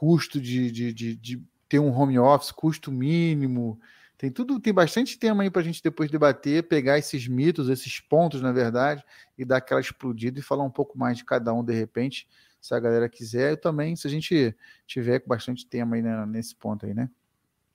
[0.00, 3.78] custo de, de, de, de, ter um home office, custo mínimo.
[4.16, 8.00] Tem tudo, tem bastante tema aí para a gente depois debater, pegar esses mitos, esses
[8.00, 9.04] pontos, na verdade,
[9.36, 12.26] e dar aquela explodida e falar um pouco mais de cada um de repente,
[12.62, 13.50] se a galera quiser.
[13.50, 14.56] Eu também, se a gente
[14.86, 17.10] tiver com bastante tema aí né, nesse ponto aí, né?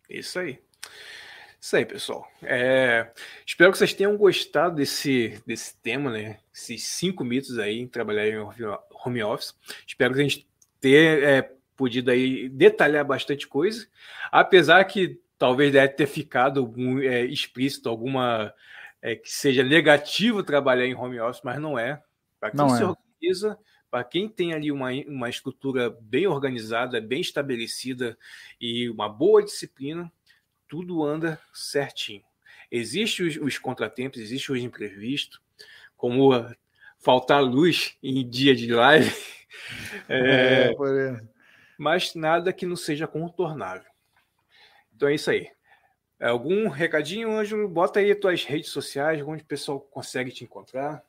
[0.10, 0.60] Isso aí.
[1.61, 2.27] Isso aí, pessoal.
[2.41, 3.11] É,
[3.45, 6.39] espero que vocês tenham gostado desse, desse tema, né?
[6.52, 9.53] Esses cinco mitos aí em trabalhar em home office.
[9.85, 10.47] Espero que a gente
[10.80, 13.88] ter, é, podido aí detalhar bastante coisa,
[14.31, 16.73] apesar que talvez deve ter ficado
[17.03, 18.53] é, explícito alguma
[19.02, 22.02] é, que seja negativo trabalhar em home office, mas não é.
[22.39, 22.85] Para quem não se é.
[22.85, 23.60] organiza,
[23.91, 28.18] para quem tem ali uma, uma estrutura bem organizada, bem estabelecida
[28.60, 30.11] e uma boa disciplina,
[30.68, 32.23] tudo anda certinho.
[32.72, 35.39] Existem os, os contratempos, existem os imprevistos,
[35.95, 36.31] como
[36.99, 39.11] faltar luz em dia de live.
[40.10, 41.22] É, é,
[41.77, 43.89] mas nada que não seja contornável.
[44.95, 45.49] Então é isso aí.
[46.19, 47.68] Algum recadinho, Ângelo?
[47.68, 51.03] Bota aí as tuas redes sociais, onde o pessoal consegue te encontrar.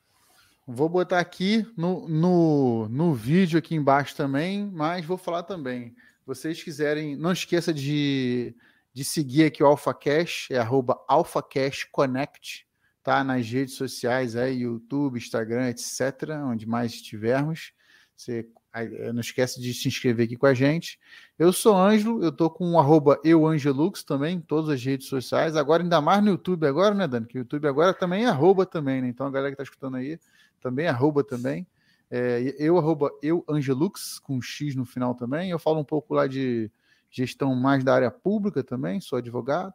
[0.67, 5.95] Vou botar aqui no, no, no vídeo aqui embaixo também, mas vou falar também.
[6.27, 8.53] Vocês quiserem, não esqueça de,
[8.93, 12.67] de seguir aqui o AlphaCash, é arroba AlphaCashConnect,
[13.01, 13.23] tá?
[13.23, 17.73] Nas redes sociais, aí, YouTube, Instagram, etc., onde mais estivermos.
[18.17, 20.99] Você eh, não esquece de se inscrever aqui com a gente.
[21.39, 25.55] Eu sou Ângelo, eu tô com o arroba euangelux também, em todas as redes sociais.
[25.55, 27.27] Agora, ainda mais no YouTube agora, né, Dani?
[27.27, 29.09] Que o YouTube agora também é arroba também, né?
[29.09, 30.19] Então a galera que tá escutando aí
[30.61, 31.67] também é arroba também.
[32.11, 35.51] É, eu, arroba euangelux, com X no final também.
[35.51, 36.71] Eu falo um pouco lá de
[37.11, 39.75] gestão mais da área pública também, sou advogado.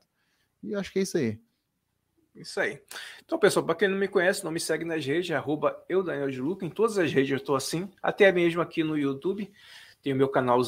[0.63, 1.39] E acho que é isso aí.
[2.35, 2.79] Isso aí.
[3.25, 6.29] Então, pessoal, para quem não me conhece, não me segue nas redes, arroba eu, Daniel
[6.29, 6.65] de Luca.
[6.65, 9.51] Em todas as redes eu estou assim, até mesmo aqui no YouTube.
[10.01, 10.61] Tem o meu canal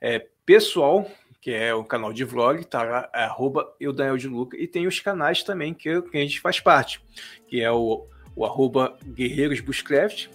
[0.00, 1.08] é, pessoal,
[1.40, 4.56] que é o canal de vlog, tá lá, é, arroba eu, Daniel de Luca.
[4.56, 7.02] E tem os canais também que, que a gente faz parte,
[7.46, 10.28] que é o, o arroba Guerreiros Bushcraft,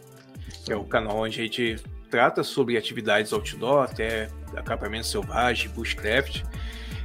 [0.64, 1.78] que é o canal onde a gente
[2.12, 6.44] trata sobre atividades outdoor, até acampamento selvagem, bushcraft.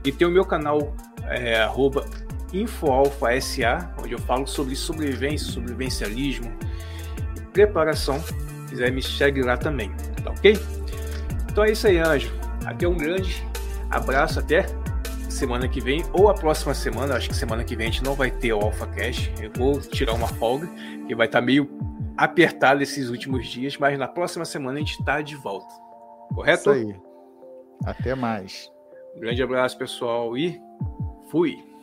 [0.05, 0.95] E tem o meu canal,
[1.29, 2.05] é, arroba
[2.55, 6.53] InfoAlfa SA, onde eu falo sobre sobrevivência, sobrevivencialismo
[7.37, 8.21] e preparação.
[8.21, 8.35] Se
[8.71, 9.91] quiser, me segue lá também,
[10.23, 10.59] tá ok?
[11.51, 12.33] Então é isso aí, Anjo.
[12.65, 13.47] Aqui é um grande
[13.91, 14.67] abraço até
[15.29, 17.17] semana que vem ou a próxima semana.
[17.17, 19.31] Acho que semana que vem a gente não vai ter o Alpha Cash.
[19.41, 20.67] Eu vou tirar uma folga,
[21.07, 21.69] que vai estar tá meio
[22.17, 25.73] apertado esses últimos dias, mas na próxima semana a gente está de volta.
[26.33, 26.61] Correto?
[26.61, 26.97] Isso aí.
[27.85, 28.71] Até mais.
[29.17, 30.61] Um grande abraço, pessoal, e
[31.31, 31.74] fui!